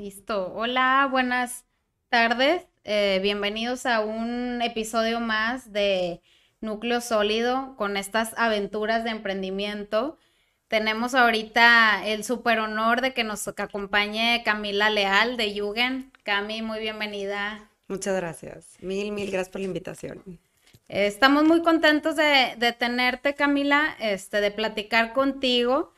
Listo. 0.00 0.54
Hola, 0.54 1.06
buenas 1.10 1.66
tardes. 2.08 2.62
Eh, 2.84 3.20
bienvenidos 3.22 3.84
a 3.84 4.00
un 4.00 4.62
episodio 4.62 5.20
más 5.20 5.74
de 5.74 6.22
Núcleo 6.62 7.02
Sólido 7.02 7.74
con 7.76 7.98
estas 7.98 8.32
aventuras 8.38 9.04
de 9.04 9.10
emprendimiento. 9.10 10.16
Tenemos 10.68 11.14
ahorita 11.14 12.06
el 12.06 12.24
super 12.24 12.60
honor 12.60 13.02
de 13.02 13.12
que 13.12 13.24
nos 13.24 13.46
acompañe 13.46 14.40
Camila 14.42 14.88
Leal 14.88 15.36
de 15.36 15.52
Yugen. 15.52 16.10
Cami, 16.22 16.62
muy 16.62 16.80
bienvenida. 16.80 17.68
Muchas 17.86 18.16
gracias. 18.16 18.78
Mil, 18.80 19.12
mil 19.12 19.30
gracias 19.30 19.50
por 19.50 19.60
la 19.60 19.66
invitación. 19.66 20.22
Estamos 20.88 21.44
muy 21.44 21.60
contentos 21.60 22.16
de, 22.16 22.74
tenerte, 22.78 23.34
Camila, 23.34 23.94
este, 24.00 24.40
de 24.40 24.50
platicar 24.50 25.12
contigo. 25.12 25.92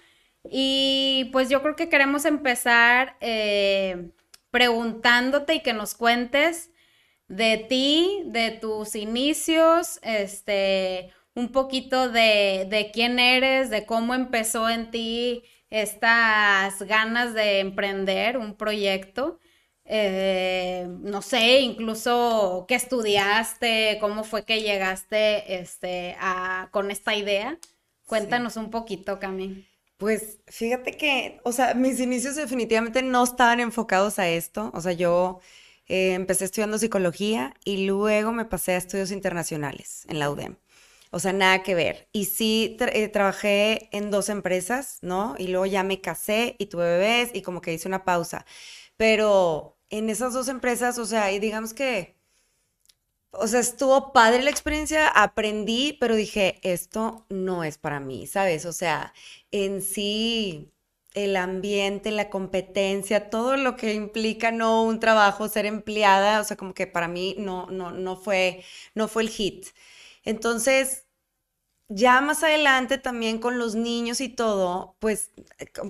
Y 0.50 1.28
pues 1.32 1.48
yo 1.48 1.62
creo 1.62 1.76
que 1.76 1.88
queremos 1.88 2.24
empezar 2.24 3.16
eh, 3.20 4.10
preguntándote 4.50 5.54
y 5.54 5.62
que 5.62 5.72
nos 5.72 5.94
cuentes 5.94 6.70
de 7.28 7.58
ti, 7.68 8.22
de 8.26 8.50
tus 8.50 8.94
inicios, 8.94 9.98
este, 10.02 11.10
un 11.34 11.50
poquito 11.52 12.10
de, 12.10 12.90
quién 12.92 13.18
eres, 13.18 13.70
de 13.70 13.86
cómo 13.86 14.14
empezó 14.14 14.68
en 14.68 14.90
ti 14.90 15.44
estas 15.70 16.82
ganas 16.82 17.34
de 17.34 17.60
emprender 17.60 18.36
un 18.36 18.54
proyecto. 18.54 19.38
Eh, 19.84 20.86
no 21.00 21.22
sé, 21.22 21.60
incluso 21.60 22.66
qué 22.68 22.74
estudiaste, 22.74 23.98
cómo 24.00 24.24
fue 24.24 24.44
que 24.44 24.60
llegaste 24.60 25.60
este, 25.60 26.16
a, 26.20 26.68
con 26.72 26.90
esta 26.90 27.14
idea. 27.16 27.58
Cuéntanos 28.06 28.56
un 28.56 28.70
poquito, 28.70 29.18
Cami. 29.18 29.71
Pues 30.02 30.40
fíjate 30.48 30.96
que, 30.96 31.38
o 31.44 31.52
sea, 31.52 31.74
mis 31.74 32.00
inicios 32.00 32.34
definitivamente 32.34 33.02
no 33.02 33.22
estaban 33.22 33.60
enfocados 33.60 34.18
a 34.18 34.28
esto. 34.28 34.72
O 34.74 34.80
sea, 34.80 34.90
yo 34.90 35.38
eh, 35.86 36.14
empecé 36.14 36.44
estudiando 36.44 36.76
psicología 36.78 37.54
y 37.64 37.86
luego 37.86 38.32
me 38.32 38.44
pasé 38.44 38.72
a 38.72 38.78
estudios 38.78 39.12
internacionales 39.12 40.04
en 40.08 40.18
la 40.18 40.28
UDEM. 40.28 40.56
O 41.12 41.20
sea, 41.20 41.32
nada 41.32 41.62
que 41.62 41.76
ver. 41.76 42.08
Y 42.12 42.24
sí, 42.24 42.76
eh, 42.80 43.08
trabajé 43.10 43.90
en 43.92 44.10
dos 44.10 44.28
empresas, 44.28 44.98
¿no? 45.02 45.36
Y 45.38 45.46
luego 45.48 45.66
ya 45.66 45.84
me 45.84 46.00
casé 46.00 46.56
y 46.58 46.66
tuve 46.66 46.84
bebés 46.84 47.30
y 47.32 47.42
como 47.42 47.60
que 47.60 47.72
hice 47.72 47.86
una 47.86 48.04
pausa. 48.04 48.44
Pero 48.96 49.78
en 49.88 50.10
esas 50.10 50.32
dos 50.34 50.48
empresas, 50.48 50.98
o 50.98 51.06
sea, 51.06 51.30
y 51.32 51.38
digamos 51.38 51.74
que, 51.74 52.16
o 53.32 53.46
sea, 53.46 53.60
estuvo 53.60 54.12
padre 54.12 54.42
la 54.42 54.50
experiencia, 54.50 55.08
aprendí, 55.08 55.96
pero 56.00 56.14
dije, 56.16 56.58
esto 56.62 57.26
no 57.30 57.64
es 57.64 57.78
para 57.78 58.00
mí, 58.00 58.26
¿sabes? 58.26 58.66
O 58.66 58.72
sea, 58.72 59.14
en 59.50 59.82
sí, 59.82 60.72
el 61.14 61.36
ambiente, 61.36 62.10
la 62.10 62.30
competencia, 62.30 63.30
todo 63.30 63.56
lo 63.56 63.76
que 63.76 63.94
implica 63.94 64.50
no 64.52 64.82
un 64.84 65.00
trabajo, 65.00 65.48
ser 65.48 65.66
empleada, 65.66 66.40
o 66.40 66.44
sea, 66.44 66.56
como 66.56 66.74
que 66.74 66.86
para 66.86 67.08
mí 67.08 67.34
no, 67.38 67.66
no, 67.70 67.90
no 67.92 68.16
fue, 68.16 68.64
no 68.94 69.08
fue 69.08 69.22
el 69.22 69.30
hit. 69.30 69.66
Entonces, 70.24 71.06
ya 71.88 72.20
más 72.20 72.42
adelante 72.42 72.98
también 72.98 73.38
con 73.38 73.58
los 73.58 73.74
niños 73.74 74.20
y 74.20 74.28
todo, 74.28 74.96
pues 74.98 75.30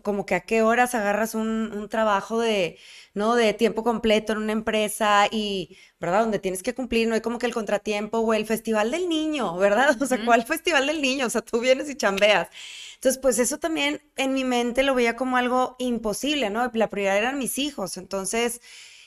como 0.02 0.26
que 0.26 0.34
a 0.34 0.40
qué 0.40 0.62
horas 0.62 0.94
agarras 0.94 1.34
un, 1.34 1.88
trabajo 1.90 2.40
de, 2.40 2.78
¿no? 3.14 3.34
De 3.36 3.54
tiempo 3.54 3.84
completo 3.84 4.32
en 4.32 4.38
una 4.38 4.52
empresa 4.52 5.28
y, 5.30 5.78
¿verdad? 6.00 6.22
Donde 6.22 6.38
tienes 6.38 6.62
que 6.62 6.74
cumplir, 6.74 7.08
no 7.08 7.14
hay 7.14 7.20
como 7.20 7.38
que 7.38 7.46
el 7.46 7.54
contratiempo 7.54 8.18
o 8.18 8.34
el 8.34 8.46
festival 8.46 8.90
del 8.90 9.08
niño, 9.08 9.56
¿verdad? 9.56 9.96
O 10.02 10.06
sea, 10.06 10.24
¿cuál 10.24 10.44
festival 10.44 10.86
del 10.86 11.00
niño? 11.02 11.26
O 11.26 11.30
sea, 11.30 11.42
tú 11.42 11.60
vienes 11.60 11.88
y 11.88 11.96
chambeas. 11.96 12.48
Entonces, 12.94 13.20
pues 13.20 13.38
eso 13.38 13.58
también 13.58 14.00
en 14.16 14.32
mi 14.32 14.44
mente 14.44 14.82
lo 14.82 14.94
veía 14.94 15.16
como 15.16 15.36
algo 15.36 15.76
imposible, 15.78 16.50
¿no? 16.50 16.70
La 16.74 16.88
prioridad 16.88 17.18
eran 17.18 17.38
mis 17.38 17.58
hijos. 17.58 17.96
Entonces, 17.96 18.60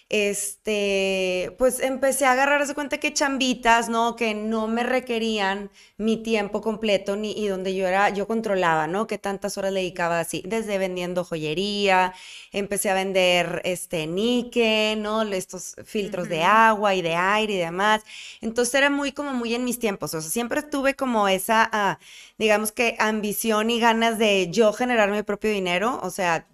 este, 0.09 1.55
pues 1.57 1.79
empecé 1.79 2.25
a 2.25 2.33
agarrarse 2.33 2.75
cuenta 2.75 2.99
que 2.99 3.11
chambitas, 3.13 3.89
¿no? 3.89 4.15
Que 4.15 4.35
no 4.35 4.67
me 4.67 4.83
requerían 4.83 5.71
mi 5.97 6.17
tiempo 6.17 6.61
completo 6.61 7.15
ni 7.15 7.31
y 7.31 7.47
donde 7.47 7.75
yo 7.75 7.87
era, 7.87 8.09
yo 8.09 8.27
controlaba, 8.27 8.85
¿no? 8.87 9.07
Que 9.07 9.17
tantas 9.17 9.57
horas 9.57 9.73
le 9.73 9.79
dedicaba 9.81 10.19
así, 10.19 10.43
desde 10.45 10.77
vendiendo 10.77 11.23
joyería, 11.25 12.13
empecé 12.51 12.89
a 12.91 12.93
vender 12.93 13.61
este 13.65 14.05
níquel, 14.07 15.01
¿no? 15.01 15.23
Estos 15.23 15.75
filtros 15.85 16.29
de 16.29 16.43
agua 16.43 16.93
y 16.95 17.01
de 17.01 17.15
aire 17.15 17.53
y 17.53 17.57
demás. 17.57 18.03
Entonces 18.41 18.75
era 18.75 18.89
muy 18.89 19.11
como 19.11 19.33
muy 19.33 19.53
en 19.55 19.63
mis 19.65 19.79
tiempos, 19.79 20.13
o 20.13 20.21
sea, 20.21 20.29
siempre 20.31 20.61
tuve 20.63 20.95
como 20.95 21.27
esa, 21.27 21.67
ah, 21.73 21.99
digamos 22.37 22.71
que 22.71 22.95
ambición 22.99 23.69
y 23.69 23.79
ganas 23.79 24.17
de 24.19 24.49
yo 24.51 24.73
generar 24.73 25.09
mi 25.11 25.23
propio 25.23 25.49
dinero, 25.51 25.99
o 26.03 26.09
sea, 26.09 26.47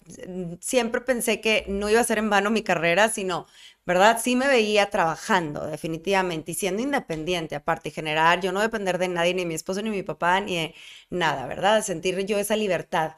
siempre 0.60 1.02
pensé 1.02 1.42
que 1.42 1.66
no 1.68 1.90
iba 1.90 2.00
a 2.02 2.04
ser 2.04 2.18
en 2.18 2.30
vano 2.30 2.50
mi 2.52 2.64
carrera, 2.64 3.10
sino, 3.10 3.41
¿verdad? 3.86 4.20
Sí 4.22 4.36
me 4.36 4.48
veía 4.48 4.90
trabajando, 4.90 5.66
definitivamente, 5.68 6.52
y 6.52 6.56
siendo 6.56 6.82
independiente, 6.82 7.56
aparte, 7.56 7.90
y 7.90 7.92
generar, 7.92 8.42
yo 8.42 8.52
no 8.52 8.62
depender 8.62 8.98
de 8.98 9.08
nadie, 9.08 9.34
ni 9.34 9.46
mi 9.46 9.56
esposo, 9.56 9.82
ni 9.82 9.90
mi 9.90 10.04
papá, 10.04 10.40
ni 10.40 10.56
de 10.56 10.76
nada, 11.10 11.48
¿verdad? 11.48 11.84
Sentir 11.84 12.18
yo 12.26 12.38
esa 12.38 12.56
libertad. 12.56 13.14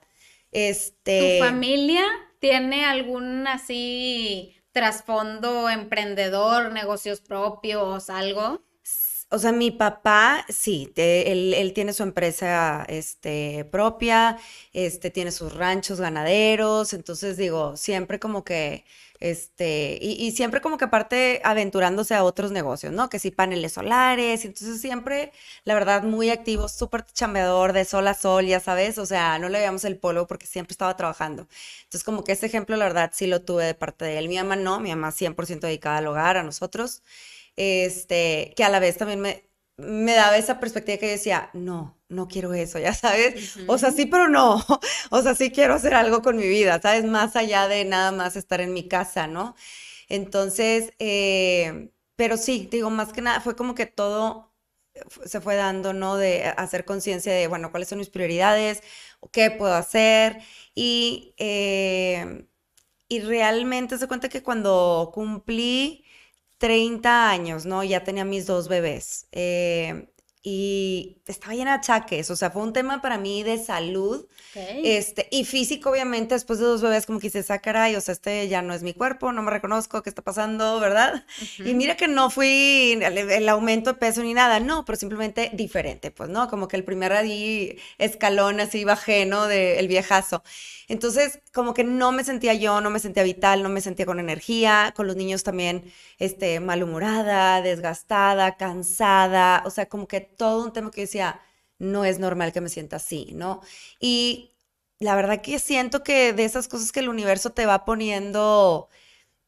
Este... 0.51 1.39
¿Tu 1.39 1.45
familia 1.45 2.03
tiene 2.39 2.85
algún 2.85 3.47
así 3.47 4.55
trasfondo 4.71 5.69
emprendedor, 5.69 6.71
negocios 6.71 7.21
propios, 7.21 8.09
algo? 8.09 8.61
O 9.29 9.39
sea, 9.39 9.51
mi 9.51 9.71
papá, 9.71 10.45
sí, 10.47 10.91
él, 10.95 11.71
tiene 11.73 11.93
su 11.93 12.03
empresa 12.03 12.85
este, 12.87 13.65
propia, 13.71 14.37
este, 14.73 15.09
tiene 15.09 15.31
sus 15.31 15.55
ranchos 15.55 15.99
ganaderos, 15.99 16.93
entonces 16.93 17.35
digo, 17.35 17.75
siempre 17.75 18.19
como 18.19 18.43
que, 18.43 18.85
este, 19.23 19.97
y, 20.01 20.31
siempre 20.31 20.59
como 20.61 20.77
que 20.77 20.85
aparte 20.85 21.41
aventurándose 21.45 22.13
a 22.13 22.23
otros 22.25 22.51
negocios, 22.51 22.91
¿no? 22.91 23.09
Que 23.09 23.19
sí, 23.19 23.31
paneles 23.31 23.73
solares, 23.73 24.43
entonces 24.43 24.81
siempre, 24.81 25.31
la 25.63 25.73
verdad, 25.73 26.03
muy 26.03 26.29
activo, 26.29 26.67
súper 26.67 27.05
chambeador, 27.05 27.71
de 27.73 27.85
sol 27.85 28.07
a 28.07 28.13
sol, 28.15 28.45
ya 28.45 28.59
sabes, 28.59 28.97
o 28.97 29.05
sea, 29.05 29.39
no 29.39 29.47
le 29.49 29.59
veíamos 29.59 29.85
el 29.85 29.97
polo 29.97 30.27
porque 30.27 30.45
siempre 30.45 30.73
estaba 30.73 30.97
trabajando. 30.97 31.47
Entonces 31.83 32.03
como 32.03 32.23
que 32.23 32.33
ese 32.33 32.47
ejemplo, 32.47 32.75
la 32.75 32.85
verdad, 32.85 33.11
sí 33.13 33.27
lo 33.27 33.41
tuve 33.43 33.65
de 33.65 33.75
parte 33.75 34.05
de 34.05 34.17
él. 34.17 34.27
Mi 34.27 34.35
mamá 34.37 34.55
no, 34.57 34.79
mi 34.81 34.89
mamá 34.89 35.11
100% 35.11 35.67
dedicada 35.67 35.97
al 35.99 36.07
hogar, 36.07 36.37
a 36.37 36.43
nosotros 36.43 37.01
este, 37.55 38.53
que 38.55 38.63
a 38.63 38.69
la 38.69 38.79
vez 38.79 38.97
también 38.97 39.21
me, 39.21 39.45
me 39.77 40.13
daba 40.15 40.37
esa 40.37 40.59
perspectiva 40.59 40.97
que 40.99 41.07
decía, 41.09 41.49
no, 41.53 41.97
no 42.09 42.27
quiero 42.27 42.53
eso, 42.53 42.79
ya 42.79 42.93
sabes. 42.93 43.35
O 43.65 43.77
sea, 43.77 43.91
sí, 43.91 44.05
pero 44.05 44.29
no. 44.29 44.63
O 45.11 45.21
sea, 45.21 45.35
sí 45.35 45.51
quiero 45.51 45.73
hacer 45.75 45.93
algo 45.95 46.21
con 46.21 46.37
mi 46.37 46.47
vida, 46.47 46.79
¿sabes? 46.81 47.05
Más 47.05 47.35
allá 47.35 47.67
de 47.67 47.85
nada 47.85 48.11
más 48.11 48.35
estar 48.35 48.61
en 48.61 48.73
mi 48.73 48.87
casa, 48.87 49.27
¿no? 49.27 49.55
Entonces, 50.09 50.93
eh, 50.99 51.91
pero 52.15 52.37
sí, 52.37 52.67
digo, 52.71 52.89
más 52.89 53.13
que 53.13 53.21
nada, 53.21 53.41
fue 53.41 53.55
como 53.55 53.75
que 53.75 53.85
todo 53.87 54.53
se 55.25 55.41
fue 55.41 55.55
dando, 55.55 55.93
¿no? 55.93 56.17
De 56.17 56.45
hacer 56.45 56.85
conciencia 56.85 57.33
de, 57.33 57.47
bueno, 57.47 57.71
cuáles 57.71 57.89
son 57.89 57.97
mis 57.99 58.09
prioridades, 58.09 58.81
qué 59.31 59.51
puedo 59.51 59.73
hacer. 59.73 60.39
Y, 60.75 61.33
eh, 61.37 62.47
y 63.07 63.19
realmente 63.21 63.97
se 63.97 64.07
cuenta 64.07 64.29
que 64.29 64.43
cuando 64.43 65.11
cumplí 65.13 66.05
30 66.63 67.29
años, 67.29 67.65
¿no? 67.65 67.83
Ya 67.83 68.05
tenía 68.05 68.23
mis 68.23 68.45
dos 68.45 68.69
bebés. 68.69 69.27
Eh, 69.33 70.07
y 70.45 71.21
estaba 71.25 71.53
llena 71.53 71.71
de 71.71 71.77
achaques, 71.77 72.29
o 72.29 72.35
sea, 72.35 72.51
fue 72.51 72.63
un 72.63 72.73
tema 72.73 73.01
para 73.01 73.17
mí 73.17 73.43
de 73.43 73.57
salud, 73.57 74.27
este, 74.55 75.29
y 75.31 75.45
físico, 75.45 75.89
obviamente, 75.89 76.35
después 76.35 76.59
de 76.59 76.65
dos 76.65 76.81
bebés, 76.81 77.05
como 77.05 77.19
que 77.19 77.29
se 77.29 77.45
ah, 77.47 77.59
caray, 77.59 77.95
o 77.95 78.01
sea, 78.01 78.11
este 78.11 78.49
ya 78.49 78.61
no 78.61 78.73
es 78.73 78.83
mi 78.83 78.93
cuerpo, 78.93 79.31
no 79.31 79.41
me 79.41 79.49
reconozco, 79.49 80.03
¿qué 80.03 80.09
está 80.09 80.21
pasando, 80.21 80.81
verdad? 80.81 81.25
Y 81.59 81.73
mira 81.73 81.95
que 81.95 82.09
no 82.09 82.29
fui 82.29 82.99
el, 83.01 83.47
aumento 83.47 83.93
de 83.93 83.99
peso 83.99 84.21
ni 84.21 84.33
nada, 84.33 84.59
no, 84.59 84.83
pero 84.83 84.97
simplemente 84.97 85.49
diferente, 85.53 86.11
pues, 86.11 86.29
¿no? 86.29 86.49
Como 86.49 86.67
que 86.67 86.75
el 86.75 86.83
primer 86.83 87.13
ahí 87.13 87.77
escalón 87.97 88.59
así 88.59 88.83
bajé, 88.83 89.25
¿no? 89.25 89.47
Del 89.47 89.87
viejazo. 89.87 90.43
Entonces, 90.89 91.39
como 91.53 91.73
que 91.73 91.83
no 91.85 92.11
me 92.11 92.23
sentía 92.25 92.53
yo, 92.53 92.81
no 92.81 92.89
me 92.89 92.99
sentía 92.99 93.23
vital, 93.23 93.63
no 93.63 93.69
me 93.69 93.79
sentía 93.79 94.05
con 94.05 94.19
energía, 94.19 94.93
con 94.95 95.07
los 95.07 95.15
niños 95.15 95.43
también, 95.43 95.85
este, 96.19 96.59
malhumorada, 96.59 97.61
desgastada, 97.61 98.57
cansada, 98.57 99.63
o 99.65 99.69
sea, 99.69 99.87
como 99.87 100.07
que 100.07 100.32
todo 100.35 100.63
un 100.65 100.73
tema 100.73 100.91
que 100.91 101.01
decía, 101.01 101.41
no 101.79 102.05
es 102.05 102.19
normal 102.19 102.53
que 102.53 102.61
me 102.61 102.69
sienta 102.69 102.97
así, 102.97 103.31
¿no? 103.33 103.61
Y 103.99 104.51
la 104.99 105.15
verdad 105.15 105.41
que 105.41 105.59
siento 105.59 106.03
que 106.03 106.33
de 106.33 106.45
esas 106.45 106.67
cosas 106.67 106.91
que 106.91 107.01
el 107.01 107.09
universo 107.09 107.51
te 107.51 107.65
va 107.65 107.85
poniendo, 107.85 108.89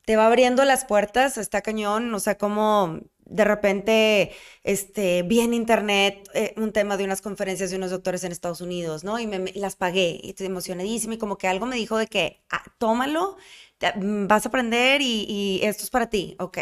te 0.06 0.18
va 0.18 0.28
abriendo 0.28 0.66
las 0.66 0.86
puertas, 0.86 1.38
está 1.38 1.62
cañón, 1.62 2.14
o 2.14 2.20
sea, 2.20 2.38
como 2.38 3.00
de 3.26 3.44
repente 3.44 4.32
este, 4.64 5.24
vi 5.24 5.40
en 5.42 5.54
internet 5.54 6.30
eh, 6.34 6.54
un 6.58 6.72
tema 6.72 6.96
de 6.98 7.06
unas 7.06 7.22
conferencias 7.22 7.72
de 7.72 7.78
unos 7.78 7.92
doctores 7.92 8.24
en 8.24 8.32
Estados 8.32 8.62
Unidos, 8.62 9.04
¿no? 9.04 9.20
Y 9.20 9.28
me, 9.28 9.52
las 9.56 9.76
pagué 9.76 10.20
y 10.22 10.30
estoy 10.30 10.48
emocionadísima 10.48 11.16
y 11.16 11.18
como 11.18 11.38
que 11.38 11.48
algo 11.48 11.66
me 11.66 11.76
dijo 11.76 11.98
de 11.98 12.08
que, 12.08 12.44
ah, 12.52 12.64
tómalo, 12.78 13.38
mm, 13.96 14.28
vas 14.28 14.46
a 14.46 14.50
aprender 14.50 15.02
y, 15.02 15.26
y, 15.28 15.62
esto 15.64 15.84
es 15.84 15.90
para 15.90 16.10
ti, 16.10 16.36
ok. 16.40 16.60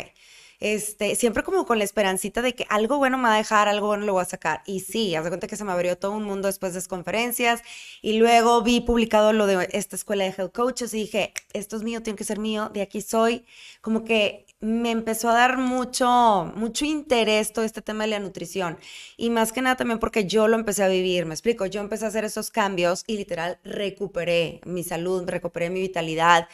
Este, 0.59 1.15
siempre 1.15 1.43
como 1.43 1.65
con 1.65 1.77
la 1.77 1.83
esperancita 1.83 2.41
de 2.41 2.55
que 2.55 2.65
algo 2.69 2.97
bueno 2.97 3.17
me 3.17 3.23
va 3.29 3.35
a 3.35 3.37
dejar, 3.37 3.67
algo 3.67 3.87
bueno 3.87 4.05
lo 4.05 4.13
voy 4.13 4.21
a 4.21 4.25
sacar. 4.25 4.61
Y 4.65 4.81
sí, 4.81 5.15
haz 5.15 5.23
de 5.23 5.29
cuenta 5.29 5.47
que 5.47 5.55
se 5.57 5.63
me 5.63 5.71
abrió 5.71 5.97
todo 5.97 6.11
un 6.11 6.23
mundo 6.23 6.47
después 6.47 6.73
de 6.73 6.77
las 6.77 6.87
conferencias 6.87 7.61
y 8.01 8.13
luego 8.17 8.61
vi 8.61 8.81
publicado 8.81 9.33
lo 9.33 9.45
de 9.47 9.69
esta 9.71 9.95
escuela 9.95 10.23
de 10.23 10.33
health 10.37 10.53
coaches 10.53 10.93
y 10.93 10.97
dije, 10.97 11.33
esto 11.53 11.75
es 11.75 11.83
mío, 11.83 12.01
tiene 12.01 12.17
que 12.17 12.23
ser 12.23 12.39
mío, 12.39 12.69
de 12.73 12.81
aquí 12.81 13.01
soy. 13.01 13.45
Como 13.81 14.03
que 14.03 14.45
me 14.63 14.91
empezó 14.91 15.29
a 15.29 15.33
dar 15.33 15.57
mucho, 15.57 16.51
mucho 16.55 16.85
interés 16.85 17.51
todo 17.51 17.65
este 17.65 17.81
tema 17.81 18.05
de 18.05 18.11
la 18.11 18.19
nutrición. 18.19 18.77
Y 19.17 19.29
más 19.29 19.51
que 19.51 19.61
nada 19.61 19.75
también 19.75 19.99
porque 19.99 20.25
yo 20.25 20.47
lo 20.47 20.55
empecé 20.55 20.83
a 20.83 20.87
vivir, 20.87 21.25
me 21.25 21.33
explico, 21.33 21.65
yo 21.65 21.81
empecé 21.81 22.05
a 22.05 22.07
hacer 22.07 22.23
esos 22.23 22.49
cambios 22.49 23.03
y 23.05 23.17
literal 23.17 23.59
recuperé 23.63 24.61
mi 24.65 24.83
salud, 24.83 25.27
recuperé 25.27 25.69
mi 25.69 25.81
vitalidad, 25.81 26.47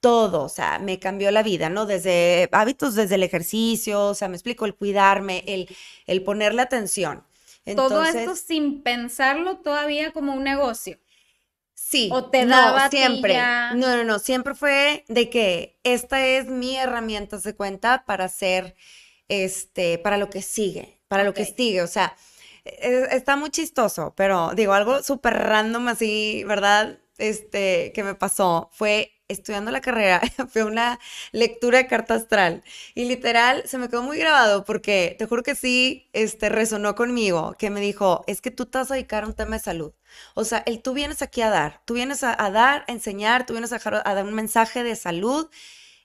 todo, 0.00 0.42
o 0.42 0.48
sea, 0.48 0.78
me 0.78 0.98
cambió 0.98 1.30
la 1.30 1.42
vida, 1.42 1.68
¿no? 1.68 1.86
Desde 1.86 2.48
hábitos, 2.52 2.94
desde 2.94 3.14
el 3.16 3.22
ejercicio, 3.22 4.06
o 4.06 4.14
sea, 4.14 4.28
me 4.28 4.36
explico, 4.36 4.64
el 4.66 4.74
cuidarme, 4.74 5.44
el, 5.46 5.68
el 6.06 6.22
ponerle 6.22 6.62
atención. 6.62 7.24
todo 7.76 8.04
esto 8.04 8.34
sin 8.34 8.82
pensarlo 8.82 9.58
todavía 9.58 10.12
como 10.12 10.32
un 10.32 10.44
negocio. 10.44 10.98
Sí. 11.74 12.08
O 12.12 12.26
te 12.30 12.44
daba 12.46 12.88
siempre. 12.88 13.36
No, 13.74 13.96
no, 13.96 14.04
no, 14.04 14.18
siempre 14.18 14.54
fue 14.54 15.04
de 15.08 15.30
que 15.30 15.78
esta 15.82 16.26
es 16.26 16.46
mi 16.46 16.76
herramienta 16.76 17.38
de 17.38 17.54
cuenta 17.54 18.04
para 18.06 18.24
hacer, 18.24 18.76
este, 19.28 19.98
para 19.98 20.18
lo 20.18 20.30
que 20.30 20.42
sigue, 20.42 21.00
para 21.08 21.24
lo 21.24 21.34
que 21.34 21.44
sigue, 21.44 21.82
o 21.82 21.86
sea, 21.86 22.14
e, 22.64 23.08
está 23.12 23.36
muy 23.36 23.50
chistoso, 23.50 24.14
pero 24.16 24.52
digo, 24.54 24.72
algo 24.72 25.02
súper 25.02 25.34
random 25.34 25.88
así, 25.88 26.44
¿verdad? 26.44 26.98
Este, 27.18 27.92
que 27.94 28.04
me 28.04 28.14
pasó 28.14 28.70
fue 28.72 29.19
estudiando 29.30 29.70
la 29.70 29.80
carrera, 29.80 30.20
fue 30.52 30.64
una 30.64 30.98
lectura 31.32 31.78
de 31.78 31.86
carta 31.86 32.14
astral 32.14 32.62
y 32.94 33.04
literal 33.04 33.62
se 33.66 33.78
me 33.78 33.88
quedó 33.88 34.02
muy 34.02 34.18
grabado 34.18 34.64
porque 34.64 35.16
te 35.18 35.26
juro 35.26 35.42
que 35.42 35.54
sí, 35.54 36.08
este, 36.12 36.48
resonó 36.48 36.94
conmigo, 36.94 37.54
que 37.58 37.70
me 37.70 37.80
dijo, 37.80 38.24
es 38.26 38.40
que 38.40 38.50
tú 38.50 38.66
te 38.66 38.78
vas 38.78 38.90
a 38.90 38.94
dedicar 38.94 39.24
a 39.24 39.26
un 39.26 39.34
tema 39.34 39.56
de 39.56 39.62
salud. 39.62 39.92
O 40.34 40.44
sea, 40.44 40.62
el, 40.66 40.82
tú 40.82 40.92
vienes 40.92 41.22
aquí 41.22 41.40
a 41.42 41.50
dar, 41.50 41.82
tú 41.84 41.94
vienes 41.94 42.22
a, 42.24 42.34
dar, 42.50 42.84
a 42.88 42.92
enseñar, 42.92 43.46
tú 43.46 43.52
vienes 43.54 43.72
a, 43.72 43.78
dar 43.78 44.24
un 44.24 44.34
mensaje 44.34 44.82
de 44.82 44.96
salud 44.96 45.48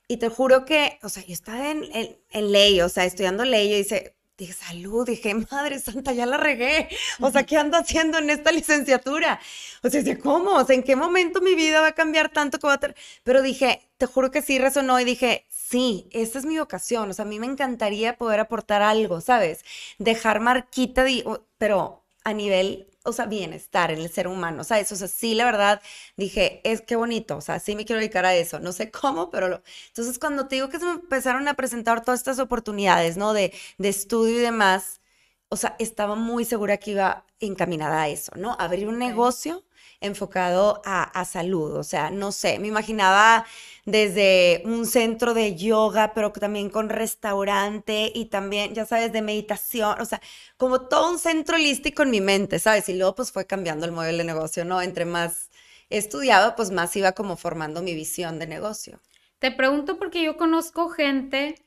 y 0.08 0.18
te 0.18 0.28
juro 0.28 0.64
que, 0.64 0.98
o 1.02 1.08
sea, 1.08 1.24
yo 1.24 1.32
estaba 1.32 1.70
en, 1.70 1.84
en, 2.30 2.52
ley, 2.52 2.80
o 2.80 2.88
sea, 2.88 3.04
estudiando 3.04 3.44
ley, 3.44 3.72
y 3.72 3.78
dice, 3.78 4.15
dije, 4.36 4.52
salud, 4.52 5.06
dije, 5.06 5.34
madre 5.50 5.78
santa, 5.78 6.12
ya 6.12 6.26
la 6.26 6.36
regué. 6.36 6.88
O 7.20 7.30
sea, 7.30 7.44
¿qué 7.44 7.56
ando 7.56 7.78
haciendo 7.78 8.18
en 8.18 8.30
esta 8.30 8.52
licenciatura? 8.60 9.40
O 9.82 9.90
sea, 9.90 10.02
¿cómo? 10.18 10.52
O 10.52 10.64
sea, 10.64 10.76
¿en 10.76 10.82
qué 10.82 10.96
momento 10.96 11.40
mi 11.40 11.54
vida 11.54 11.80
va 11.80 11.88
a 11.88 11.92
cambiar 11.92 12.30
tanto 12.30 12.58
que 12.58 12.66
va 12.66 12.74
a? 12.74 12.80
Pero 13.24 13.42
dije, 13.42 13.88
te 13.96 14.06
juro 14.06 14.30
que 14.30 14.42
sí 14.42 14.58
resonó 14.58 15.00
y 15.00 15.04
dije, 15.04 15.46
sí, 15.48 16.08
esta 16.12 16.38
es 16.38 16.44
mi 16.46 16.58
vocación. 16.58 17.10
O 17.10 17.14
sea, 17.14 17.24
a 17.24 17.28
mí 17.28 17.38
me 17.40 17.46
encantaría 17.46 18.16
poder 18.18 18.40
aportar 18.40 18.82
algo, 18.82 19.20
¿sabes? 19.20 19.64
Dejar 19.98 20.40
marquita, 20.40 21.04
de, 21.04 21.24
pero 21.58 22.04
a 22.24 22.32
nivel 22.32 22.88
o 23.06 23.12
sea, 23.12 23.26
bienestar 23.26 23.90
en 23.90 24.00
el 24.00 24.10
ser 24.10 24.28
humano, 24.28 24.64
¿sabes? 24.64 24.92
O 24.92 24.96
sea, 24.96 25.08
sí, 25.08 25.34
la 25.34 25.44
verdad, 25.46 25.82
dije, 26.16 26.60
es 26.64 26.82
que 26.82 26.96
bonito, 26.96 27.36
o 27.36 27.40
sea, 27.40 27.60
sí 27.60 27.76
me 27.76 27.84
quiero 27.84 28.00
dedicar 28.00 28.26
a 28.26 28.34
eso, 28.34 28.60
no 28.60 28.72
sé 28.72 28.90
cómo, 28.90 29.30
pero 29.30 29.48
lo... 29.48 29.62
Entonces, 29.88 30.18
cuando 30.18 30.46
te 30.48 30.56
digo 30.56 30.68
que 30.68 30.78
se 30.78 30.84
me 30.86 30.92
empezaron 30.92 31.48
a 31.48 31.54
presentar 31.54 32.04
todas 32.04 32.20
estas 32.20 32.38
oportunidades, 32.38 33.16
¿no? 33.16 33.32
De, 33.32 33.52
de 33.78 33.88
estudio 33.88 34.36
y 34.36 34.38
demás, 34.42 35.00
o 35.48 35.56
sea, 35.56 35.76
estaba 35.78 36.14
muy 36.16 36.44
segura 36.44 36.76
que 36.78 36.92
iba 36.92 37.24
encaminada 37.40 38.02
a 38.02 38.08
eso, 38.08 38.32
¿no? 38.36 38.56
Abrir 38.58 38.88
un 38.88 38.98
negocio 38.98 39.64
enfocado 40.00 40.82
a, 40.84 41.24
salud. 41.24 41.76
O 41.76 41.82
sea, 41.82 42.10
no 42.10 42.32
sé, 42.32 42.58
me 42.58 42.68
imaginaba 42.68 43.46
desde 43.84 44.62
un 44.64 44.86
centro 44.86 45.34
de 45.34 45.54
yoga, 45.56 46.12
pero 46.14 46.32
también 46.32 46.70
con 46.70 46.88
restaurante 46.88 48.10
y 48.14 48.26
también, 48.26 48.74
ya 48.74 48.86
sabes, 48.86 49.12
de 49.12 49.22
meditación. 49.22 50.00
O 50.00 50.04
sea, 50.04 50.20
como 50.56 50.82
todo 50.82 51.10
un 51.10 51.18
centro 51.18 51.56
holístico 51.56 52.02
en 52.02 52.10
mi 52.10 52.20
mente, 52.20 52.58
¿sabes? 52.58 52.88
Y 52.88 52.94
luego 52.94 53.14
pues 53.14 53.32
fue 53.32 53.46
cambiando 53.46 53.86
el 53.86 53.92
modelo 53.92 54.18
de 54.18 54.24
negocio, 54.24 54.64
¿no? 54.64 54.82
Entre 54.82 55.04
más 55.04 55.50
estudiaba, 55.90 56.56
pues 56.56 56.70
más 56.70 56.94
iba 56.96 57.12
como 57.12 57.36
formando 57.36 57.82
mi 57.82 57.94
visión 57.94 58.38
de 58.38 58.46
negocio. 58.46 59.00
Te 59.38 59.52
pregunto 59.52 59.98
porque 59.98 60.22
yo 60.22 60.36
conozco 60.36 60.88
gente 60.88 61.62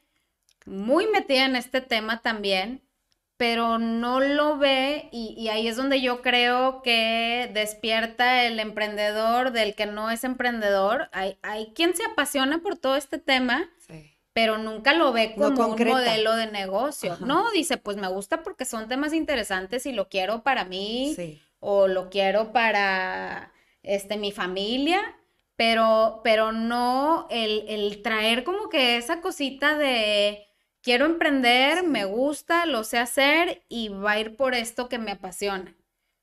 muy 0.66 1.08
metida 1.08 1.46
en 1.46 1.56
este 1.56 1.82
tema 1.82 2.22
también 2.22 2.82
pero 3.40 3.80
no 3.80 4.20
lo 4.20 4.58
ve 4.58 5.08
y, 5.14 5.48
ahí 5.48 5.70
es 5.70 5.78
donde 5.78 6.02
yo 6.02 6.22
creo 6.22 6.82
que 6.82 7.50
despierta 7.54 8.44
el 8.44 8.60
emprendedor 8.60 9.54
del 9.54 9.76
que 9.76 9.86
no 9.86 10.12
es 10.12 10.26
emprendedor. 10.26 11.08
Hay, 11.14 11.38
hay 11.42 11.72
quien 11.74 11.96
se 11.96 12.04
apasiona 12.04 12.60
por 12.60 12.78
todo 12.78 12.98
este 12.98 13.18
tema, 13.18 13.70
pero 14.34 14.58
nunca 14.58 14.92
lo 14.92 15.14
ve 15.14 15.36
como 15.38 15.68
un 15.70 15.88
modelo 15.88 16.36
de 16.36 16.48
negocio. 16.48 17.16
No, 17.22 17.50
dice, 17.52 17.78
pues 17.78 17.96
me 17.96 18.10
gusta 18.10 18.44
porque 18.44 18.66
son 18.66 18.90
temas 18.90 19.14
interesantes 19.14 19.86
y 19.86 19.94
lo 19.94 20.10
quiero 20.10 20.44
para 20.44 20.66
mí 20.66 21.16
o 21.62 21.88
lo 21.88 22.10
quiero 22.10 22.52
para 22.52 23.54
este, 23.84 24.18
mi 24.18 24.34
familia, 24.34 25.00
pero, 25.56 26.20
pero 26.26 26.52
no 26.52 27.26
el, 27.30 27.64
el 27.70 28.02
traer 28.02 28.44
como 28.44 28.68
que 28.68 28.98
esa 28.98 29.22
cosita 29.22 29.78
de 29.78 30.49
quiero 30.82 31.06
emprender, 31.06 31.84
me 31.86 32.06
gusta, 32.06 32.66
lo 32.66 32.84
sé 32.84 32.98
hacer 32.98 33.64
y 33.70 33.90
va 33.90 34.12
a 34.12 34.20
ir 34.20 34.36
por 34.36 34.56
esto 34.56 34.90
que 34.90 35.00
me 35.00 35.12
apasiona. 35.12 35.76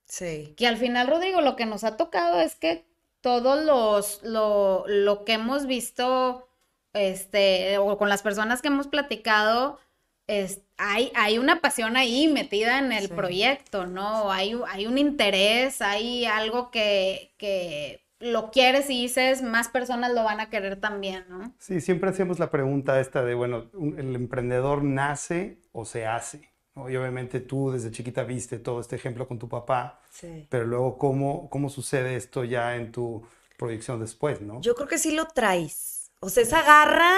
Sí. 0.04 0.54
Que 0.56 0.66
al 0.66 0.76
final, 0.76 1.08
Rodrigo, 1.08 1.40
lo 1.40 1.56
que 1.56 1.66
nos 1.66 1.84
ha 1.84 1.96
tocado 1.96 2.40
es 2.40 2.54
que 2.54 2.84
todos 3.20 3.64
los, 3.64 4.22
lo, 4.22 4.84
lo 4.86 5.24
que 5.24 5.34
hemos 5.34 5.66
visto, 5.66 6.48
este, 6.92 7.78
o 7.78 7.98
con 7.98 8.08
las 8.08 8.22
personas 8.22 8.62
que 8.62 8.68
hemos 8.68 8.86
platicado, 8.86 9.78
es, 10.26 10.62
hay, 10.76 11.12
hay 11.14 11.38
una 11.38 11.60
pasión 11.60 11.96
ahí 11.96 12.28
metida 12.28 12.78
en 12.78 12.92
el 12.92 13.08
proyecto, 13.08 13.86
¿no? 13.86 14.30
Hay, 14.30 14.56
hay 14.68 14.86
un 14.86 14.98
interés, 14.98 15.80
hay 15.82 16.24
algo 16.24 16.70
que, 16.70 17.32
que 17.38 18.05
lo 18.18 18.50
quieres 18.50 18.88
y 18.90 19.02
dices, 19.02 19.42
más 19.42 19.68
personas 19.68 20.12
lo 20.12 20.24
van 20.24 20.40
a 20.40 20.48
querer 20.48 20.80
también, 20.80 21.24
¿no? 21.28 21.54
Sí, 21.58 21.80
siempre 21.80 22.10
hacemos 22.10 22.38
la 22.38 22.50
pregunta 22.50 23.00
esta 23.00 23.22
de, 23.22 23.34
bueno, 23.34 23.70
¿el 23.96 24.14
emprendedor 24.14 24.82
nace 24.82 25.58
o 25.72 25.84
se 25.84 26.06
hace? 26.06 26.50
Y 26.76 26.96
obviamente 26.96 27.40
tú 27.40 27.70
desde 27.70 27.90
chiquita 27.90 28.24
viste 28.24 28.58
todo 28.58 28.80
este 28.80 28.96
ejemplo 28.96 29.26
con 29.26 29.38
tu 29.38 29.48
papá, 29.48 30.00
sí. 30.10 30.46
pero 30.50 30.66
luego, 30.66 30.98
¿cómo, 30.98 31.48
¿cómo 31.48 31.70
sucede 31.70 32.16
esto 32.16 32.44
ya 32.44 32.76
en 32.76 32.92
tu 32.92 33.26
proyección 33.56 33.98
después, 33.98 34.42
no? 34.42 34.60
Yo 34.60 34.74
creo 34.74 34.86
que 34.86 34.98
sí 34.98 35.14
lo 35.14 35.26
traes. 35.26 36.10
O 36.20 36.28
sea, 36.28 36.42
esa 36.42 36.62
garra 36.62 37.14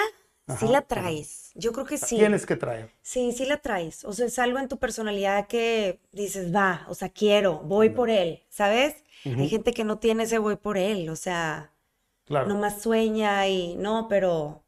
sí 0.59 0.69
la 0.69 0.83
traes. 0.83 1.51
Yo 1.55 1.73
creo 1.73 1.85
que 1.85 1.99
sí. 1.99 2.17
Tienes 2.17 2.47
que 2.47 2.55
traer. 2.55 2.91
Sí, 3.03 3.33
sí 3.33 3.47
la 3.47 3.57
traes. 3.57 4.05
O 4.05 4.13
sea, 4.13 4.27
es 4.27 4.39
algo 4.39 4.59
en 4.61 4.69
tu 4.69 4.79
personalidad 4.79 5.49
que 5.49 5.99
dices, 6.13 6.55
va, 6.55 6.87
o 6.89 6.95
sea, 6.95 7.09
quiero, 7.09 7.59
voy 7.65 7.91
por 7.91 8.11
él, 8.11 8.45
¿sabes? 8.49 8.95
Hay 9.25 9.49
gente 9.49 9.73
que 9.73 9.85
no 9.85 9.99
tiene 9.99 10.25
ese 10.25 10.39
voy 10.39 10.57
por 10.57 10.79
él, 10.79 11.09
o 11.09 11.17
sea, 11.17 11.73
claro. 12.25 12.49
nomás 12.49 12.83
sueña 12.83 13.47
y 13.49 13.77
no, 13.77 14.07
pero... 14.09 14.63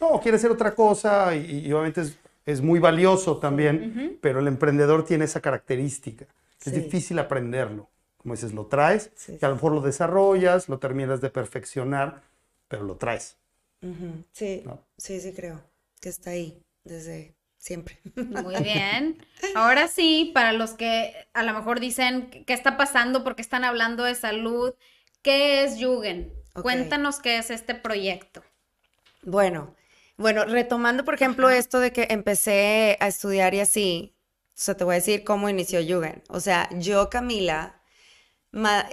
No, 0.00 0.20
quiere 0.20 0.36
hacer 0.36 0.50
otra 0.50 0.74
cosa 0.74 1.34
y, 1.34 1.72
obviamente 1.72 2.02
es, 2.44 2.60
muy 2.60 2.78
valioso 2.78 3.38
también, 3.38 4.18
pero 4.20 4.40
el 4.40 4.46
emprendedor 4.46 5.04
tiene 5.04 5.24
esa 5.24 5.40
característica. 5.40 6.26
Es 6.64 6.72
difícil 6.72 7.18
aprenderlo. 7.18 7.88
Como 8.18 8.34
dices, 8.34 8.52
lo 8.52 8.66
traes, 8.66 9.12
y 9.28 9.44
a 9.44 9.48
lo 9.48 9.54
mejor 9.54 9.72
lo 9.72 9.80
desarrollas, 9.80 10.68
lo 10.68 10.78
terminas 10.78 11.20
de 11.20 11.30
perfeccionar, 11.30 12.22
pero 12.68 12.82
lo 12.82 12.96
traes. 12.96 13.36
Sí, 14.32 14.64
sí, 14.96 15.20
sí 15.20 15.32
creo 15.32 15.60
que 16.00 16.08
está 16.08 16.30
ahí 16.30 16.60
desde 16.84 17.35
siempre. 17.66 17.98
Muy 18.14 18.54
bien. 18.62 19.18
Ahora 19.54 19.88
sí, 19.88 20.30
para 20.32 20.52
los 20.52 20.72
que 20.72 21.14
a 21.34 21.42
lo 21.42 21.52
mejor 21.52 21.80
dicen 21.80 22.30
qué 22.46 22.54
está 22.54 22.76
pasando 22.76 23.24
porque 23.24 23.42
están 23.42 23.64
hablando 23.64 24.04
de 24.04 24.14
salud, 24.14 24.74
¿qué 25.22 25.64
es 25.64 25.78
Yugen? 25.78 26.32
Cuéntanos 26.54 27.18
qué 27.18 27.38
es 27.38 27.50
este 27.50 27.74
proyecto. 27.74 28.42
Bueno, 29.22 29.74
bueno, 30.16 30.44
retomando 30.44 31.04
por 31.04 31.14
ejemplo 31.14 31.50
esto 31.50 31.80
de 31.80 31.92
que 31.92 32.06
empecé 32.10 32.96
a 33.00 33.08
estudiar 33.08 33.54
y 33.54 33.60
así, 33.60 34.14
o 34.46 34.50
sea, 34.54 34.76
te 34.76 34.84
voy 34.84 34.94
a 34.94 35.02
decir 35.02 35.24
cómo 35.24 35.50
inició 35.50 35.80
Yugen. 35.80 36.22
O 36.28 36.40
sea, 36.40 36.70
yo, 36.72 37.10
Camila, 37.10 37.75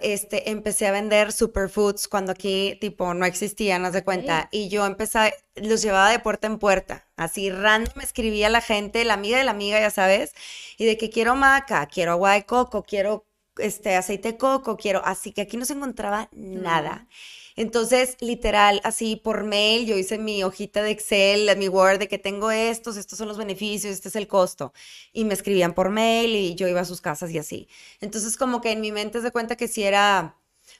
este, 0.02 0.50
empecé 0.52 0.88
a 0.88 0.92
vender 0.92 1.32
superfoods 1.32 2.08
cuando 2.08 2.32
aquí, 2.32 2.78
tipo, 2.82 3.14
no 3.14 3.26
existían, 3.26 3.86
haz 3.86 3.94
de 3.94 4.04
cuenta. 4.04 4.50
Y 4.52 4.70
yo 4.70 4.86
empecé, 4.86 5.34
los 5.56 5.82
llevaba 5.82 6.10
de 6.10 6.20
puerta 6.20 6.48
en 6.48 6.60
puerta. 6.60 7.08
Así 7.16 7.50
random 7.50 7.94
me 7.96 8.04
escribía 8.04 8.50
la 8.50 8.62
gente, 8.62 9.06
la 9.06 9.14
amiga 9.14 9.38
de 9.38 9.44
la 9.46 9.52
amiga, 9.52 9.80
ya 9.80 9.90
sabes. 9.90 10.34
Y 10.78 10.86
de 10.86 10.98
que 10.98 11.10
quiero 11.10 11.36
maca, 11.36 11.86
quiero 11.88 12.14
agua 12.14 12.34
de 12.34 12.46
coco, 12.46 12.84
quiero 12.84 13.26
este 13.58 13.96
aceite 13.96 14.34
de 14.34 14.38
coco, 14.38 14.78
quiero. 14.78 15.02
Así 15.06 15.32
que 15.32 15.42
aquí 15.42 15.58
no 15.58 15.66
se 15.66 15.74
encontraba 15.74 16.30
nada. 16.34 17.08
Entonces, 17.56 18.18
literal, 18.20 18.82
así 18.84 19.16
por 19.16 19.44
mail, 19.44 19.86
yo 19.86 19.98
hice 19.98 20.18
mi 20.18 20.44
hojita 20.44 20.82
de 20.82 20.92
Excel, 20.92 21.56
mi 21.58 21.68
Word, 21.70 22.00
de 22.00 22.08
que 22.08 22.18
tengo 22.18 22.52
estos, 22.52 22.98
estos 22.98 23.18
son 23.18 23.28
los 23.28 23.38
beneficios, 23.38 23.94
este 23.94 24.10
es 24.10 24.16
el 24.16 24.28
costo. 24.28 24.74
Y 25.12 25.26
me 25.26 25.34
escribían 25.34 25.74
por 25.74 25.90
mail 25.90 26.36
y 26.36 26.56
yo 26.56 26.68
iba 26.68 26.82
a 26.82 26.86
sus 26.86 27.02
casas 27.02 27.32
y 27.32 27.38
así. 27.38 27.68
Entonces, 28.02 28.38
como 28.38 28.62
que 28.62 28.72
en 28.72 28.82
mi 28.82 28.92
mente 28.92 29.22
se 29.22 29.32
cuenta 29.32 29.56
que 29.56 29.68
si 29.68 29.84
era 29.84 30.38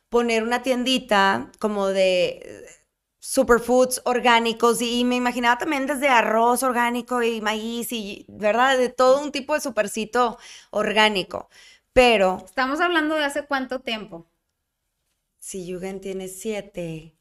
poner 0.10 0.44
una 0.44 0.64
tiendita 0.64 1.52
como 1.60 1.88
de 1.88 2.66
superfoods 3.20 4.02
orgánicos 4.04 4.82
y, 4.82 5.06
me 5.06 5.16
imaginaba 5.16 5.58
también 5.58 5.88
desde 5.88 6.10
arroz 6.10 6.62
orgánico 6.62 7.24
y 7.24 7.40
maíz 7.40 7.92
y, 7.94 8.26
¿verdad? 8.28 8.78
De 8.78 8.90
todo 8.90 9.22
un 9.22 9.32
tipo 9.32 9.54
de 9.54 9.62
supercito 9.62 10.38
orgánico. 10.72 11.50
Pero... 11.94 12.42
Estamos 12.44 12.82
hablando 12.82 13.16
de 13.16 13.24
hace 13.24 13.46
cuánto 13.46 13.80
tiempo. 13.80 14.28
Si 15.44 15.66
Yugen 15.66 16.00
tiene 16.00 16.30
siete, 16.30 17.18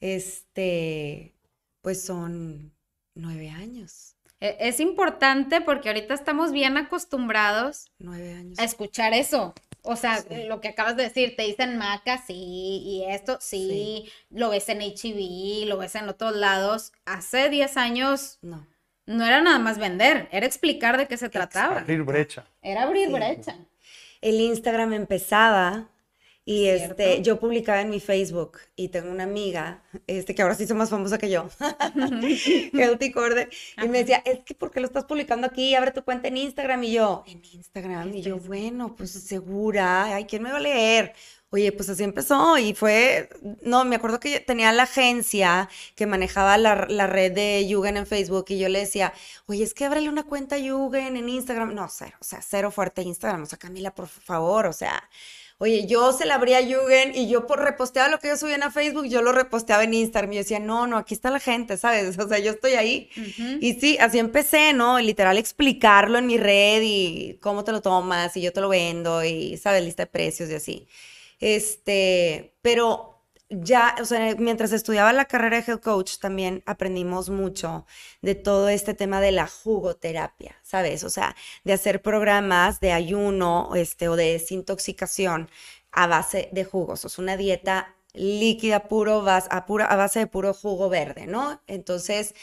este, 0.00 1.36
pues 1.80 2.02
son 2.02 2.74
nueve 3.14 3.50
años. 3.50 4.16
E, 4.40 4.56
es 4.58 4.80
importante 4.80 5.60
porque 5.60 5.88
ahorita 5.88 6.12
estamos 6.12 6.50
bien 6.50 6.76
acostumbrados 6.76 7.86
nueve 8.00 8.34
años. 8.34 8.58
a 8.58 8.64
escuchar 8.64 9.14
eso. 9.14 9.54
O 9.82 9.94
sea, 9.94 10.24
lo 10.48 10.60
que 10.60 10.66
acabas 10.66 10.96
de 10.96 11.04
decir, 11.04 11.36
te 11.36 11.44
dicen 11.44 11.78
maca, 11.78 12.18
sí, 12.18 12.34
y 12.34 13.04
esto, 13.08 13.38
sí, 13.40 14.10
lo 14.28 14.50
ves 14.50 14.68
en 14.68 14.82
HIV, 14.82 15.68
lo 15.68 15.78
ves 15.78 15.94
en 15.94 16.08
otros 16.08 16.34
lados. 16.34 16.90
Hace 17.04 17.48
10 17.48 17.76
años 17.76 18.40
no. 18.42 18.66
no 19.06 19.24
era 19.24 19.40
nada 19.40 19.60
más 19.60 19.78
vender, 19.78 20.28
era 20.32 20.46
explicar 20.46 20.98
de 20.98 21.06
qué 21.06 21.16
se 21.16 21.28
trataba. 21.28 21.78
Abrir 21.78 22.02
brecha. 22.02 22.44
Era 22.60 22.82
abrir 22.82 23.08
brecha. 23.08 23.56
El 24.20 24.40
Instagram 24.40 24.94
empezaba 24.94 25.91
y 26.44 26.66
este, 26.66 27.22
yo 27.22 27.38
publicaba 27.38 27.80
en 27.80 27.90
mi 27.90 28.00
Facebook 28.00 28.58
y 28.74 28.88
tengo 28.88 29.10
una 29.10 29.22
amiga, 29.22 29.84
este, 30.08 30.34
que 30.34 30.42
ahora 30.42 30.56
sí 30.56 30.64
es 30.64 30.74
más 30.74 30.90
famosa 30.90 31.16
que 31.16 31.30
yo, 31.30 31.48
Healthy 32.72 33.12
Corde, 33.12 33.48
y 33.80 33.88
me 33.88 33.98
decía, 33.98 34.22
es 34.24 34.40
que 34.40 34.54
¿por 34.54 34.72
qué 34.72 34.80
lo 34.80 34.86
estás 34.86 35.04
publicando 35.04 35.46
aquí? 35.46 35.74
Abre 35.76 35.92
tu 35.92 36.02
cuenta 36.02 36.26
en 36.28 36.36
Instagram. 36.36 36.82
Y 36.82 36.92
yo, 36.92 37.22
en 37.28 37.42
Instagram. 37.44 38.12
Y 38.14 38.22
yo, 38.22 38.38
bueno, 38.38 38.96
pues 38.96 39.12
segura, 39.12 40.16
ay, 40.16 40.24
¿quién 40.24 40.42
me 40.42 40.50
va 40.50 40.56
a 40.56 40.60
leer? 40.60 41.12
Oye, 41.50 41.70
pues 41.70 41.90
así 41.90 42.02
empezó 42.02 42.56
y 42.56 42.74
fue, 42.74 43.28
no, 43.60 43.84
me 43.84 43.96
acuerdo 43.96 44.18
que 44.18 44.40
tenía 44.40 44.72
la 44.72 44.84
agencia 44.84 45.68
que 45.94 46.06
manejaba 46.06 46.56
la, 46.56 46.86
la 46.88 47.06
red 47.06 47.32
de 47.32 47.68
Yugen 47.68 47.98
en 47.98 48.06
Facebook 48.06 48.46
y 48.48 48.58
yo 48.58 48.70
le 48.70 48.80
decía, 48.80 49.12
oye, 49.46 49.62
es 49.62 49.74
que 49.74 49.84
ábrele 49.84 50.08
una 50.08 50.22
cuenta 50.24 50.56
Yugen 50.56 51.14
en 51.16 51.28
Instagram. 51.28 51.74
No, 51.74 51.88
cero, 51.90 52.16
o 52.20 52.24
sea, 52.24 52.40
cero 52.40 52.70
fuerte 52.70 53.02
Instagram, 53.02 53.42
o 53.42 53.46
sea, 53.46 53.58
Camila, 53.58 53.94
por 53.94 54.08
favor, 54.08 54.66
o 54.66 54.72
sea, 54.72 55.08
Oye, 55.62 55.86
yo 55.86 56.12
se 56.12 56.26
la 56.26 56.34
abría 56.34 56.56
a 56.58 56.60
Yugen 56.60 57.14
y 57.14 57.28
yo 57.28 57.46
por 57.46 57.60
reposteaba 57.60 58.08
lo 58.08 58.18
que 58.18 58.26
yo 58.26 58.36
subía 58.36 58.56
en 58.56 58.72
Facebook, 58.72 59.06
yo 59.06 59.22
lo 59.22 59.30
reposteaba 59.30 59.84
en 59.84 59.94
Instagram 59.94 60.32
y 60.32 60.34
yo 60.34 60.40
decía, 60.40 60.58
no, 60.58 60.88
no, 60.88 60.96
aquí 60.96 61.14
está 61.14 61.30
la 61.30 61.38
gente, 61.38 61.76
¿sabes? 61.76 62.18
O 62.22 62.26
sea, 62.26 62.40
yo 62.40 62.50
estoy 62.50 62.72
ahí. 62.72 63.08
Y 63.60 63.74
sí, 63.74 63.96
así 64.00 64.18
empecé, 64.18 64.72
¿no? 64.72 64.98
Literal 64.98 65.38
explicarlo 65.38 66.18
en 66.18 66.26
mi 66.26 66.36
red 66.36 66.82
y 66.82 67.38
cómo 67.40 67.62
te 67.62 67.70
lo 67.70 67.80
tomas 67.80 68.36
y 68.36 68.42
yo 68.42 68.52
te 68.52 68.60
lo 68.60 68.70
vendo 68.70 69.22
y, 69.22 69.56
¿sabes? 69.56 69.84
Lista 69.84 70.02
de 70.02 70.06
precios 70.08 70.50
y 70.50 70.54
así. 70.54 70.88
Este, 71.38 72.56
pero 72.60 73.11
ya, 73.60 73.94
o 74.00 74.04
sea, 74.04 74.34
mientras 74.38 74.72
estudiaba 74.72 75.12
la 75.12 75.26
carrera 75.26 75.58
de 75.58 75.64
health 75.70 75.82
coach, 75.82 76.18
también 76.18 76.62
aprendimos 76.66 77.30
mucho 77.30 77.86
de 78.22 78.34
todo 78.34 78.68
este 78.68 78.94
tema 78.94 79.20
de 79.20 79.32
la 79.32 79.46
jugoterapia, 79.46 80.56
¿sabes? 80.62 81.04
O 81.04 81.10
sea, 81.10 81.36
de 81.64 81.72
hacer 81.74 82.02
programas 82.02 82.80
de 82.80 82.92
ayuno 82.92 83.72
este, 83.74 84.08
o 84.08 84.16
de 84.16 84.32
desintoxicación 84.32 85.50
a 85.92 86.06
base 86.06 86.48
de 86.52 86.64
jugos. 86.64 87.04
O 87.04 87.08
sea, 87.08 87.22
una 87.22 87.36
dieta 87.36 87.94
líquida, 88.14 88.88
puro, 88.88 89.24
a, 89.28 89.66
pura, 89.66 89.86
a 89.86 89.96
base 89.96 90.20
de 90.20 90.26
puro 90.26 90.54
jugo 90.54 90.88
verde, 90.88 91.26
¿no? 91.26 91.60
Entonces, 91.66 92.34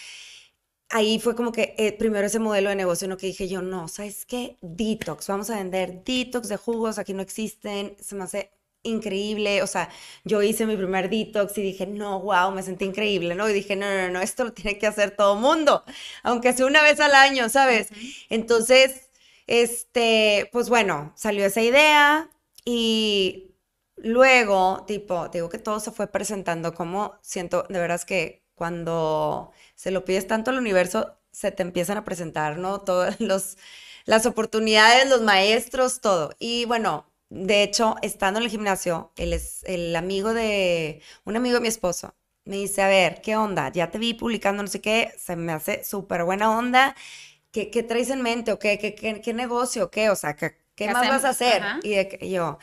ahí 0.89 1.19
fue 1.19 1.35
como 1.35 1.51
que 1.51 1.75
eh, 1.77 1.91
primero 1.93 2.27
ese 2.27 2.39
modelo 2.39 2.69
de 2.69 2.75
negocio, 2.75 3.07
¿no? 3.07 3.17
Que 3.17 3.27
dije 3.27 3.47
yo, 3.47 3.61
no, 3.61 3.87
¿sabes 3.87 4.25
qué? 4.25 4.57
Detox, 4.61 5.27
vamos 5.27 5.49
a 5.49 5.57
vender 5.57 6.03
detox 6.03 6.49
de 6.49 6.57
jugos, 6.57 6.99
aquí 6.99 7.13
no 7.13 7.21
existen, 7.21 7.95
se 7.99 8.15
me 8.15 8.23
hace 8.23 8.51
increíble, 8.83 9.61
o 9.63 9.67
sea, 9.67 9.89
yo 10.23 10.41
hice 10.41 10.65
mi 10.65 10.75
primer 10.77 11.09
detox 11.09 11.57
y 11.57 11.61
dije, 11.61 11.85
no, 11.87 12.21
wow, 12.21 12.51
me 12.51 12.63
sentí 12.63 12.85
increíble, 12.85 13.35
¿no? 13.35 13.49
Y 13.49 13.53
dije, 13.53 13.75
no, 13.75 13.85
no, 13.89 14.09
no, 14.09 14.21
esto 14.21 14.43
lo 14.45 14.53
tiene 14.53 14.77
que 14.79 14.87
hacer 14.87 15.11
todo 15.11 15.35
mundo, 15.35 15.83
aunque 16.23 16.53
sea 16.53 16.65
una 16.65 16.81
vez 16.83 16.99
al 16.99 17.13
año, 17.15 17.49
¿sabes? 17.49 17.89
Entonces, 18.29 19.09
este, 19.47 20.49
pues 20.51 20.69
bueno, 20.69 21.13
salió 21.15 21.45
esa 21.45 21.61
idea 21.61 22.29
y 22.65 23.55
luego, 23.95 24.83
tipo, 24.87 25.27
digo 25.29 25.49
que 25.49 25.57
todo 25.59 25.79
se 25.79 25.91
fue 25.91 26.07
presentando 26.07 26.73
como 26.73 27.17
siento, 27.21 27.65
de 27.69 27.79
veras 27.79 28.05
que 28.05 28.43
cuando 28.55 29.51
se 29.75 29.91
lo 29.91 30.05
pides 30.05 30.27
tanto 30.27 30.51
al 30.51 30.57
universo, 30.57 31.15
se 31.31 31.51
te 31.51 31.63
empiezan 31.63 31.97
a 31.97 32.05
presentar, 32.05 32.57
¿no? 32.57 32.81
Todas 32.81 33.19
los, 33.21 33.57
las 34.05 34.25
oportunidades, 34.25 35.09
los 35.09 35.21
maestros, 35.21 36.01
todo. 36.01 36.31
Y 36.39 36.65
bueno, 36.65 37.05
de 37.29 37.63
hecho, 37.63 37.95
estando 38.01 38.39
en 38.39 38.45
el 38.45 38.51
gimnasio, 38.51 39.11
él 39.15 39.33
es 39.33 39.63
el 39.65 39.95
amigo 39.95 40.33
de, 40.33 41.01
un 41.25 41.35
amigo 41.35 41.55
de 41.55 41.61
mi 41.61 41.67
esposo, 41.67 42.15
me 42.49 42.57
dice, 42.57 42.81
a 42.81 42.87
ver, 42.87 43.21
¿qué 43.21 43.35
onda? 43.35 43.71
Ya 43.71 43.91
te 43.91 43.99
vi 43.99 44.15
publicando 44.15 44.63
no 44.63 44.69
sé 44.69 44.81
qué, 44.81 45.13
se 45.17 45.35
me 45.35 45.51
hace 45.51 45.83
súper 45.83 46.23
buena 46.23 46.57
onda. 46.57 46.95
¿Qué, 47.51 47.69
¿Qué, 47.69 47.83
traes 47.83 48.09
en 48.09 48.21
mente? 48.23 48.51
¿O 48.51 48.59
qué, 48.59 48.79
qué, 48.79 49.21
qué, 49.21 49.33
negocio? 49.33 49.91
¿Qué? 49.91 50.09
O 50.09 50.15
sea, 50.15 50.35
¿qué, 50.35 50.57
qué 50.73 50.89
más 50.89 51.07
vas 51.07 51.25
a 51.25 51.29
hacer? 51.29 51.61
Y, 51.83 51.91
de, 51.91 52.17
yo, 52.27 52.57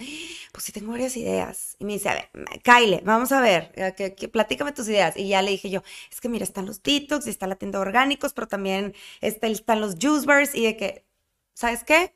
pues 0.52 0.64
sí 0.64 0.73
tengo 0.73 0.90
varias 0.90 1.16
ideas. 1.16 1.76
Y 1.78 1.85
me 1.85 1.92
dice, 1.92 2.08
a 2.08 2.14
ver, 2.14 2.30
Kyle, 2.64 3.00
vamos 3.04 3.30
a 3.30 3.40
ver, 3.40 3.73
que, 3.94 4.28
platícame 4.28 4.73
tus 4.73 4.88
ideas. 4.88 5.16
Y 5.16 5.28
ya 5.28 5.42
le 5.42 5.52
dije 5.52 5.70
yo, 5.70 5.82
es 6.11 6.20
que 6.20 6.28
mira, 6.28 6.42
están 6.42 6.66
los 6.66 6.82
detox 6.82 7.28
y 7.28 7.30
está 7.30 7.46
la 7.46 7.54
tienda 7.54 7.78
de 7.78 7.82
orgánicos, 7.82 8.32
pero 8.32 8.49
también 8.49 8.92
está, 9.20 9.46
están 9.46 9.80
los 9.80 9.94
juice 10.00 10.26
bars 10.26 10.54
y 10.54 10.64
de 10.64 10.76
que, 10.76 11.06
¿sabes 11.54 11.85
qué? 11.85 12.15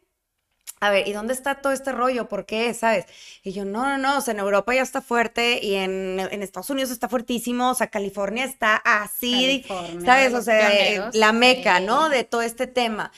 A 0.81 0.91
ver, 0.91 1.07
¿y 1.07 1.13
dónde 1.13 1.35
está 1.35 1.57
todo 1.57 1.73
este 1.73 1.93
rollo? 1.93 2.29
¿Por 2.29 2.47
qué? 2.47 2.73
¿Sabes? 2.73 3.05
Y 3.43 3.53
yo, 3.53 3.65
no, 3.65 3.85
no, 3.85 3.99
no, 3.99 4.19
o 4.19 4.21
sea, 4.23 4.33
en 4.33 4.41
Europa 4.41 4.75
ya 4.75 4.83
está 4.83 5.03
fuerte 5.03 5.61
y 5.63 5.75
en, 5.75 6.19
Estados 6.19 6.71
Unidos 6.71 6.91
está 6.91 7.09
fuertísimo, 7.09 7.71
o 7.71 7.75
sea, 7.75 7.89
California 7.89 8.45
está 8.45 8.77
así, 8.77 9.65
¿sabes? 10.05 10.33
O 10.33 10.41
sea, 10.41 10.73
eh, 10.73 11.03
la 11.13 11.33
meca, 11.33 11.81
¿no? 11.81 12.09
De 12.09 12.25
todo 12.25 12.43
este 12.43 12.67
tema. 12.67 13.13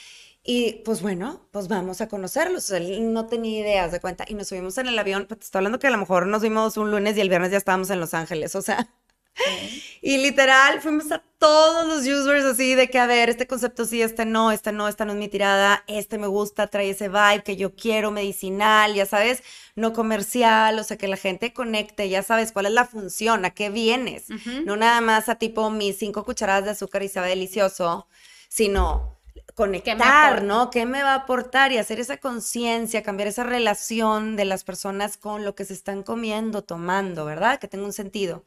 Y 0.44 0.82
pues 0.84 1.02
bueno, 1.02 1.46
pues 1.52 1.68
vamos 1.68 2.00
a 2.00 2.08
conocerlos. 2.08 2.70
Él 2.70 3.12
no 3.12 3.26
tenía 3.26 3.60
ideas 3.60 3.92
de 3.92 4.00
cuenta. 4.00 4.24
Y 4.26 4.34
nos 4.34 4.48
subimos 4.48 4.76
en 4.78 4.88
el 4.88 4.98
avión, 4.98 5.26
pues 5.28 5.40
te 5.40 5.44
estoy 5.44 5.60
hablando 5.60 5.78
que 5.78 5.86
a 5.86 5.90
lo 5.90 5.98
mejor 5.98 6.26
nos 6.26 6.42
vimos 6.42 6.76
un 6.76 6.90
lunes 6.90 7.16
y 7.16 7.20
el 7.20 7.28
viernes 7.28 7.52
ya 7.52 7.58
estábamos 7.58 7.90
en 7.90 8.00
Los 8.00 8.12
Ángeles, 8.12 8.56
o 8.56 8.62
sea. 8.62 8.88
Y 10.04 10.18
literal, 10.18 10.80
fuimos 10.80 11.12
a 11.12 11.22
todos 11.38 11.86
los 11.86 12.00
users 12.00 12.44
así 12.44 12.74
de 12.74 12.90
que, 12.90 12.98
a 12.98 13.06
ver, 13.06 13.30
este 13.30 13.46
concepto 13.46 13.84
sí, 13.84 14.02
este 14.02 14.24
no, 14.24 14.50
este 14.50 14.72
no, 14.72 14.88
esta 14.88 15.04
no 15.04 15.12
es 15.12 15.18
mi 15.18 15.28
tirada, 15.28 15.84
este 15.86 16.18
me 16.18 16.26
gusta, 16.26 16.66
trae 16.66 16.90
ese 16.90 17.08
vibe 17.08 17.44
que 17.44 17.56
yo 17.56 17.76
quiero, 17.76 18.10
medicinal, 18.10 18.94
ya 18.94 19.06
sabes, 19.06 19.44
no 19.76 19.92
comercial, 19.92 20.76
o 20.80 20.82
sea, 20.82 20.96
que 20.96 21.06
la 21.06 21.16
gente 21.16 21.52
conecte, 21.52 22.08
ya 22.08 22.24
sabes 22.24 22.50
cuál 22.50 22.66
es 22.66 22.72
la 22.72 22.84
función, 22.84 23.44
a 23.44 23.50
qué 23.50 23.70
vienes, 23.70 24.24
no 24.64 24.76
nada 24.76 25.00
más 25.00 25.28
a 25.28 25.36
tipo 25.36 25.70
mis 25.70 25.98
cinco 25.98 26.24
cucharadas 26.24 26.64
de 26.64 26.70
azúcar 26.70 27.04
y 27.04 27.08
sabe 27.08 27.28
delicioso, 27.28 28.08
sino 28.48 29.20
conectar, 29.54 30.42
¿no? 30.42 30.70
¿Qué 30.70 30.84
me 30.84 31.02
va 31.02 31.12
a 31.12 31.16
aportar? 31.18 31.70
Y 31.70 31.78
hacer 31.78 32.00
esa 32.00 32.16
conciencia, 32.16 33.02
cambiar 33.04 33.28
esa 33.28 33.44
relación 33.44 34.34
de 34.34 34.46
las 34.46 34.64
personas 34.64 35.16
con 35.16 35.44
lo 35.44 35.54
que 35.54 35.64
se 35.64 35.74
están 35.74 36.02
comiendo, 36.02 36.62
tomando, 36.62 37.24
¿verdad? 37.24 37.60
Que 37.60 37.68
tenga 37.68 37.84
un 37.84 37.92
sentido. 37.92 38.44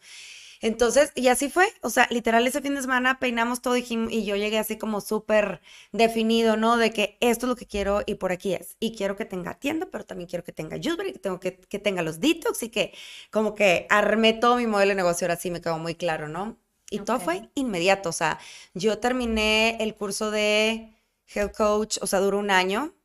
Entonces, 0.65 1.11
y 1.13 1.27
así 1.27 1.47
fue, 1.51 1.67
o 1.83 1.91
sea, 1.91 2.07
literal 2.09 2.47
ese 2.47 2.59
fin 2.59 2.73
de 2.73 2.81
semana 2.81 3.19
peinamos 3.19 3.61
todo 3.61 3.77
y, 3.77 3.85
y 4.09 4.25
yo 4.25 4.35
llegué 4.35 4.57
así 4.57 4.79
como 4.79 4.99
súper 4.99 5.61
definido, 5.91 6.57
¿no? 6.57 6.75
De 6.77 6.89
que 6.89 7.19
esto 7.21 7.45
es 7.45 7.49
lo 7.49 7.55
que 7.55 7.67
quiero 7.67 8.01
y 8.07 8.15
por 8.15 8.31
aquí 8.31 8.55
es. 8.55 8.75
Y 8.79 8.95
quiero 8.95 9.15
que 9.15 9.25
tenga 9.25 9.59
tienda, 9.59 9.87
pero 9.91 10.05
también 10.05 10.27
quiero 10.27 10.43
que 10.43 10.51
tenga 10.53 10.77
Juiceberry, 10.77 11.13
que, 11.13 11.19
tengo 11.19 11.39
que, 11.39 11.51
tenga 11.51 12.01
los 12.01 12.19
detox 12.19 12.63
y 12.63 12.69
que 12.69 12.95
como 13.29 13.53
que 13.53 13.85
armé 13.91 14.33
todo 14.33 14.55
mi 14.57 14.65
modelo 14.65 14.89
de 14.89 14.95
negocio, 14.95 15.25
ahora 15.27 15.39
sí 15.39 15.51
me 15.51 15.61
quedó 15.61 15.77
muy 15.77 15.93
claro, 15.93 16.27
¿no? 16.29 16.57
Y 16.89 16.97
todo 16.99 17.19
fue 17.19 17.47
inmediato, 17.53 18.09
o 18.09 18.13
sea, 18.13 18.39
yo 18.73 18.97
terminé 18.97 19.77
el 19.81 19.93
curso 19.93 20.31
de 20.31 20.95
Health 21.27 21.55
Coach, 21.55 21.97
o 22.01 22.07
sea, 22.07 22.19
duró 22.19 22.39
un 22.39 22.49
año 22.49 22.95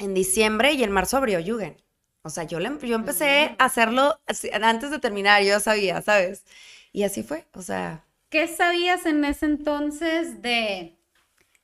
en 0.00 0.14
diciembre 0.14 0.72
y 0.72 0.82
en 0.82 0.90
marzo 0.90 1.16
abrió 1.16 1.38
Yugen. 1.38 1.81
O 2.22 2.30
sea, 2.30 2.44
yo, 2.44 2.58
yo 2.60 2.94
empecé 2.94 3.56
a 3.58 3.64
hacerlo 3.64 4.18
antes 4.62 4.90
de 4.90 4.98
terminar, 5.00 5.42
yo 5.42 5.58
sabía, 5.58 6.00
¿sabes? 6.02 6.44
Y 6.92 7.02
así 7.02 7.22
fue, 7.22 7.46
o 7.54 7.62
sea. 7.62 8.04
¿Qué 8.28 8.46
sabías 8.46 9.06
en 9.06 9.24
ese 9.24 9.46
entonces 9.46 10.40
de 10.40 10.96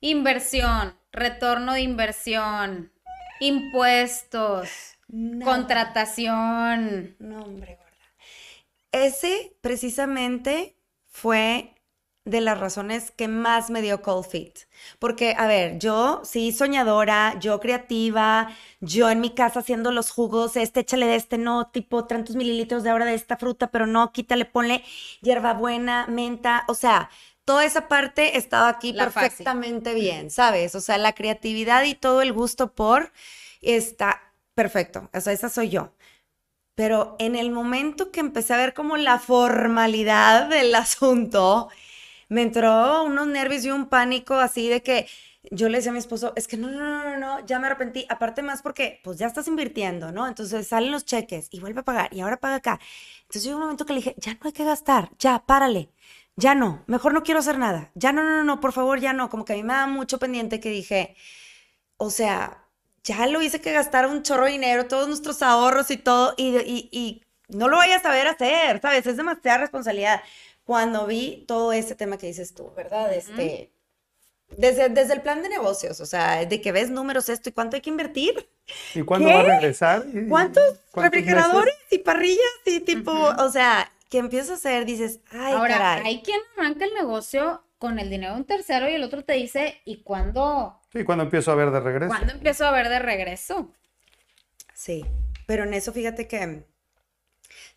inversión, 0.00 0.95
retorno 1.12 1.75
de 1.75 1.83
inversión, 1.83 2.93
impuestos, 3.41 4.69
contratación? 5.45 7.15
No, 7.21 7.43
hombre, 7.43 7.77
gorda. 7.77 7.97
Ese 8.91 9.57
precisamente 9.61 10.77
fue 11.07 11.75
de 12.30 12.40
las 12.40 12.58
razones 12.58 13.11
que 13.11 13.28
más 13.28 13.70
me 13.70 13.82
dio 13.82 14.02
Cold 14.02 14.26
Fit. 14.26 14.58
Porque, 14.99 15.35
a 15.37 15.47
ver, 15.47 15.78
yo 15.78 16.23
sí 16.25 16.52
soñadora, 16.52 17.38
yo 17.40 17.61
creativa, 17.61 18.49
yo 18.80 19.11
en 19.11 19.20
mi 19.20 19.30
casa 19.35 19.61
haciendo 19.61 19.92
los 19.92 20.11
jugos, 20.11 20.56
este 20.56 20.80
échale 20.80 21.06
de 21.06 21.16
este, 21.16 21.38
no, 21.38 21.68
tipo 21.68 22.04
tantos 22.06 22.37
mililitros 22.37 22.82
de 22.82 22.90
ahora 22.90 23.04
de 23.06 23.14
esta 23.14 23.37
fruta, 23.37 23.70
pero 23.70 23.87
no, 23.87 24.12
quítale, 24.12 24.44
ponle 24.44 24.85
hierbabuena, 25.20 26.06
menta, 26.08 26.64
o 26.68 26.75
sea, 26.75 27.11
toda 27.44 27.64
esa 27.64 27.88
parte 27.88 28.37
estaba 28.37 28.68
aquí 28.68 28.92
perfectamente 28.92 29.94
bien, 29.94 30.30
¿sabes? 30.30 30.75
O 30.75 30.80
sea, 30.80 30.99
la 30.99 31.14
creatividad 31.14 31.85
y 31.85 31.94
todo 31.94 32.23
el 32.23 32.32
gusto 32.32 32.75
por 32.75 33.12
está 33.62 34.23
perfecto, 34.54 35.08
o 35.14 35.20
sea, 35.20 35.32
esa 35.32 35.49
soy 35.49 35.68
yo. 35.70 35.92
pero 36.75 37.16
en 37.18 37.35
el 37.37 37.50
momento 37.50 38.12
que 38.12 38.20
empecé 38.20 38.54
a 38.54 38.56
ver 38.56 38.75
como 38.75 38.97
la 38.97 39.18
formalidad 39.18 40.49
del 40.49 40.75
asunto, 40.75 41.68
me 42.28 42.42
entró 42.42 43.04
unos 43.04 43.26
nervios 43.26 43.64
y 43.64 43.70
un 43.70 43.87
pánico 43.88 44.35
así 44.35 44.68
de 44.68 44.82
que 44.82 45.06
yo 45.50 45.68
le 45.68 45.78
decía 45.78 45.90
a 45.90 45.92
mi 45.94 45.99
esposo, 45.99 46.32
es 46.37 46.47
que 46.49 46.56
no, 46.56 46.70
no, 46.70 46.78
no, 46.80 47.04
no, 47.04 47.16
no, 47.18 47.47
ya 47.47 47.58
me 47.58 47.66
arrepentí. 47.68 48.06
Aparte 48.08 48.42
más 48.42 48.61
porque, 48.62 49.00
pues 49.02 49.18
ya 49.18 49.26
estás 49.26 49.49
invirtiendo, 49.49 50.12
¿no? 50.12 50.26
Entonces 50.28 50.66
salen 50.68 50.90
los 50.92 51.04
cheques 51.04 51.49
y 51.50 51.61
vuelve 51.61 51.80
a 51.80 51.85
pagar 51.85 52.12
y 52.12 52.20
ahora 52.20 52.38
paga 52.38 52.56
acá. 52.56 52.80
Entonces 53.23 53.44
llegó 53.44 53.56
un 53.56 53.62
momento 53.62 53.87
que 53.87 53.92
le 53.94 54.00
dije, 54.00 54.14
ya 54.18 54.32
no 54.35 54.40
hay 54.44 54.52
que 54.52 54.64
gastar, 54.64 55.11
ya, 55.18 55.38
párale, 55.47 55.90
ya 56.37 56.54
no, 56.54 56.85
mejor 56.87 57.14
no 57.14 57.23
quiero 57.23 57.40
hacer 57.40 57.58
nada. 57.58 57.90
Ya 57.94 58.12
no, 58.12 58.23
no, 58.23 58.30
no, 58.37 58.44
no, 58.44 58.61
por 58.61 58.73
favor, 58.73 59.00
ya 59.00 59.12
no. 59.12 59.28
Como 59.30 59.44
que 59.44 59.54
a 59.54 59.56
mí 59.56 59.62
me 59.62 59.73
da 59.75 59.87
mucho 59.87 60.18
pendiente 60.18 60.61
que 60.61 60.70
dije, 60.70 61.16
o 61.97 62.11
sea, 62.11 62.64
ya 63.04 63.26
lo 63.26 63.42
hice 63.42 63.61
que 63.61 63.73
gastar 63.73 64.06
un 64.08 64.23
chorro 64.23 64.44
de 64.47 64.52
dinero, 64.52 64.87
todos 64.88 65.08
nuestros 65.08 65.42
ahorros 65.42 65.90
y 65.90 65.97
todo, 65.97 66.35
y, 66.37 66.56
y, 66.58 66.88
y 66.92 67.23
no 67.49 67.68
lo 67.68 67.76
vayas 67.78 68.00
a 68.00 68.11
saber 68.11 68.26
hacer, 68.28 68.80
¿sabes? 68.80 69.06
Es 69.06 69.16
demasiada 69.16 69.58
responsabilidad. 69.58 70.23
Cuando 70.69 71.07
vi 71.07 71.47
todo 71.49 71.73
ese 71.73 71.95
tema 71.95 72.19
que 72.19 72.27
dices 72.27 72.53
tú, 72.53 72.71
¿verdad? 72.77 73.11
Este 73.15 73.73
desde, 74.55 74.91
desde 74.91 75.15
el 75.15 75.23
plan 75.23 75.43
de 75.43 75.49
negocios, 75.49 75.99
o 76.03 76.05
sea, 76.05 76.45
de 76.45 76.61
que 76.61 76.73
ves 76.73 76.91
números 76.91 77.31
esto 77.31 77.49
y 77.49 77.53
cuánto 77.53 77.77
hay 77.77 77.81
que 77.81 77.89
invertir. 77.89 78.51
¿Y 78.95 79.01
cuándo 79.01 79.31
va 79.31 79.41
a 79.41 79.45
regresar? 79.45 80.05
¿Cuántos, 80.29 80.63
refrigeradores 80.93 81.75
y 81.91 81.97
parrillas 82.01 82.45
y 82.67 82.81
tipo, 82.81 83.11
o 83.11 83.49
sea, 83.49 83.91
que 84.11 84.19
empiezas 84.19 84.51
a 84.51 84.55
hacer, 84.57 84.85
dices, 84.85 85.21
ay, 85.31 85.55
Ahora, 85.55 85.95
hay 85.95 86.21
quien 86.21 86.39
arranca 86.59 86.85
el 86.85 86.93
negocio 86.93 87.65
con 87.79 87.99
el 87.99 88.11
dinero 88.11 88.35
de 88.35 88.41
un 88.41 88.45
tercero 88.45 88.91
y 88.91 88.93
el 88.93 89.05
otro 89.05 89.25
te 89.25 89.33
dice, 89.33 89.81
¿y 89.87 90.03
cuándo? 90.03 90.79
Sí, 90.93 91.03
¿cuándo 91.03 91.25
empiezo 91.25 91.51
a 91.51 91.55
ver 91.55 91.71
de 91.71 91.81
regreso? 91.81 92.09
¿Cuándo 92.09 92.35
empiezo 92.35 92.67
a 92.67 92.73
ver 92.73 92.91
de 92.91 92.99
regreso? 92.99 93.73
Sí, 94.75 95.07
pero 95.47 95.65
en 95.65 95.73
eso 95.73 95.95
fíjate 95.95 96.29
que 96.29 96.63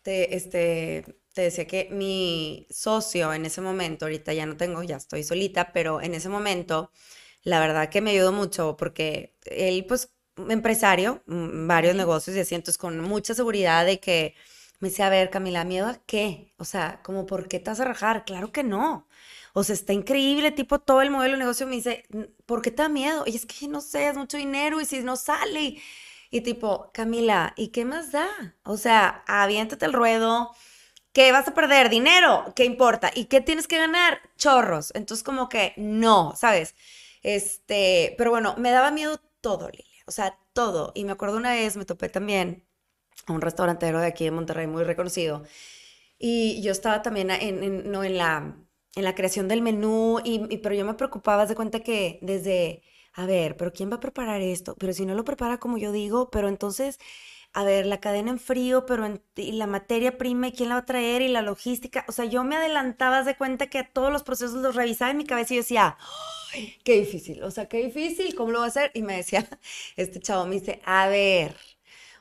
te, 0.02 0.36
este, 0.36 1.21
te 1.32 1.42
decía 1.42 1.66
que 1.66 1.88
mi 1.90 2.66
socio 2.70 3.32
en 3.34 3.46
ese 3.46 3.60
momento, 3.60 4.04
ahorita 4.06 4.32
ya 4.34 4.46
no 4.46 4.56
tengo, 4.56 4.82
ya 4.82 4.96
estoy 4.96 5.24
solita, 5.24 5.72
pero 5.72 6.00
en 6.02 6.14
ese 6.14 6.28
momento, 6.28 6.90
la 7.42 7.60
verdad 7.60 7.88
que 7.90 8.00
me 8.00 8.10
ayudó 8.12 8.32
mucho 8.32 8.76
porque 8.76 9.34
él, 9.46 9.84
pues, 9.86 10.12
empresario, 10.48 11.22
mm, 11.26 11.66
varios 11.68 11.94
negocios 11.96 12.36
y 12.36 12.40
así, 12.40 12.54
entonces 12.54 12.78
con 12.78 13.00
mucha 13.00 13.34
seguridad 13.34 13.84
de 13.86 14.00
que 14.00 14.34
me 14.80 14.88
decía, 14.88 15.06
a 15.06 15.10
ver, 15.10 15.30
Camila, 15.30 15.64
¿miedo 15.64 15.86
a 15.88 15.96
qué? 16.06 16.52
O 16.58 16.64
sea, 16.64 17.00
como, 17.04 17.24
¿por 17.26 17.48
qué 17.48 17.60
te 17.60 17.70
vas 17.70 17.80
a 17.80 17.84
rajar? 17.84 18.24
Claro 18.24 18.50
que 18.52 18.64
no. 18.64 19.06
O 19.54 19.62
sea, 19.64 19.74
está 19.74 19.92
increíble, 19.92 20.50
tipo, 20.52 20.80
todo 20.80 21.02
el 21.02 21.10
modelo 21.10 21.34
de 21.34 21.38
negocio 21.40 21.66
me 21.66 21.76
dice, 21.76 22.04
¿por 22.46 22.62
qué 22.62 22.70
te 22.70 22.82
da 22.82 22.88
miedo? 22.88 23.24
Y 23.26 23.36
es 23.36 23.46
que 23.46 23.68
no 23.68 23.80
sé, 23.80 24.08
es 24.08 24.16
mucho 24.16 24.36
dinero 24.38 24.80
y 24.80 24.84
si 24.86 25.00
no 25.02 25.16
sale. 25.16 25.80
Y 26.30 26.40
tipo, 26.40 26.90
Camila, 26.94 27.52
¿y 27.56 27.68
qué 27.68 27.84
más 27.84 28.10
da? 28.12 28.28
O 28.64 28.76
sea, 28.76 29.22
aviéntate 29.26 29.84
el 29.86 29.92
ruedo 29.92 30.50
¿Qué 31.12 31.30
vas 31.32 31.48
a 31.48 31.54
perder? 31.54 31.90
¿Dinero? 31.90 32.52
¿Qué 32.56 32.64
importa? 32.64 33.10
¿Y 33.14 33.26
qué 33.26 33.40
tienes 33.40 33.68
que 33.68 33.78
ganar? 33.78 34.20
Chorros. 34.38 34.92
Entonces, 34.94 35.22
como 35.24 35.48
que 35.48 35.74
no, 35.76 36.34
¿sabes? 36.36 36.74
Este, 37.22 38.14
pero 38.18 38.30
bueno, 38.30 38.54
me 38.58 38.70
daba 38.70 38.90
miedo 38.90 39.18
todo, 39.40 39.68
Lilia. 39.68 40.02
O 40.06 40.10
sea, 40.10 40.38
todo. 40.54 40.92
Y 40.94 41.04
me 41.04 41.12
acuerdo 41.12 41.36
una 41.36 41.52
vez, 41.52 41.76
me 41.76 41.84
topé 41.84 42.08
también 42.08 42.64
a 43.26 43.32
un 43.32 43.40
restaurantero 43.42 44.00
de 44.00 44.06
aquí 44.06 44.24
de 44.24 44.30
Monterrey 44.32 44.66
muy 44.66 44.84
reconocido. 44.84 45.44
Y 46.18 46.62
yo 46.62 46.72
estaba 46.72 47.02
también 47.02 47.30
en, 47.30 47.90
no, 47.90 48.04
en, 48.04 48.16
la, 48.18 48.56
en 48.96 49.04
la 49.04 49.14
creación 49.14 49.48
del 49.48 49.62
menú, 49.62 50.20
y, 50.24 50.58
pero 50.58 50.74
yo 50.74 50.84
me 50.84 50.94
preocupaba, 50.94 51.46
de 51.46 51.54
cuenta 51.56 51.80
que 51.80 52.18
desde, 52.22 52.82
a 53.14 53.26
ver, 53.26 53.56
pero 53.56 53.72
¿quién 53.72 53.90
va 53.90 53.96
a 53.96 54.00
preparar 54.00 54.40
esto? 54.42 54.76
Pero 54.78 54.92
si 54.92 55.06
no 55.06 55.14
lo 55.14 55.24
prepara 55.24 55.58
como 55.58 55.78
yo 55.78 55.92
digo, 55.92 56.30
pero 56.30 56.48
entonces 56.48 56.98
a 57.54 57.64
ver, 57.64 57.86
la 57.86 58.00
cadena 58.00 58.30
en 58.30 58.38
frío, 58.38 58.86
pero 58.86 59.04
en, 59.06 59.22
y 59.36 59.52
la 59.52 59.66
materia 59.66 60.16
prima, 60.18 60.50
¿quién 60.52 60.70
la 60.70 60.76
va 60.76 60.80
a 60.82 60.86
traer? 60.86 61.22
Y 61.22 61.28
la 61.28 61.42
logística. 61.42 62.04
O 62.08 62.12
sea, 62.12 62.24
yo 62.24 62.44
me 62.44 62.56
adelantaba 62.56 63.22
de 63.24 63.36
cuenta 63.36 63.68
que 63.68 63.84
todos 63.84 64.12
los 64.12 64.22
procesos 64.22 64.54
los 64.56 64.74
revisaba 64.74 65.10
en 65.10 65.18
mi 65.18 65.24
cabeza 65.26 65.54
y 65.54 65.56
yo 65.58 65.62
decía, 65.62 65.98
¡ay, 66.54 66.78
qué 66.84 67.00
difícil! 67.00 67.42
O 67.42 67.50
sea, 67.50 67.68
qué 67.68 67.84
difícil, 67.84 68.34
¿cómo 68.34 68.52
lo 68.52 68.60
va 68.60 68.66
a 68.66 68.68
hacer? 68.68 68.90
Y 68.94 69.02
me 69.02 69.16
decía, 69.16 69.46
este 69.96 70.20
chavo 70.20 70.46
me 70.46 70.60
dice, 70.60 70.80
a 70.84 71.08
ver, 71.08 71.54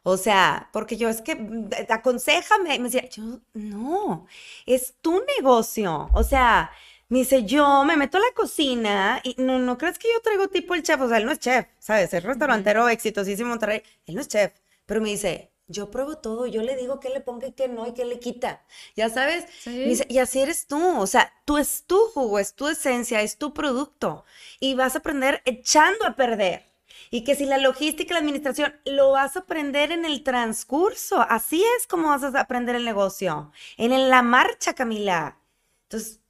o 0.03 0.17
sea, 0.17 0.69
porque 0.73 0.97
yo 0.97 1.09
es 1.09 1.21
que, 1.21 1.35
mm, 1.35 1.69
aconsejame. 1.89 2.75
Y 2.75 2.79
me 2.79 2.89
decía, 2.89 3.07
yo, 3.09 3.39
no, 3.53 4.27
es 4.65 4.95
tu 5.01 5.21
negocio. 5.37 6.09
O 6.13 6.23
sea, 6.23 6.71
me 7.09 7.19
dice, 7.19 7.43
yo 7.45 7.83
me 7.85 7.97
meto 7.97 8.17
a 8.17 8.21
la 8.21 8.31
cocina 8.35 9.21
y 9.23 9.35
no, 9.37 9.59
no 9.59 9.77
crees 9.77 9.99
que 9.99 10.07
yo 10.13 10.21
traigo 10.21 10.47
tipo 10.49 10.73
el 10.75 10.83
chef. 10.83 11.01
O 11.01 11.07
sea, 11.09 11.17
él 11.17 11.25
no 11.25 11.31
es 11.31 11.39
chef, 11.39 11.67
¿sabes? 11.79 12.13
Es 12.13 12.23
restaurantero 12.23 12.89
exitosísimo 12.89 13.47
en 13.47 13.49
Monterrey. 13.51 13.83
Él 14.05 14.15
no 14.15 14.21
es 14.21 14.27
chef. 14.27 14.53
Pero 14.91 14.99
me 14.99 15.07
dice, 15.07 15.53
yo 15.67 15.89
pruebo 15.89 16.17
todo, 16.17 16.47
yo 16.47 16.63
le 16.63 16.75
digo 16.75 16.99
qué 16.99 17.07
le 17.07 17.21
ponga 17.21 17.47
y 17.47 17.53
qué 17.53 17.69
no 17.69 17.87
y 17.87 17.93
qué 17.93 18.03
le 18.03 18.19
quita. 18.19 18.65
Ya 18.93 19.07
sabes, 19.07 19.45
dice, 19.63 20.05
y 20.09 20.17
así 20.17 20.41
eres 20.41 20.67
tú, 20.67 20.99
o 20.99 21.07
sea, 21.07 21.31
tú 21.45 21.57
es 21.57 21.85
tu 21.87 21.97
jugo, 22.13 22.39
es 22.39 22.55
tu 22.55 22.67
esencia, 22.67 23.21
es 23.21 23.37
tu 23.37 23.53
producto 23.53 24.25
y 24.59 24.73
vas 24.73 24.95
a 24.95 24.97
aprender 24.97 25.41
echando 25.45 26.05
a 26.05 26.17
perder. 26.17 26.65
Y 27.09 27.23
que 27.23 27.35
si 27.35 27.45
la 27.45 27.57
logística 27.57 28.13
la 28.13 28.19
administración 28.19 28.75
lo 28.83 29.11
vas 29.11 29.37
a 29.37 29.39
aprender 29.39 29.93
en 29.93 30.03
el 30.03 30.23
transcurso, 30.23 31.21
así 31.21 31.63
es 31.77 31.87
como 31.87 32.09
vas 32.09 32.23
a 32.23 32.37
aprender 32.37 32.75
el 32.75 32.83
negocio, 32.83 33.53
en 33.77 34.09
la 34.09 34.21
marcha, 34.23 34.73
Camila. 34.73 35.39
Entonces, 35.83 36.20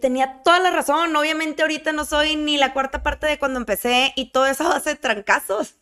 tenía 0.00 0.42
toda 0.42 0.60
la 0.60 0.70
razón. 0.70 1.14
Obviamente 1.16 1.62
ahorita 1.62 1.92
no 1.92 2.04
soy 2.04 2.36
ni 2.36 2.56
la 2.56 2.72
cuarta 2.72 3.02
parte 3.02 3.26
de 3.26 3.38
cuando 3.38 3.58
empecé 3.58 4.12
y 4.16 4.30
todo 4.30 4.46
eso 4.46 4.70
hace 4.72 4.96
trancazos. 4.96 5.76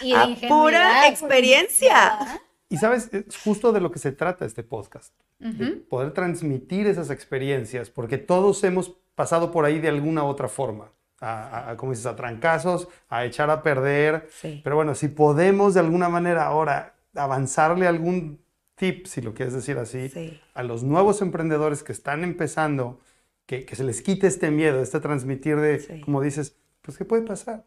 Y 0.00 0.14
a 0.14 0.28
pura 0.48 1.08
experiencia. 1.08 2.40
Y 2.68 2.76
sabes, 2.76 3.10
es 3.12 3.36
justo 3.36 3.72
de 3.72 3.80
lo 3.80 3.90
que 3.90 3.98
se 3.98 4.12
trata 4.12 4.44
este 4.44 4.62
podcast. 4.62 5.14
de 5.38 5.66
poder 5.88 6.12
transmitir 6.12 6.86
esas 6.86 7.10
experiencias, 7.10 7.90
porque 7.90 8.18
todos 8.18 8.64
hemos 8.64 8.96
pasado 9.14 9.52
por 9.52 9.64
ahí 9.64 9.78
de 9.78 9.88
alguna 9.88 10.24
otra 10.24 10.48
forma. 10.48 10.90
A, 11.20 11.74
como 11.78 11.92
dices, 11.92 12.06
a 12.06 12.16
trancazos, 12.16 12.88
a 13.08 13.24
echar 13.24 13.48
a 13.48 13.62
perder. 13.62 14.28
Pero 14.62 14.76
bueno, 14.76 14.94
si 14.94 15.08
podemos 15.08 15.72
de 15.72 15.80
alguna 15.80 16.08
manera 16.08 16.44
ahora 16.44 16.94
avanzarle 17.14 17.86
algún 17.86 18.44
tip, 18.74 19.06
si 19.06 19.22
lo 19.22 19.34
quieres 19.34 19.54
decir 19.54 19.78
así, 19.78 20.10
a 20.52 20.62
los 20.62 20.82
nuevos 20.82 21.22
emprendedores 21.22 21.82
que 21.82 21.92
están 21.92 22.24
empezando, 22.24 23.00
que, 23.46 23.64
que, 23.64 23.76
se 23.76 23.84
les 23.84 24.02
quite 24.02 24.26
este 24.26 24.50
miedo, 24.50 24.80
este 24.80 25.00
transmitir 25.00 25.56
de, 25.56 26.00
como 26.04 26.20
dices, 26.20 26.56
pues 26.82 26.96
¿qué 26.96 27.04
puede 27.04 27.22
pasar? 27.22 27.64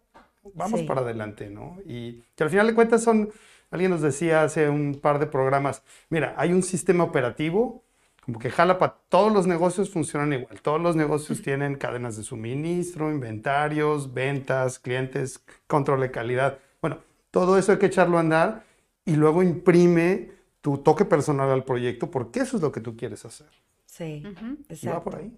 Vamos 0.53 0.83
para 0.83 1.01
adelante, 1.01 1.49
¿no? 1.49 1.77
Y 1.85 2.23
que 2.35 2.43
al 2.43 2.49
final 2.49 2.67
de 2.67 2.73
cuentas 2.73 3.03
son, 3.03 3.29
alguien 3.69 3.91
nos 3.91 4.01
decía 4.01 4.43
hace 4.43 4.69
un 4.69 4.95
par 4.95 5.19
de 5.19 5.27
programas, 5.27 5.83
mira, 6.09 6.33
hay 6.37 6.53
un 6.53 6.63
sistema 6.63 7.03
operativo 7.03 7.83
como 8.27 8.39
que 8.39 8.49
jala 8.49 8.77
para 8.77 8.97
todos 9.07 9.31
los 9.31 9.47
negocios 9.47 9.89
funcionan 9.89 10.33
igual. 10.33 10.61
Todos 10.61 10.81
los 10.81 10.97
negocios 10.97 11.41
tienen 11.41 11.75
cadenas 11.75 12.17
de 12.17 12.23
suministro, 12.23 13.09
inventarios, 13.09 14.13
ventas, 14.13 14.79
clientes, 14.79 15.41
control 15.65 16.01
de 16.01 16.11
calidad. 16.11 16.59
Bueno, 16.81 16.97
todo 17.31 17.57
eso 17.57 17.71
hay 17.71 17.77
que 17.77 17.85
echarlo 17.85 18.17
a 18.17 18.19
andar 18.19 18.65
y 19.05 19.15
luego 19.15 19.43
imprime 19.43 20.31
tu 20.59 20.79
toque 20.79 21.05
personal 21.05 21.49
al 21.49 21.63
proyecto 21.63 22.11
porque 22.11 22.41
eso 22.41 22.57
es 22.57 22.63
lo 22.63 22.73
que 22.73 22.81
tú 22.81 22.97
quieres 22.97 23.23
hacer. 23.23 23.47
Sí, 23.85 24.21
Y 24.69 24.87
va 24.87 25.01
por 25.01 25.15
ahí. 25.15 25.31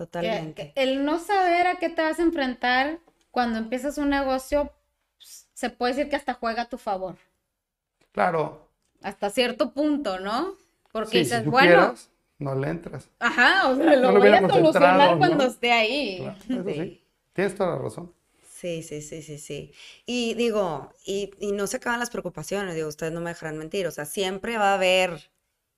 Totalmente. 0.00 0.72
el 0.76 1.04
no 1.04 1.18
saber 1.18 1.66
a 1.66 1.76
qué 1.76 1.90
te 1.90 2.00
vas 2.00 2.18
a 2.18 2.22
enfrentar 2.22 3.00
cuando 3.30 3.58
empiezas 3.58 3.98
un 3.98 4.08
negocio, 4.08 4.72
pues, 5.18 5.46
se 5.52 5.68
puede 5.68 5.92
decir 5.92 6.08
que 6.08 6.16
hasta 6.16 6.32
juega 6.32 6.62
a 6.62 6.68
tu 6.70 6.78
favor. 6.78 7.16
Claro. 8.10 8.70
Hasta 9.02 9.28
cierto 9.28 9.74
punto, 9.74 10.18
¿no? 10.18 10.54
Porque 10.90 11.18
dices, 11.18 11.44
bueno. 11.44 11.94
no 12.38 12.54
le 12.54 12.70
entras. 12.70 13.10
Ajá, 13.18 13.68
o 13.68 13.76
sea, 13.76 13.94
lo, 13.96 14.18
voy 14.18 14.28
a 14.28 14.48
solucionar 14.48 15.18
cuando 15.18 15.44
esté 15.44 15.70
ahí. 15.70 16.34
sí. 16.48 17.04
Tienes 17.34 17.54
toda 17.54 17.76
la 17.76 17.82
razón. 17.82 18.10
Sí, 18.48 18.82
sí, 18.82 19.02
sí, 19.02 19.20
sí, 19.20 19.38
sí. 19.38 19.74
Y 20.06 20.32
digo, 20.32 20.94
y, 21.04 21.30
y, 21.38 21.52
no 21.52 21.66
se 21.66 21.76
acaban 21.76 22.00
las 22.00 22.08
preocupaciones, 22.08 22.74
digo, 22.74 22.88
ustedes 22.88 23.12
no 23.12 23.20
me 23.20 23.30
dejarán 23.30 23.58
mentir, 23.58 23.86
o 23.86 23.90
sea, 23.90 24.06
siempre 24.06 24.56
va 24.56 24.70
a 24.70 24.74
haber 24.76 25.30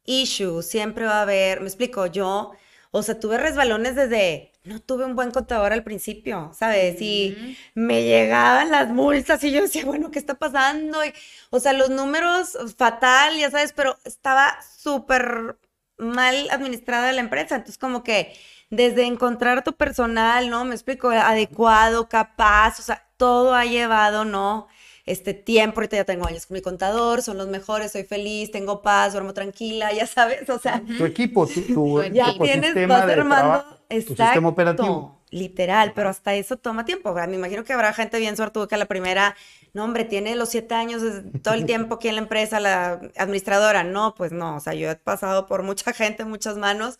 issues, 0.04 0.66
siempre 0.66 1.06
va 1.06 1.18
a 1.18 1.22
haber, 1.22 1.60
me 1.60 1.66
explico, 1.66 2.06
yo, 2.06 2.52
o 2.92 3.02
sea, 3.02 3.18
tuve 3.20 3.38
resbalones 3.38 3.96
desde, 3.96 4.52
no 4.64 4.80
tuve 4.80 5.04
un 5.06 5.16
buen 5.16 5.32
contador 5.32 5.72
al 5.72 5.82
principio, 5.84 6.52
¿sabes? 6.54 7.00
Y 7.00 7.36
me 7.74 8.04
llegaban 8.04 8.70
las 8.70 8.90
multas 8.90 9.42
y 9.44 9.50
yo 9.52 9.62
decía, 9.62 9.84
bueno, 9.86 10.10
¿qué 10.12 10.18
está 10.20 10.34
pasando? 10.34 11.04
Y, 11.04 11.12
o 11.50 11.60
sea, 11.60 11.72
los 11.72 11.90
números 11.90 12.56
fatal, 12.76 13.36
ya 13.38 13.50
sabes, 13.50 13.72
pero 13.72 13.98
estaba 14.04 14.58
súper 14.78 15.58
mal 15.98 16.48
administrada 16.50 17.12
la 17.12 17.20
empresa, 17.22 17.56
entonces 17.56 17.78
como 17.78 18.04
que 18.04 18.34
desde 18.70 19.04
encontrar 19.04 19.64
tu 19.64 19.74
personal, 19.74 20.50
¿no? 20.50 20.64
Me 20.64 20.74
explico, 20.74 21.10
adecuado, 21.10 22.08
capaz, 22.08 22.78
o 22.80 22.82
sea, 22.82 23.08
todo 23.16 23.54
ha 23.54 23.64
llevado, 23.64 24.24
¿no? 24.24 24.68
Este 25.04 25.34
tiempo, 25.34 25.80
ahorita 25.80 25.96
ya 25.96 26.04
tengo 26.04 26.26
años 26.26 26.46
con 26.46 26.54
mi 26.54 26.62
contador, 26.62 27.22
son 27.22 27.36
los 27.36 27.48
mejores, 27.48 27.90
soy 27.92 28.04
feliz, 28.04 28.52
tengo 28.52 28.82
paz, 28.82 29.12
duermo 29.12 29.34
tranquila, 29.34 29.92
ya 29.92 30.06
sabes, 30.06 30.48
o 30.48 30.58
sea. 30.58 30.82
Tu 30.96 31.04
equipo, 31.04 31.46
tu, 31.46 31.60
tu, 31.62 32.02
ya 32.04 32.32
tienes, 32.38 32.66
sistema 32.66 33.04
de 33.04 33.12
armando, 33.14 33.64
tu 33.88 34.14
sistema 34.14 34.48
operativo. 34.48 35.20
literal, 35.30 35.92
pero 35.94 36.08
hasta 36.08 36.34
eso 36.34 36.56
toma 36.56 36.84
tiempo. 36.84 37.12
Me 37.14 37.34
imagino 37.34 37.64
que 37.64 37.72
habrá 37.72 37.92
gente 37.92 38.18
bien 38.18 38.36
suertuda 38.36 38.68
que 38.68 38.74
a 38.76 38.78
la 38.78 38.86
primera, 38.86 39.34
no, 39.72 39.82
hombre, 39.84 40.04
tiene 40.04 40.36
los 40.36 40.50
siete 40.50 40.74
años, 40.74 41.02
todo 41.42 41.54
el 41.54 41.64
tiempo 41.64 41.96
aquí 41.96 42.08
en 42.08 42.16
la 42.16 42.22
empresa, 42.22 42.60
la 42.60 43.00
administradora. 43.16 43.82
No, 43.82 44.14
pues 44.14 44.30
no, 44.30 44.56
o 44.56 44.60
sea, 44.60 44.74
yo 44.74 44.90
he 44.90 44.96
pasado 44.96 45.46
por 45.46 45.62
mucha 45.64 45.92
gente, 45.92 46.24
muchas 46.24 46.58
manos, 46.58 46.98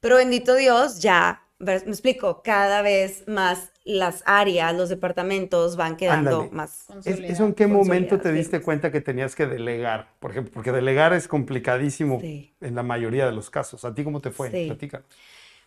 pero 0.00 0.16
bendito 0.16 0.54
Dios, 0.54 1.00
ya, 1.00 1.42
me 1.62 1.74
explico, 1.74 2.42
cada 2.42 2.82
vez 2.82 3.24
más 3.26 3.70
las 3.84 4.22
áreas, 4.26 4.74
los 4.74 4.88
departamentos 4.88 5.76
van 5.76 5.96
quedando 5.96 6.48
más. 6.52 6.86
¿Eso 7.04 7.46
en 7.46 7.54
qué 7.54 7.66
momento 7.66 8.18
te 8.18 8.32
diste 8.32 8.60
cuenta 8.60 8.92
que 8.92 9.00
tenías 9.00 9.34
que 9.34 9.46
delegar? 9.46 10.08
Por 10.20 10.32
ejemplo, 10.32 10.52
porque 10.52 10.72
delegar 10.72 11.12
es 11.12 11.28
complicadísimo 11.28 12.20
en 12.20 12.74
la 12.74 12.82
mayoría 12.82 13.26
de 13.26 13.32
los 13.32 13.50
casos. 13.50 13.84
¿A 13.84 13.94
ti 13.94 14.04
cómo 14.04 14.20
te 14.20 14.30
fue? 14.30 14.50
Platícanos. 14.50 15.06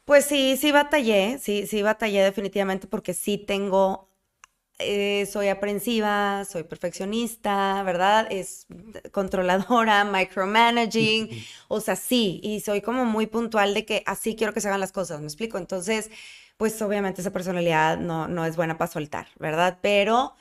Pues 0.06 0.26
sí, 0.26 0.56
sí 0.58 0.72
batallé, 0.72 1.40
sí, 1.40 1.66
sí 1.66 1.82
batallé 1.82 2.24
definitivamente 2.24 2.88
porque 2.88 3.14
sí 3.14 3.40
tengo, 3.40 4.08
eh, 4.80 5.26
soy 5.32 5.48
aprensiva, 5.48 6.46
soy 6.46 6.64
perfeccionista, 6.64 7.82
¿verdad? 7.84 8.28
Es 8.32 8.68
controladora, 9.12 10.04
micromanaging, 10.06 11.30
o 11.68 11.80
sea, 11.82 11.96
sí, 11.96 12.40
y 12.44 12.60
soy 12.62 12.82
como 12.82 13.06
muy 13.06 13.28
puntual 13.28 13.74
de 13.74 13.86
que 13.86 14.04
así 14.06 14.36
quiero 14.36 14.54
que 14.54 14.62
se 14.62 14.68
hagan 14.68 14.82
las 14.82 14.92
cosas, 14.92 15.20
¿me 15.22 15.28
explico? 15.28 15.58
Entonces, 15.58 16.12
pues 16.58 16.82
obviamente 16.82 17.22
esa 17.22 17.32
personalidad 17.32 17.98
no, 17.98 18.28
no 18.28 18.46
es 18.46 18.56
buena 18.56 18.78
para 18.78 18.92
soltar, 18.92 19.28
¿verdad? 19.40 19.80
Pero 19.82 20.36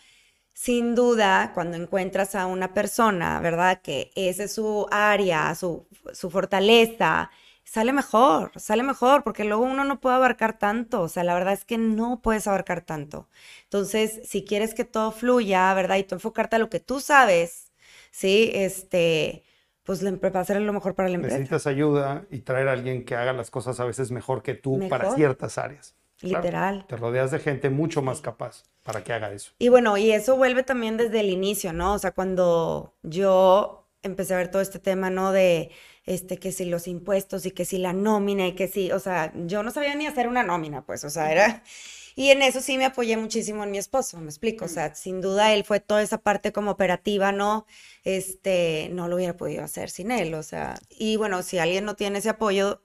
sin 0.53 0.95
duda, 0.95 1.53
cuando 1.55 1.77
encuentras 1.77 2.35
a 2.35 2.47
una 2.47 2.75
persona, 2.75 3.41
¿verdad? 3.41 3.83
Que 3.83 4.11
esa 4.15 4.45
es 4.45 4.55
su 4.55 4.87
área, 4.91 5.55
su, 5.55 5.87
su 6.13 6.31
fortaleza, 6.31 7.31
sale 7.65 7.93
mejor, 7.93 8.53
sale 8.57 8.83
mejor, 8.83 9.25
porque 9.25 9.45
luego 9.45 9.65
uno 9.65 9.85
no 9.85 10.01
puede 10.01 10.17
abarcar 10.17 10.59
tanto, 10.59 11.03
o 11.03 11.09
sea, 11.09 11.25
la 11.25 11.35
verdad 11.35 11.55
es 11.55 11.65
que 11.65 11.79
no 11.79 12.21
puedes 12.23 12.47
abarcar 12.47 12.83
tanto. 12.83 13.29
Entonces, 13.65 14.21
si 14.25 14.45
quieres 14.45 14.75
que 14.75 14.85
todo 14.85 15.11
fluya, 15.11 15.73
¿verdad? 15.75 15.97
Y 15.97 16.05
tú 16.05 16.15
enfocarte 16.15 16.57
a 16.57 16.59
lo 16.59 16.71
que 16.71 16.81
tú 16.81 17.01
sabes, 17.01 17.73
¿sí? 18.11 18.51
Este, 18.55 19.43
pues 19.83 20.05
va 20.05 20.41
a 20.41 20.45
ser 20.45 20.61
lo 20.61 20.73
mejor 20.73 20.95
para 20.95 21.09
la 21.09 21.17
empresa. 21.17 21.37
Necesitas 21.37 21.67
ayuda 21.67 22.27
y 22.31 22.41
traer 22.41 22.69
a 22.69 22.73
alguien 22.73 23.05
que 23.05 23.17
haga 23.17 23.33
las 23.33 23.51
cosas 23.51 23.81
a 23.81 23.85
veces 23.85 24.11
mejor 24.11 24.43
que 24.43 24.55
tú 24.55 24.81
para 24.89 25.15
ciertas 25.15 25.59
áreas. 25.59 25.95
Literal. 26.21 26.87
te 26.87 26.97
rodeas 26.97 27.33
de 27.33 27.39
gente 27.39 27.69
mucho 27.69 28.01
más 28.01 28.21
capaz 28.21 28.63
para 28.83 29.05
que 29.05 29.13
haga 29.13 29.33
eso. 29.33 29.53
Y 29.59 29.69
bueno, 29.69 29.99
y 29.99 30.13
eso 30.13 30.37
vuelve 30.37 30.63
también 30.63 30.97
desde 30.97 31.21
el 31.21 31.29
inicio, 31.29 31.73
¿no? 31.73 31.95
O 31.95 31.99
sea, 31.99 32.13
cuando 32.13 32.95
yo 33.03 33.89
empecé 34.03 34.33
a 34.33 34.39
ver 34.39 34.51
todo 34.51 34.63
este 34.63 34.79
tema, 34.79 35.11
¿no? 35.11 35.33
De 35.33 35.71
este, 36.07 36.39
que 36.39 36.53
si 36.53 36.65
los 36.67 36.87
impuestos 36.89 37.47
y 37.47 37.51
que 37.51 37.65
si 37.65 37.79
la 37.79 37.93
nómina 37.93 38.47
y 38.47 38.55
que 38.55 38.69
si, 38.69 38.93
o 38.93 39.01
sea, 39.01 39.33
yo 39.47 39.63
no 39.63 39.71
sabía 39.71 39.95
ni 39.95 40.07
hacer 40.07 40.29
una 40.29 40.43
nómina, 40.43 40.85
pues, 40.85 41.05
o 41.05 41.11
sea, 41.11 41.33
era... 41.33 41.63
Y 42.17 42.31
en 42.31 42.43
eso 42.43 42.61
sí 42.61 42.79
me 42.79 42.85
apoyé 42.85 43.17
muchísimo 43.17 43.65
en 43.65 43.73
mi 43.73 43.79
esposo, 43.79 44.19
me 44.19 44.27
explico, 44.27 44.67
o 44.67 44.69
sea, 44.69 44.95
sin 44.95 45.21
duda 45.21 45.53
él 45.53 45.65
fue 45.65 45.81
toda 45.81 46.01
esa 46.01 46.19
parte 46.19 46.53
como 46.53 46.71
operativa, 46.71 47.33
¿no? 47.33 47.67
Este, 48.05 48.89
no 48.93 49.09
lo 49.09 49.17
hubiera 49.17 49.37
podido 49.37 49.65
hacer 49.65 49.91
sin 49.91 50.13
él, 50.13 50.35
o 50.35 50.45
sea, 50.45 50.79
y 50.91 51.17
bueno, 51.17 51.43
si 51.43 51.59
alguien 51.59 51.85
no 51.85 51.97
tiene 51.97 52.21
ese 52.21 52.29
apoyo, 52.29 52.84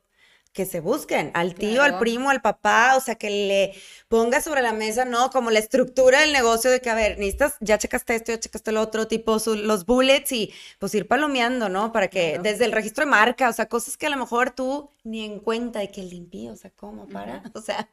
que 0.52 0.66
se 0.66 0.80
busquen 0.80 1.32
al 1.36 1.56
tío, 1.56 1.84
al 1.84 2.00
primo, 2.00 2.30
al 2.30 2.42
papá, 2.42 2.96
o 2.98 3.00
sea, 3.00 3.16
que 3.16 3.30
le 3.30 3.74
ponga 4.08 4.42
sobre 4.42 4.62
la 4.62 4.74
mesa, 4.74 5.06
¿no? 5.06 5.30
Como 5.30 5.52
la 5.52 5.60
estructura 5.60 6.22
del 6.22 6.34
negocio 6.34 6.72
de 6.72 6.82
que, 6.82 6.90
a 6.90 6.96
ver, 6.96 7.18
necesitas, 7.18 7.56
ya 7.62 7.78
checaste 7.78 8.16
esto, 8.16 8.32
ya 8.32 8.40
checaste 8.40 8.72
el 8.72 8.78
otro, 8.78 9.08
tipo 9.08 9.38
los 9.46 9.86
bullets 9.86 10.32
y 10.32 10.54
pues 10.80 10.94
ir 10.96 11.08
palomeando, 11.08 11.70
¿no? 11.70 11.92
Para 11.92 12.08
que 12.10 12.40
desde 12.42 12.66
el 12.66 12.72
registro 12.72 13.06
de 13.06 13.12
marca, 13.12 13.50
o 13.50 13.54
sea, 13.54 13.68
cosas 13.68 13.96
que 13.98 14.08
a 14.08 14.10
lo 14.10 14.18
mejor 14.18 14.52
tú 14.52 14.90
ni 15.04 15.24
en 15.24 15.40
cuenta 15.40 15.80
de 15.80 15.92
que 15.92 16.04
limpio, 16.04 16.54
o 16.54 16.56
sea, 16.56 16.72
¿cómo 16.72 17.08
para? 17.08 17.44
O 17.54 17.62
sea, 17.62 17.90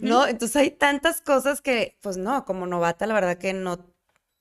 ¿no? 0.00 0.26
Entonces 0.26 0.56
hay 0.56 0.70
tantas 0.70 1.20
cosas 1.20 1.60
que, 1.60 1.96
pues 2.00 2.16
no, 2.16 2.44
como 2.44 2.66
novata, 2.66 3.06
la 3.06 3.14
verdad 3.14 3.38
que 3.38 3.52
no, 3.52 3.91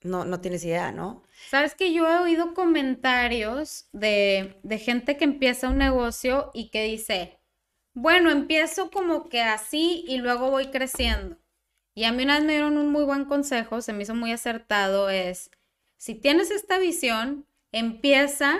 no, 0.03 0.25
no 0.25 0.41
tienes 0.41 0.63
idea, 0.63 0.91
¿no? 0.91 1.23
Sabes 1.49 1.75
que 1.75 1.93
yo 1.93 2.07
he 2.07 2.17
oído 2.17 2.53
comentarios 2.53 3.87
de, 3.91 4.59
de 4.63 4.77
gente 4.77 5.17
que 5.17 5.25
empieza 5.25 5.69
un 5.69 5.77
negocio 5.77 6.51
y 6.53 6.69
que 6.69 6.83
dice, 6.83 7.39
bueno, 7.93 8.31
empiezo 8.31 8.89
como 8.89 9.29
que 9.29 9.41
así 9.41 10.03
y 10.07 10.17
luego 10.17 10.49
voy 10.49 10.67
creciendo. 10.67 11.37
Y 11.93 12.05
a 12.05 12.11
mí 12.11 12.23
una 12.23 12.35
vez 12.35 12.45
me 12.45 12.53
dieron 12.53 12.77
un 12.77 12.91
muy 12.91 13.03
buen 13.03 13.25
consejo, 13.25 13.81
se 13.81 13.93
me 13.93 14.03
hizo 14.03 14.15
muy 14.15 14.31
acertado, 14.31 15.09
es, 15.09 15.51
si 15.97 16.15
tienes 16.15 16.51
esta 16.51 16.79
visión, 16.79 17.45
empieza 17.71 18.59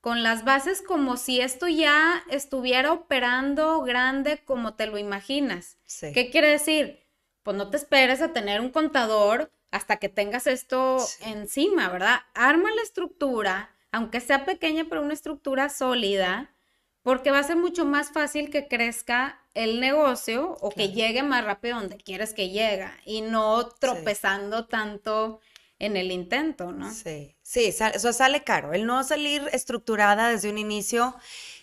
con 0.00 0.24
las 0.24 0.44
bases 0.44 0.82
como 0.82 1.16
si 1.16 1.40
esto 1.40 1.68
ya 1.68 2.24
estuviera 2.28 2.92
operando 2.92 3.82
grande 3.82 4.42
como 4.44 4.74
te 4.74 4.86
lo 4.86 4.98
imaginas. 4.98 5.78
¿Qué 6.12 6.28
quiere 6.30 6.48
decir? 6.48 6.98
Pues 7.44 7.56
no 7.56 7.70
te 7.70 7.76
esperes 7.76 8.20
a 8.20 8.32
tener 8.32 8.60
un 8.60 8.70
contador 8.70 9.52
hasta 9.72 9.96
que 9.96 10.08
tengas 10.08 10.46
esto 10.46 10.98
encima, 11.22 11.88
¿verdad? 11.88 12.20
Arma 12.34 12.70
la 12.74 12.82
estructura, 12.82 13.74
aunque 13.90 14.20
sea 14.20 14.44
pequeña, 14.44 14.86
pero 14.88 15.02
una 15.02 15.14
estructura 15.14 15.68
sólida, 15.70 16.54
porque 17.02 17.32
va 17.32 17.40
a 17.40 17.42
ser 17.42 17.56
mucho 17.56 17.84
más 17.84 18.10
fácil 18.10 18.50
que 18.50 18.68
crezca 18.68 19.40
el 19.54 19.80
negocio 19.80 20.56
o 20.60 20.70
que 20.70 20.90
llegue 20.90 21.22
más 21.22 21.44
rápido 21.44 21.80
donde 21.80 21.96
quieres 21.96 22.32
que 22.32 22.50
llegue 22.50 22.88
y 23.04 23.22
no 23.22 23.68
tropezando 23.68 24.66
tanto 24.66 25.40
en 25.78 25.96
el 25.96 26.12
intento, 26.12 26.70
¿no? 26.70 26.90
Sí, 26.92 27.34
sí, 27.42 27.64
eso 27.64 28.12
sale 28.12 28.44
caro. 28.44 28.72
El 28.72 28.86
no 28.86 29.02
salir 29.02 29.42
estructurada 29.52 30.28
desde 30.28 30.48
un 30.50 30.58
inicio 30.58 31.16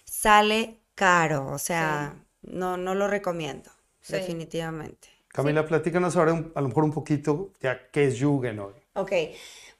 sale 0.03 0.79
caro, 0.95 1.47
o 1.47 1.57
sea, 1.59 2.15
no, 2.41 2.75
no 2.75 2.95
lo 2.95 3.07
recomiendo, 3.07 3.71
definitivamente. 4.07 5.18
Camila, 5.43 5.65
platícanos 5.65 6.15
ahora 6.15 6.43
a 6.53 6.61
lo 6.61 6.67
mejor 6.67 6.83
un 6.83 6.91
poquito 6.91 7.51
ya 7.61 7.89
qué 7.91 8.05
es 8.05 8.21
Jugen 8.21 8.59
hoy. 8.59 8.73
Ok, 8.93 9.11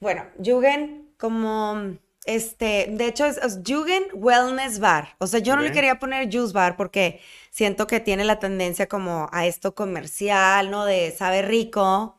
bueno, 0.00 0.24
Jugen 0.42 1.12
como, 1.18 1.96
este, 2.24 2.88
de 2.90 3.06
hecho 3.06 3.26
es, 3.26 3.38
Jugen 3.66 4.04
Wellness 4.14 4.78
Bar. 4.80 5.16
O 5.18 5.26
sea, 5.26 5.40
yo 5.40 5.56
no 5.56 5.62
le 5.62 5.72
quería 5.72 5.98
poner 5.98 6.32
Juice 6.32 6.54
Bar 6.54 6.76
porque 6.76 7.20
siento 7.50 7.86
que 7.86 8.00
tiene 8.00 8.24
la 8.24 8.38
tendencia 8.38 8.88
como 8.88 9.28
a 9.32 9.46
esto 9.46 9.74
comercial, 9.74 10.70
¿no? 10.70 10.86
De 10.86 11.10
sabe 11.10 11.42
rico 11.42 12.18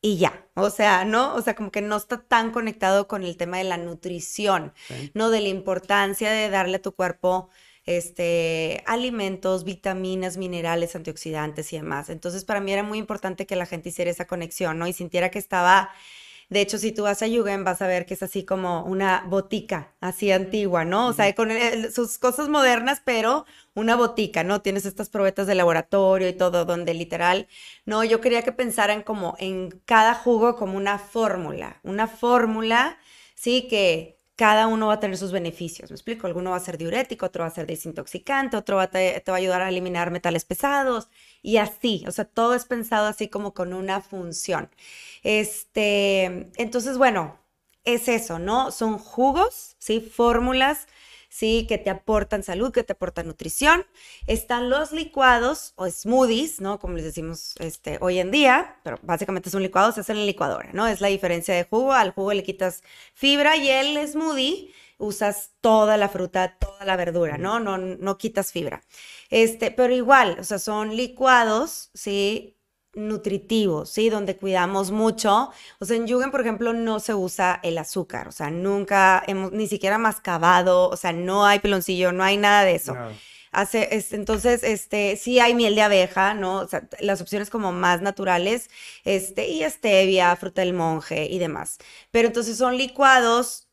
y 0.00 0.18
ya. 0.18 0.46
O 0.54 0.70
sea, 0.70 1.04
¿no? 1.04 1.34
O 1.34 1.42
sea, 1.42 1.56
como 1.56 1.72
que 1.72 1.82
no 1.82 1.96
está 1.96 2.22
tan 2.22 2.52
conectado 2.52 3.08
con 3.08 3.24
el 3.24 3.36
tema 3.36 3.58
de 3.58 3.64
la 3.64 3.76
nutrición, 3.76 4.72
¿no? 5.14 5.30
De 5.30 5.40
la 5.40 5.48
importancia 5.48 6.30
de 6.30 6.48
darle 6.48 6.76
a 6.76 6.82
tu 6.82 6.94
cuerpo 6.94 7.50
este, 7.86 8.82
alimentos, 8.86 9.64
vitaminas, 9.64 10.36
minerales, 10.36 10.96
antioxidantes 10.96 11.72
y 11.72 11.76
demás. 11.76 12.10
Entonces, 12.10 12.44
para 12.44 12.60
mí 12.60 12.72
era 12.72 12.82
muy 12.82 12.98
importante 12.98 13.46
que 13.46 13.56
la 13.56 13.66
gente 13.66 13.88
hiciera 13.90 14.10
esa 14.10 14.26
conexión, 14.26 14.78
¿no? 14.78 14.86
Y 14.86 14.92
sintiera 14.92 15.30
que 15.30 15.38
estaba... 15.38 15.90
De 16.48 16.60
hecho, 16.60 16.78
si 16.78 16.92
tú 16.92 17.02
vas 17.02 17.22
a 17.22 17.26
Yugen, 17.26 17.64
vas 17.64 17.82
a 17.82 17.88
ver 17.88 18.06
que 18.06 18.14
es 18.14 18.22
así 18.22 18.44
como 18.44 18.84
una 18.84 19.24
botica, 19.26 19.94
así 20.00 20.30
antigua, 20.30 20.84
¿no? 20.84 21.08
O 21.08 21.12
sea, 21.12 21.34
con 21.34 21.50
sus 21.92 22.18
cosas 22.18 22.48
modernas, 22.48 23.02
pero 23.04 23.46
una 23.74 23.96
botica, 23.96 24.44
¿no? 24.44 24.62
Tienes 24.62 24.86
estas 24.86 25.08
probetas 25.08 25.48
de 25.48 25.56
laboratorio 25.56 26.28
y 26.28 26.34
todo, 26.34 26.64
donde 26.64 26.94
literal, 26.94 27.48
no, 27.84 28.04
yo 28.04 28.20
quería 28.20 28.42
que 28.42 28.52
pensaran 28.52 29.02
como 29.02 29.34
en 29.40 29.70
cada 29.86 30.14
jugo 30.14 30.54
como 30.54 30.76
una 30.76 31.00
fórmula, 31.00 31.80
una 31.82 32.06
fórmula, 32.06 32.96
sí, 33.34 33.66
que 33.68 34.15
cada 34.36 34.66
uno 34.66 34.88
va 34.88 34.94
a 34.94 35.00
tener 35.00 35.16
sus 35.16 35.32
beneficios. 35.32 35.90
¿Me 35.90 35.94
explico? 35.94 36.26
Alguno 36.26 36.50
va 36.50 36.56
a 36.56 36.60
ser 36.60 36.78
diurético, 36.78 37.26
otro 37.26 37.42
va 37.42 37.48
a 37.48 37.50
ser 37.50 37.66
desintoxicante, 37.66 38.56
otro 38.56 38.76
va 38.76 38.88
te, 38.88 39.22
va 39.26 39.34
a 39.34 39.36
ayudar 39.38 39.62
a 39.62 39.68
eliminar 39.70 40.10
metales 40.10 40.44
pesados 40.44 41.08
y 41.42 41.56
así. 41.58 42.04
O 42.06 42.12
sea, 42.12 42.26
todo 42.26 42.54
es 42.54 42.66
pensado 42.66 43.06
así 43.06 43.28
como 43.28 43.54
con 43.54 43.72
una 43.72 44.00
función. 44.02 44.70
Este, 45.22 46.50
entonces, 46.56 46.98
bueno, 46.98 47.38
es 47.84 48.08
eso, 48.08 48.38
¿no? 48.38 48.70
Son 48.72 48.98
jugos, 48.98 49.76
¿sí? 49.78 50.00
Fórmulas 50.00 50.86
¿sí? 51.36 51.66
Que 51.68 51.76
te 51.76 51.90
aportan 51.90 52.42
salud, 52.42 52.72
que 52.72 52.82
te 52.82 52.94
aportan 52.94 53.26
nutrición. 53.26 53.84
Están 54.26 54.70
los 54.70 54.92
licuados 54.92 55.74
o 55.76 55.88
smoothies, 55.88 56.60
¿no? 56.62 56.78
Como 56.78 56.94
les 56.94 57.04
decimos 57.04 57.54
este, 57.58 57.98
hoy 58.00 58.18
en 58.18 58.30
día, 58.30 58.80
pero 58.82 58.98
básicamente 59.02 59.50
es 59.50 59.54
un 59.54 59.62
licuado, 59.62 59.92
se 59.92 60.00
hace 60.00 60.12
en 60.12 60.20
la 60.20 60.24
licuadora, 60.24 60.70
¿no? 60.72 60.86
Es 60.86 61.00
la 61.02 61.08
diferencia 61.08 61.54
de 61.54 61.64
jugo, 61.64 61.92
al 61.92 62.12
jugo 62.12 62.32
le 62.32 62.42
quitas 62.42 62.82
fibra 63.14 63.56
y 63.56 63.68
el 63.68 64.08
smoothie 64.08 64.72
usas 64.98 65.50
toda 65.60 65.98
la 65.98 66.08
fruta, 66.08 66.56
toda 66.58 66.86
la 66.86 66.96
verdura, 66.96 67.36
¿no? 67.36 67.60
No, 67.60 67.76
no 67.76 68.16
quitas 68.16 68.50
fibra. 68.50 68.82
Este, 69.28 69.70
pero 69.70 69.94
igual, 69.94 70.38
o 70.40 70.44
sea, 70.44 70.58
son 70.58 70.96
licuados, 70.96 71.90
¿sí? 71.92 72.55
Nutritivos, 72.96 73.90
¿sí? 73.90 74.10
Donde 74.10 74.36
cuidamos 74.36 74.90
mucho. 74.90 75.50
O 75.78 75.84
sea, 75.84 75.96
en 75.96 76.06
Yugen, 76.06 76.30
por 76.30 76.40
ejemplo, 76.40 76.72
no 76.72 76.98
se 76.98 77.14
usa 77.14 77.60
el 77.62 77.78
azúcar, 77.78 78.28
o 78.28 78.32
sea, 78.32 78.50
nunca 78.50 79.22
hemos 79.26 79.52
ni 79.52 79.68
siquiera 79.68 79.98
mascabado, 79.98 80.88
o 80.88 80.96
sea, 80.96 81.12
no 81.12 81.46
hay 81.46 81.60
peloncillo, 81.60 82.12
no 82.12 82.24
hay 82.24 82.36
nada 82.36 82.64
de 82.64 82.74
eso. 82.74 82.96
Hace, 83.52 84.04
entonces, 84.10 84.62
este, 84.62 85.16
sí 85.16 85.40
hay 85.40 85.54
miel 85.54 85.74
de 85.76 85.82
abeja, 85.82 86.34
¿no? 86.34 86.56
O 86.58 86.68
sea, 86.68 86.88
las 87.00 87.20
opciones 87.22 87.48
como 87.48 87.72
más 87.72 88.02
naturales, 88.02 88.68
este, 89.04 89.48
y 89.48 89.62
stevia, 89.64 90.34
fruta 90.36 90.60
del 90.62 90.74
monje 90.74 91.26
y 91.30 91.38
demás. 91.38 91.78
Pero 92.10 92.28
entonces 92.28 92.58
son 92.58 92.76
licuados 92.76 93.65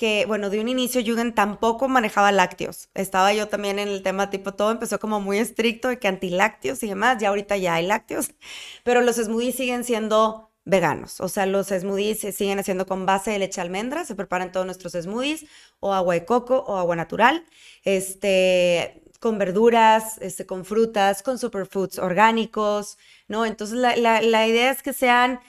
que, 0.00 0.24
bueno, 0.24 0.48
de 0.48 0.60
un 0.60 0.68
inicio 0.68 1.02
Jürgen 1.02 1.34
tampoco 1.34 1.86
manejaba 1.86 2.32
lácteos. 2.32 2.88
Estaba 2.94 3.34
yo 3.34 3.48
también 3.48 3.78
en 3.78 3.88
el 3.88 4.02
tema 4.02 4.30
tipo, 4.30 4.54
todo 4.54 4.70
empezó 4.70 4.98
como 4.98 5.20
muy 5.20 5.36
estricto 5.36 5.88
de 5.88 5.98
que 5.98 6.08
antilácteos 6.08 6.82
y 6.82 6.88
demás, 6.88 7.18
ya 7.20 7.28
ahorita 7.28 7.58
ya 7.58 7.74
hay 7.74 7.86
lácteos, 7.86 8.30
pero 8.82 9.02
los 9.02 9.16
smoothies 9.16 9.56
siguen 9.56 9.84
siendo 9.84 10.52
veganos. 10.64 11.20
O 11.20 11.28
sea, 11.28 11.44
los 11.44 11.66
smoothies 11.66 12.20
se 12.20 12.32
siguen 12.32 12.58
haciendo 12.58 12.86
con 12.86 13.04
base 13.04 13.30
de 13.32 13.40
leche 13.40 13.60
de 13.60 13.66
almendra, 13.66 14.06
se 14.06 14.14
preparan 14.14 14.52
todos 14.52 14.64
nuestros 14.64 14.94
smoothies, 14.94 15.44
o 15.80 15.92
agua 15.92 16.14
de 16.14 16.24
coco 16.24 16.64
o 16.66 16.78
agua 16.78 16.96
natural, 16.96 17.44
este, 17.84 19.02
con 19.20 19.36
verduras, 19.36 20.16
este, 20.22 20.46
con 20.46 20.64
frutas, 20.64 21.22
con 21.22 21.38
superfoods 21.38 21.98
orgánicos, 21.98 22.96
¿no? 23.28 23.44
Entonces, 23.44 23.76
la, 23.76 23.96
la, 23.96 24.48
idea 24.48 24.70
es 24.70 24.82
que 24.82 24.94
sean 24.94 25.40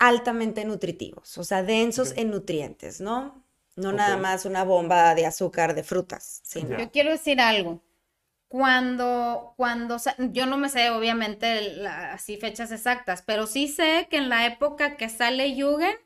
altamente 0.00 0.64
nutritivos, 0.64 1.38
o 1.38 1.44
sea, 1.44 1.62
densos 1.62 2.12
en 2.16 2.30
nutrientes, 2.30 3.00
¿no? 3.00 3.43
No 3.76 3.92
nada 3.92 4.16
más 4.16 4.44
una 4.44 4.64
bomba 4.64 5.14
de 5.14 5.26
azúcar 5.26 5.74
de 5.74 5.82
frutas. 5.82 6.42
Yo 6.54 6.90
quiero 6.92 7.10
decir 7.10 7.40
algo. 7.40 7.82
Cuando, 8.48 9.54
cuando, 9.56 9.96
yo 10.30 10.46
no 10.46 10.56
me 10.56 10.68
sé 10.68 10.90
obviamente 10.90 11.88
así 11.88 12.36
fechas 12.36 12.70
exactas, 12.70 13.22
pero 13.22 13.48
sí 13.48 13.66
sé 13.66 14.06
que 14.08 14.18
en 14.18 14.28
la 14.28 14.46
época 14.46 14.96
que 14.96 15.08
sale 15.08 15.60
Jugend, 15.60 15.98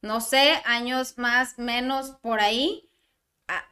no 0.00 0.22
sé, 0.22 0.54
años 0.64 1.18
más, 1.18 1.58
menos 1.58 2.12
por 2.22 2.40
ahí, 2.40 2.88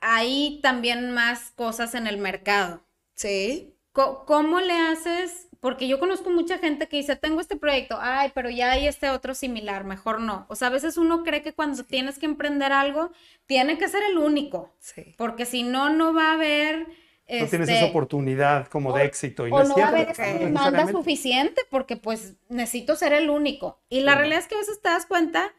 hay 0.01 0.61
también 0.63 1.13
más 1.13 1.51
cosas 1.53 1.95
en 1.95 2.07
el 2.07 2.19
mercado. 2.19 2.85
Sí. 3.15 3.75
¿Cómo 3.93 4.61
le 4.61 4.75
haces 4.75 5.44
porque 5.65 5.89
yo 5.89 5.99
conozco 5.99 6.29
mucha 6.29 6.59
gente 6.59 6.89
que 6.89 6.99
dice, 6.99 7.17
tengo 7.17 7.41
este 7.41 7.57
proyecto, 7.57 7.97
ay, 7.99 8.33
pero 8.35 8.51
ya 8.51 8.73
hay 8.73 8.87
este 8.87 9.09
otro 9.09 9.35
similar, 9.35 9.85
mejor 9.85 10.21
no. 10.21 10.45
O 10.51 10.57
sea, 10.57 10.69
a 10.69 10.71
veces 10.71 10.99
uno 10.99 11.23
cree 11.23 11.41
que 11.41 11.55
cuando 11.55 11.83
tienes 11.85 12.19
que 12.19 12.27
emprender 12.27 12.71
algo, 12.71 13.13
tiene 13.47 13.79
que 13.79 13.89
ser 13.89 14.03
el 14.03 14.19
único. 14.19 14.75
Sí. 14.79 15.15
Porque 15.17 15.47
si 15.47 15.63
no, 15.63 15.89
no 15.89 16.13
va 16.13 16.33
a 16.33 16.35
haber... 16.35 16.81
No 16.81 17.47
tienes 17.47 17.71
esa 17.71 17.73
este, 17.77 17.85
oportunidad 17.89 18.67
como 18.67 18.93
de 18.93 19.07
éxito. 19.07 19.47
Y 19.47 19.51
no, 19.51 19.65
no 19.65 19.75
va 19.75 19.85
a 19.87 19.89
haber 19.89 20.11
esa 20.11 20.27
demanda 20.35 20.87
suficiente 20.87 21.63
porque 21.71 21.97
pues 21.97 22.35
necesito 22.51 22.95
ser 22.95 23.15
el 23.15 23.31
único. 23.31 23.81
Y 23.89 24.01
la 24.01 24.17
realidad 24.17 24.41
es 24.41 24.49
que 24.49 24.57
a 24.57 24.59
veces 24.59 24.83
te 24.83 24.91
das 24.91 25.07
cuenta 25.07 25.51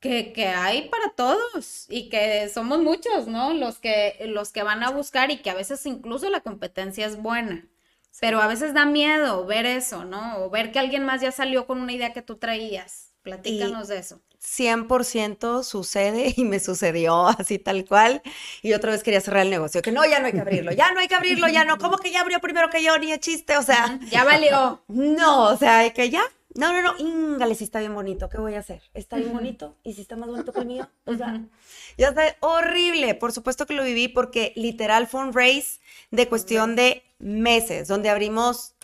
que, 0.00 0.34
que, 0.34 0.48
hay 0.48 0.90
para 0.90 1.14
todos 1.16 1.86
y 1.88 2.10
que 2.10 2.46
somos 2.50 2.80
muchos, 2.80 3.26
¿no? 3.26 3.54
Los 3.54 3.78
que, 3.78 4.18
los 4.26 4.52
que 4.52 4.62
van 4.62 4.82
a 4.82 4.90
buscar 4.90 5.30
y 5.30 5.38
que 5.38 5.48
a 5.48 5.54
veces 5.54 5.86
incluso 5.86 6.28
la 6.28 6.40
competencia 6.40 7.06
es 7.06 7.16
buena. 7.16 7.66
Pero 8.20 8.40
a 8.40 8.46
veces 8.46 8.74
da 8.74 8.86
miedo 8.86 9.44
ver 9.46 9.66
eso, 9.66 10.04
¿no? 10.04 10.38
O 10.38 10.50
ver 10.50 10.72
que 10.72 10.78
alguien 10.78 11.04
más 11.04 11.20
ya 11.20 11.32
salió 11.32 11.66
con 11.66 11.80
una 11.80 11.92
idea 11.92 12.12
que 12.12 12.22
tú 12.22 12.36
traías. 12.36 13.12
Platícanos 13.22 13.88
de 13.88 13.98
eso. 13.98 14.20
100% 14.40 15.64
sucede 15.64 16.32
y 16.36 16.44
me 16.44 16.60
sucedió 16.60 17.26
así 17.26 17.58
tal 17.58 17.84
cual. 17.84 18.22
Y 18.62 18.72
otra 18.72 18.92
vez 18.92 19.02
quería 19.02 19.20
cerrar 19.20 19.42
el 19.42 19.50
negocio, 19.50 19.82
que 19.82 19.92
no, 19.92 20.04
ya 20.06 20.20
no 20.20 20.26
hay 20.26 20.32
que 20.32 20.40
abrirlo, 20.40 20.72
ya 20.72 20.92
no 20.92 21.00
hay 21.00 21.08
que 21.08 21.14
abrirlo, 21.16 21.48
ya 21.48 21.64
no. 21.64 21.78
¿Cómo 21.78 21.98
que 21.98 22.10
ya 22.12 22.20
abrió 22.20 22.40
primero 22.40 22.70
que 22.70 22.82
yo? 22.82 22.96
Ni 22.98 23.10
de 23.10 23.18
chiste, 23.18 23.56
o 23.56 23.62
sea. 23.62 23.98
Ya 24.10 24.24
valió. 24.24 24.82
No, 24.88 25.44
o 25.48 25.56
sea, 25.56 25.92
que 25.92 26.10
ya. 26.10 26.22
No, 26.54 26.72
no, 26.72 26.80
no, 26.80 26.94
íngale, 26.98 27.54
si 27.54 27.64
está 27.64 27.80
bien 27.80 27.94
bonito, 27.94 28.30
¿qué 28.30 28.38
voy 28.38 28.54
a 28.54 28.60
hacer? 28.60 28.82
Está 28.94 29.16
bien 29.16 29.32
bonito, 29.32 29.76
y 29.82 29.92
si 29.92 30.00
está 30.00 30.16
más 30.16 30.30
bonito 30.30 30.54
que 30.54 30.60
el 30.60 30.66
mío, 30.66 30.88
o 31.04 31.14
sea, 31.14 31.42
ya 31.98 32.08
está 32.08 32.34
horrible. 32.40 33.14
Por 33.14 33.32
supuesto 33.32 33.66
que 33.66 33.74
lo 33.74 33.84
viví 33.84 34.08
porque 34.08 34.54
literal 34.56 35.06
fue 35.06 35.20
un 35.20 35.34
race 35.34 35.80
de 36.10 36.28
cuestión 36.28 36.74
de 36.74 37.02
meses, 37.18 37.88
donde 37.88 38.10
abrimos 38.10 38.74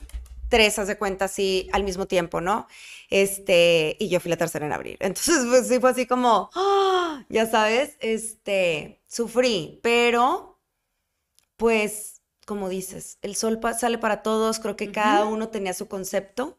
tres, 0.53 0.79
haz 0.79 0.87
de 0.87 0.99
cuenta, 0.99 1.25
así 1.25 1.69
al 1.73 1.83
mismo 1.83 2.07
tiempo, 2.07 2.43
¿no? 2.43 2.67
Este, 3.09 3.97
y 3.99 4.11
yo 4.11 4.21
fui 4.21 4.31
la 4.31 4.37
tercera 4.37 4.67
en 4.67 4.73
abrir. 4.73 4.99
Entonces, 5.01 5.47
pues 5.49 5.67
sí 5.67 5.81
fue 5.81 5.91
así 5.91 6.07
como, 6.07 6.51
¡ah! 6.55 7.25
ya 7.31 7.47
sabes, 7.47 7.97
este, 8.01 9.01
sufrí, 9.07 9.81
pero, 9.83 10.61
pues, 11.57 12.21
como 12.47 12.69
dices, 12.69 13.19
el 13.23 13.35
sol 13.35 13.61
sale 13.79 13.97
para 13.97 14.23
todos, 14.23 14.59
creo 14.59 14.77
que 14.77 14.93
cada 14.93 15.25
uno 15.25 15.49
tenía 15.49 15.73
su 15.73 15.89
concepto, 15.89 16.59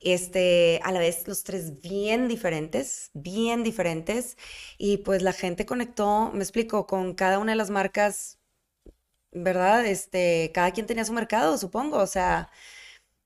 este, 0.00 0.80
a 0.84 0.92
la 0.92 1.00
vez 1.00 1.26
los 1.26 1.42
tres 1.42 1.80
bien 1.80 2.28
diferentes, 2.28 3.10
bien 3.14 3.64
diferentes, 3.64 4.36
y 4.78 4.98
pues 4.98 5.22
la 5.22 5.32
gente 5.32 5.66
conectó, 5.66 6.30
me 6.32 6.44
explico, 6.44 6.86
con 6.86 7.14
cada 7.14 7.40
una 7.40 7.52
de 7.52 7.56
las 7.56 7.70
marcas 7.70 8.37
¿verdad? 9.42 9.86
Este, 9.86 10.50
cada 10.54 10.72
quien 10.72 10.86
tenía 10.86 11.04
su 11.04 11.12
mercado, 11.12 11.58
supongo, 11.58 11.98
o 11.98 12.06
sea, 12.06 12.50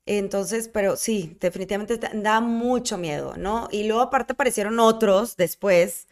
entonces, 0.06 0.68
pero 0.68 0.96
sí, 0.96 1.36
definitivamente 1.40 1.98
da 2.14 2.40
mucho 2.40 2.98
miedo, 2.98 3.34
¿no? 3.36 3.68
Y 3.70 3.84
luego 3.86 4.02
aparte 4.02 4.32
aparecieron 4.34 4.80
otros 4.80 5.36
después 5.36 6.08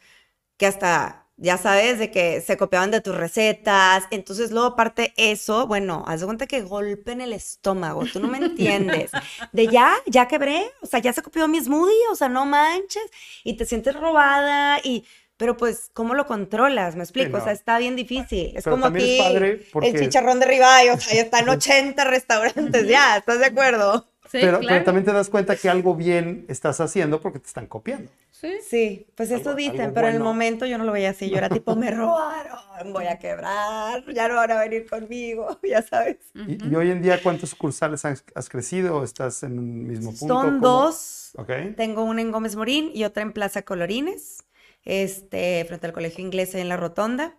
que 0.59 0.67
hasta, 0.67 1.27
ya 1.37 1.59
sabes, 1.59 1.99
de 1.99 2.11
que 2.11 2.41
se 2.43 2.57
copiaban 2.57 2.91
de 2.91 3.01
tus 3.01 3.17
recetas, 3.17 4.05
entonces 4.11 4.53
luego 4.53 4.69
aparte 4.69 5.15
eso, 5.17 5.67
bueno, 5.67 6.05
haz 6.07 6.21
de 6.21 6.27
cuenta 6.27 6.47
que 6.47 6.63
golpe 6.63 7.13
en 7.13 7.23
el 7.23 7.33
estómago, 7.33 8.05
tú 8.13 8.21
no 8.21 8.29
me 8.29 8.39
entiendes, 8.39 9.11
de 9.53 9.69
ya, 9.69 9.95
ya 10.07 10.29
quebré, 10.29 10.71
o 10.83 10.87
sea, 10.87 11.01
ya 11.01 11.13
se 11.13 11.23
copió 11.23 11.49
mi 11.49 11.61
smoothie, 11.61 12.09
o 12.13 12.17
sea, 12.17 12.29
no 12.29 12.47
manches, 12.47 13.05
y 13.45 13.57
te 13.57 13.67
sientes 13.67 13.95
robada 13.97 14.81
y 14.85 15.05
pero 15.40 15.57
pues, 15.57 15.90
¿cómo 15.94 16.12
lo 16.12 16.26
controlas? 16.26 16.96
Me 16.96 17.03
explico, 17.03 17.38
o 17.38 17.40
sea, 17.40 17.53
está 17.53 17.79
bien 17.79 17.96
difícil. 17.96 18.53
Es 18.55 18.64
como 18.64 18.85
aquí 18.85 19.18
el 19.18 19.98
chicharrón 19.98 20.38
de 20.38 20.44
ribeye, 20.44 20.92
o 20.92 21.00
sea, 21.00 21.14
ya 21.14 21.22
están 21.22 21.48
80 21.48 22.05
restaurantes, 22.05 22.87
ya, 22.87 23.16
¿estás 23.16 23.38
de 23.38 23.46
acuerdo? 23.46 24.07
Sí, 24.31 24.38
pero, 24.42 24.61
pero, 24.61 24.85
también 24.85 25.07
te 25.07 25.14
das 25.14 25.31
cuenta 25.31 25.57
que 25.57 25.70
algo 25.70 25.96
bien 25.96 26.44
estás 26.48 26.79
haciendo 26.83 27.22
porque 27.22 27.38
te 27.38 27.46
están 27.46 27.66
copiando. 27.66 28.11
Sí, 28.33 28.53
sí 28.68 29.07
pues 29.14 29.31
eso 29.31 29.55
dicen, 29.55 29.92
pero 29.94 30.09
en 30.09 30.16
el 30.16 30.22
momento 30.22 30.66
yo 30.66 30.76
no 30.76 30.85
lo 30.85 30.92
veía 30.92 31.11
así. 31.11 31.31
Yo 31.31 31.38
era 31.38 31.48
tipo, 31.48 31.74
me 31.74 31.90
robaron, 31.90 32.92
voy 32.92 33.07
a 33.07 33.18
quebrar, 33.18 34.05
ya 34.12 34.29
no 34.29 34.35
van 34.35 34.50
a 34.50 34.61
venir 34.61 34.87
conmigo, 34.90 35.59
ya 35.66 35.81
sabes. 35.81 36.18
¿Y, 36.35 36.74
hoy 36.74 36.90
en 36.90 37.00
día 37.00 37.18
cuántos 37.22 37.48
sucursales 37.48 38.05
has, 38.05 38.48
crecido? 38.50 39.03
¿Estás 39.05 39.42
en 39.42 39.59
un 39.59 39.87
mismo 39.87 40.11
punto? 40.11 40.35
Son 40.35 40.61
dos. 40.61 41.33
Okay. 41.38 41.72
Tengo 41.79 42.05
una 42.05 42.20
en 42.20 42.31
Gómez 42.31 42.57
Morín 42.57 42.90
y 42.92 43.05
otra 43.05 43.22
en 43.22 43.33
Plaza 43.33 43.62
Colorines 43.62 44.44
este, 44.85 45.64
frente 45.66 45.87
al 45.87 45.93
colegio 45.93 46.25
inglés 46.25 46.55
en 46.55 46.69
la 46.69 46.77
rotonda. 46.77 47.37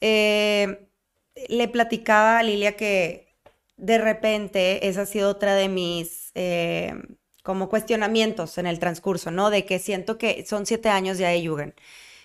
Eh, 0.00 0.88
le 1.48 1.68
platicaba 1.68 2.38
a 2.38 2.42
Lilia 2.42 2.76
que 2.76 3.28
de 3.76 3.98
repente 3.98 4.88
esa 4.88 5.02
ha 5.02 5.06
sido 5.06 5.30
otra 5.30 5.54
de 5.54 5.68
mis 5.68 6.32
eh, 6.34 6.92
como 7.42 7.68
cuestionamientos 7.68 8.58
en 8.58 8.66
el 8.66 8.78
transcurso, 8.78 9.30
¿no? 9.30 9.50
De 9.50 9.64
que 9.64 9.78
siento 9.78 10.18
que 10.18 10.44
son 10.46 10.66
siete 10.66 10.88
años 10.88 11.18
ya 11.18 11.28
de 11.28 11.46
Jugend. 11.46 11.74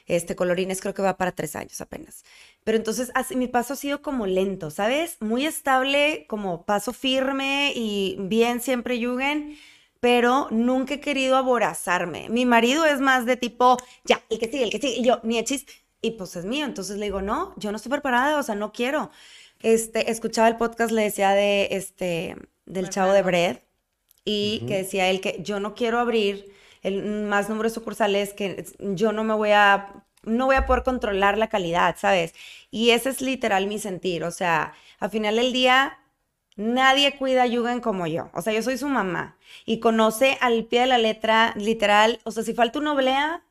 Este 0.06 0.36
Colorines 0.36 0.82
creo 0.82 0.94
que 0.94 1.02
va 1.02 1.16
para 1.16 1.32
tres 1.32 1.56
años 1.56 1.80
apenas. 1.80 2.26
Pero 2.64 2.78
entonces 2.78 3.12
así, 3.16 3.36
mi 3.36 3.48
paso 3.48 3.74
ha 3.74 3.78
sido 3.78 4.02
como 4.02 4.28
lento, 4.28 4.70
¿sabes? 4.70 5.18
Muy 5.22 5.46
estable, 5.46 6.26
como 6.28 6.66
paso 6.66 6.92
firme 6.92 7.72
y 7.76 8.18
bien 8.20 8.60
siempre 8.62 9.04
Jugend 9.04 9.56
pero 10.04 10.50
nunca 10.52 10.96
he 10.96 11.00
querido 11.00 11.38
aborazarme. 11.38 12.28
Mi 12.28 12.46
marido 12.46 12.84
es 12.84 13.00
más 13.00 13.26
de 13.26 13.38
tipo, 13.38 13.78
ya, 14.04 14.22
el 14.30 14.38
que 14.38 14.52
sigue, 14.52 14.66
el 14.66 14.70
que 14.70 14.78
sigue, 14.78 14.98
y 14.98 15.04
yo, 15.06 15.22
ni 15.24 15.38
el 15.38 15.46
chiste, 15.46 15.72
y 16.02 16.12
pues 16.12 16.36
es 16.36 16.44
mío. 16.44 16.66
Entonces 16.66 16.98
le 16.98 17.06
digo, 17.06 17.22
no, 17.22 17.54
yo 17.56 17.72
no 17.72 17.78
estoy 17.78 17.90
preparada, 17.90 18.38
o 18.38 18.44
sea, 18.44 18.54
no 18.54 18.74
quiero. 18.74 19.12
Este, 19.62 20.12
escuchaba 20.12 20.50
el 20.50 20.58
podcast, 20.58 20.92
le 20.92 21.04
decía 21.04 21.30
de, 21.30 21.70
este, 21.72 22.36
del 22.66 22.90
chavo 22.90 23.14
de 23.14 23.22
Bread, 23.22 23.60
y 24.26 24.66
que 24.68 24.80
decía 24.80 25.10
él 25.10 25.22
que 25.22 25.38
yo 25.42 25.62
no 25.62 25.74
quiero 25.74 26.00
abrir 26.00 26.52
el 26.82 27.02
más 27.24 27.48
número 27.48 27.70
de 27.70 27.74
sucursales, 27.74 28.34
que 28.34 28.66
yo 28.80 29.14
no 29.14 29.24
me 29.24 29.34
voy 29.34 29.52
a, 29.52 30.04
no 30.24 30.48
voy 30.48 30.58
a 30.58 30.66
poder 30.66 30.84
controlar 30.84 31.38
la 31.38 31.48
calidad, 31.48 31.96
¿sabes? 31.98 32.34
Y 32.72 32.90
ese 32.90 33.10
es 33.10 33.22
literal 33.22 33.68
mi 33.68 33.80
sentir, 33.80 34.26
o 34.26 34.32
sea, 34.32 34.74
al 35.00 35.12
final 35.12 35.38
del 35.38 35.54
día 35.54 35.98
Nadie 36.56 37.18
cuida 37.18 37.44
a 37.44 37.48
Yugen 37.48 37.82
como 37.82 38.08
yo. 38.08 38.30
O 38.34 38.42
sea, 38.42 38.54
yo 38.54 38.62
soy 38.62 38.78
su 38.78 38.88
mamá 38.88 39.38
y 39.66 39.80
conoce 39.80 40.38
al 40.42 40.66
pie 40.66 40.82
de 40.82 40.88
la 40.88 40.98
letra, 40.98 41.54
literal. 41.56 42.20
O 42.24 42.32
sea, 42.32 42.44
si 42.44 42.54
falta 42.54 42.80
una 42.80 42.94
oblea, 42.94 43.44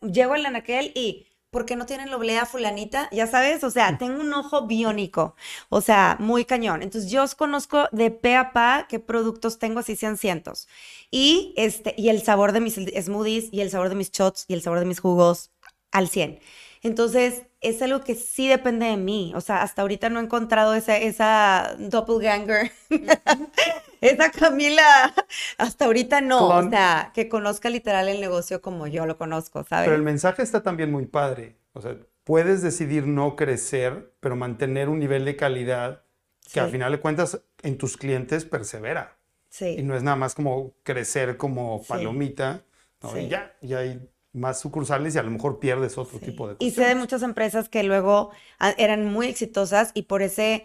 llego 0.00 0.34
al 0.34 0.46
anaquel 0.46 0.92
y 0.94 1.26
¿por 1.50 1.64
qué 1.64 1.76
no 1.76 1.86
tienen 1.86 2.10
la 2.10 2.16
oblea 2.16 2.46
fulanita? 2.46 3.08
Ya 3.12 3.26
sabes, 3.26 3.64
o 3.64 3.70
sea, 3.70 3.96
tengo 3.98 4.20
un 4.20 4.32
ojo 4.32 4.66
biónico, 4.66 5.34
o 5.68 5.80
sea, 5.80 6.16
muy 6.20 6.44
cañón. 6.44 6.82
Entonces, 6.82 7.10
yo 7.10 7.22
os 7.22 7.34
conozco 7.34 7.88
de 7.92 8.10
pe 8.10 8.36
a 8.36 8.52
pa 8.52 8.86
qué 8.88 8.98
productos 8.98 9.58
tengo, 9.58 9.80
así 9.80 9.96
sean 9.96 10.16
cientos. 10.16 10.68
Y, 11.10 11.54
este, 11.56 11.94
y 11.96 12.10
el 12.10 12.22
sabor 12.22 12.52
de 12.52 12.60
mis 12.60 12.74
smoothies, 12.74 13.48
y 13.52 13.60
el 13.60 13.70
sabor 13.70 13.88
de 13.88 13.94
mis 13.94 14.10
shots, 14.10 14.44
y 14.48 14.54
el 14.54 14.62
sabor 14.62 14.80
de 14.80 14.84
mis 14.86 15.00
jugos 15.00 15.50
al 15.90 16.08
100. 16.08 16.40
Entonces, 16.82 17.42
es 17.60 17.82
algo 17.82 18.00
que 18.00 18.14
sí 18.14 18.48
depende 18.48 18.86
de 18.86 18.96
mí. 18.96 19.32
O 19.34 19.40
sea, 19.40 19.62
hasta 19.62 19.82
ahorita 19.82 20.10
no 20.10 20.20
he 20.20 20.22
encontrado 20.22 20.74
esa, 20.74 20.96
esa 20.96 21.74
doppelganger. 21.78 22.72
esa 24.00 24.30
Camila, 24.30 25.14
hasta 25.58 25.86
ahorita 25.86 26.20
no. 26.20 26.48
O 26.48 26.70
sea, 26.70 27.10
que 27.14 27.28
conozca 27.28 27.70
literal 27.70 28.08
el 28.08 28.20
negocio 28.20 28.62
como 28.62 28.86
yo 28.86 29.06
lo 29.06 29.18
conozco, 29.18 29.64
¿sabes? 29.64 29.86
Pero 29.86 29.96
el 29.96 30.02
mensaje 30.02 30.42
está 30.42 30.62
también 30.62 30.92
muy 30.92 31.06
padre. 31.06 31.56
O 31.72 31.82
sea, 31.82 31.96
puedes 32.24 32.62
decidir 32.62 33.06
no 33.06 33.36
crecer, 33.36 34.12
pero 34.20 34.36
mantener 34.36 34.88
un 34.88 34.98
nivel 34.98 35.24
de 35.24 35.36
calidad 35.36 36.02
que 36.52 36.60
al 36.60 36.70
final 36.70 36.92
de 36.92 37.00
cuentas 37.00 37.42
en 37.62 37.76
tus 37.76 37.96
clientes 37.96 38.44
persevera. 38.44 39.18
Sí. 39.50 39.76
Y 39.78 39.82
no 39.82 39.94
es 39.96 40.02
nada 40.02 40.16
más 40.16 40.34
como 40.34 40.74
crecer 40.82 41.36
como 41.36 41.82
palomita. 41.84 42.62
¿no? 43.02 43.18
Y 43.18 43.28
ya, 43.28 43.54
y 43.60 43.74
ahí 43.74 44.08
más 44.32 44.60
sucursales 44.60 45.14
y 45.14 45.18
a 45.18 45.22
lo 45.22 45.30
mejor 45.30 45.58
pierdes 45.58 45.98
otro 45.98 46.18
tipo 46.18 46.48
de 46.48 46.56
Y 46.58 46.70
sé 46.70 46.84
de 46.84 46.94
muchas 46.94 47.22
empresas 47.22 47.68
que 47.68 47.82
luego 47.82 48.30
eran 48.76 49.04
muy 49.06 49.26
exitosas 49.26 49.90
y 49.94 50.02
por 50.02 50.22
ese 50.22 50.64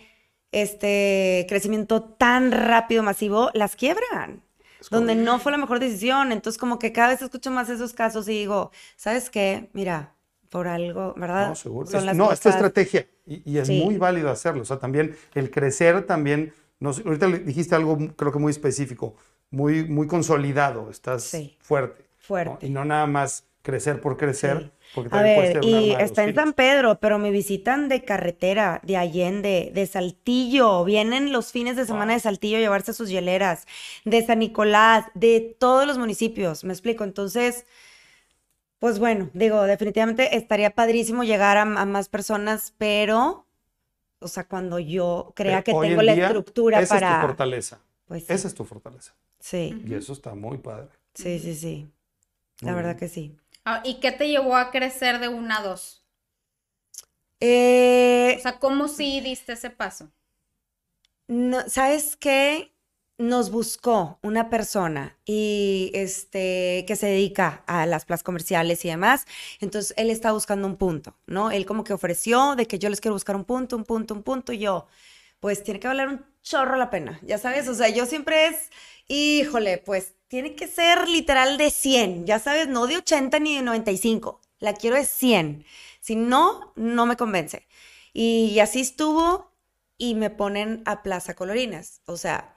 este 0.53 1.45
crecimiento 1.49 2.03
tan 2.03 2.51
rápido, 2.51 3.03
masivo, 3.03 3.49
las 3.53 3.75
quiebran. 3.75 4.43
donde 4.91 5.15
no 5.15 5.39
fue 5.39 5.51
la 5.51 5.57
mejor 5.57 5.79
decisión. 5.79 6.31
Entonces, 6.31 6.59
como 6.59 6.77
que 6.77 6.91
cada 6.91 7.09
vez 7.09 7.21
escucho 7.21 7.51
más 7.51 7.69
esos 7.69 7.93
casos 7.93 8.27
y 8.27 8.31
digo, 8.31 8.71
¿sabes 8.97 9.29
qué? 9.29 9.69
Mira, 9.73 10.13
por 10.49 10.67
algo, 10.67 11.13
¿verdad? 11.17 11.49
No, 11.49 11.55
seguro. 11.55 12.13
no, 12.13 12.31
es 12.31 12.39
tu 12.39 12.49
estrategia 12.49 13.07
y, 13.25 13.57
es 13.57 13.69
muy 13.69 13.97
válido 13.97 14.29
hacerlo. 14.29 14.61
O 14.61 14.65
sea, 14.65 14.77
también 14.77 15.15
el 15.33 15.49
crecer 15.49 16.05
también, 16.05 16.53
no, 16.79 16.91
ahorita 16.91 17.27
dijiste 17.27 17.75
algo 17.75 17.97
creo 18.15 18.31
que 18.31 18.39
muy 18.39 18.51
específico, 18.51 19.15
muy, 19.49 19.85
muy 19.85 20.05
consolidado, 20.05 20.89
estás 20.91 21.35
fuerte. 21.59 22.05
Fuerte. 22.19 22.67
Y 22.67 22.69
no 22.69 22.85
nada 22.85 23.07
más 23.07 23.45
crecer 23.63 24.01
por 24.01 24.17
crecer. 24.17 24.71
Porque 24.93 25.15
a 25.17 25.23
ver, 25.23 25.65
y 25.65 25.93
está 25.93 26.23
en 26.23 26.35
San 26.35 26.53
Pedro, 26.53 26.99
pero 26.99 27.17
me 27.17 27.31
visitan 27.31 27.89
de 27.89 28.03
carretera, 28.03 28.79
de 28.83 28.97
Allende, 28.97 29.71
de 29.73 29.87
Saltillo, 29.87 30.83
vienen 30.83 31.31
los 31.31 31.51
fines 31.51 31.75
de 31.75 31.85
semana 31.85 32.13
de 32.13 32.19
Saltillo 32.19 32.57
a 32.57 32.59
llevarse 32.59 32.93
sus 32.93 33.09
hieleras, 33.09 33.65
de 34.05 34.23
San 34.23 34.39
Nicolás, 34.39 35.05
de 35.15 35.55
todos 35.57 35.87
los 35.87 35.97
municipios, 35.97 36.63
me 36.63 36.73
explico. 36.73 37.03
Entonces, 37.03 37.65
pues 38.77 38.99
bueno, 38.99 39.31
digo, 39.33 39.63
definitivamente 39.63 40.35
estaría 40.37 40.75
padrísimo 40.75 41.23
llegar 41.23 41.57
a, 41.57 41.65
más 41.65 42.09
personas, 42.09 42.75
pero, 42.77 43.47
o 44.19 44.27
sea, 44.27 44.43
cuando 44.43 44.77
yo 44.77 45.31
crea 45.35 45.63
que 45.63 45.71
tengo 45.71 46.03
la 46.03 46.13
estructura 46.13 46.81
para... 46.81 46.83
Esa 46.83 47.07
es 47.07 47.15
tu 47.15 47.27
fortaleza. 47.27 47.79
Pues 48.05 48.29
Esa 48.29 48.47
es 48.47 48.53
tu 48.53 48.65
fortaleza. 48.65 49.15
Sí. 49.39 49.81
Y 49.87 49.95
eso 49.95 50.13
está 50.13 50.35
muy 50.35 50.59
padre. 50.59 50.89
Sí, 51.15 51.39
sí, 51.39 51.55
sí. 51.55 51.87
la 52.61 52.75
verdad 52.75 52.95
que 52.95 53.07
sí. 53.07 53.37
Ah, 53.65 53.81
¿Y 53.83 53.99
qué 53.99 54.13
te 54.13 54.29
llevó 54.29 54.55
a 54.55 54.71
crecer 54.71 55.19
de 55.19 55.27
una 55.27 55.57
a 55.57 55.63
dos? 55.63 56.05
Eh, 57.39 58.35
o 58.37 58.41
sea, 58.41 58.59
¿cómo 58.59 58.87
sí 58.87 59.21
diste 59.21 59.53
ese 59.53 59.69
paso? 59.69 60.11
No, 61.27 61.67
¿Sabes 61.69 62.15
qué? 62.17 62.71
Nos 63.17 63.51
buscó 63.51 64.19
una 64.23 64.49
persona 64.49 65.17
y 65.25 65.91
este 65.93 66.83
que 66.87 66.95
se 66.95 67.07
dedica 67.07 67.63
a 67.67 67.85
las 67.85 68.05
plazas 68.05 68.23
comerciales 68.23 68.83
y 68.85 68.89
demás. 68.89 69.25
Entonces 69.59 69.93
él 69.97 70.09
está 70.09 70.31
buscando 70.31 70.67
un 70.67 70.77
punto, 70.77 71.15
¿no? 71.27 71.51
Él 71.51 71.65
como 71.65 71.83
que 71.83 71.93
ofreció 71.93 72.55
de 72.55 72.65
que 72.67 72.79
yo 72.79 72.89
les 72.89 72.99
quiero 73.01 73.13
buscar 73.15 73.35
un 73.35 73.45
punto, 73.45 73.75
un 73.77 73.83
punto, 73.85 74.13
un 74.15 74.23
punto. 74.23 74.51
Y 74.51 74.57
yo, 74.59 74.87
pues 75.39 75.63
tiene 75.63 75.79
que 75.79 75.87
valer 75.87 76.09
un 76.09 76.25
chorro 76.41 76.75
la 76.77 76.89
pena, 76.89 77.19
ya 77.23 77.37
sabes. 77.37 77.67
O 77.69 77.75
sea, 77.75 77.89
yo 77.89 78.05
siempre 78.07 78.47
es, 78.47 78.69
híjole, 79.07 79.77
pues 79.79 80.13
tiene 80.33 80.55
que 80.55 80.65
ser 80.65 81.07
literal 81.09 81.59
de 81.59 81.69
100, 81.69 82.25
ya 82.25 82.39
sabes, 82.39 82.67
no 82.67 82.87
de 82.87 82.97
80 82.97 83.37
ni 83.37 83.55
de 83.55 83.61
95, 83.61 84.41
la 84.57 84.73
quiero 84.73 84.95
de 84.95 85.05
100. 85.05 85.63
Si 85.99 86.15
no, 86.15 86.73
no 86.75 87.05
me 87.05 87.15
convence. 87.17 87.67
Y, 88.13 88.57
así 88.57 88.81
estuvo 88.81 89.51
y 89.95 90.15
me 90.15 90.31
ponen 90.31 90.81
a 90.87 91.03
Plaza 91.03 91.35
Colorinas. 91.35 92.01
O 92.07 92.17
sea, 92.17 92.55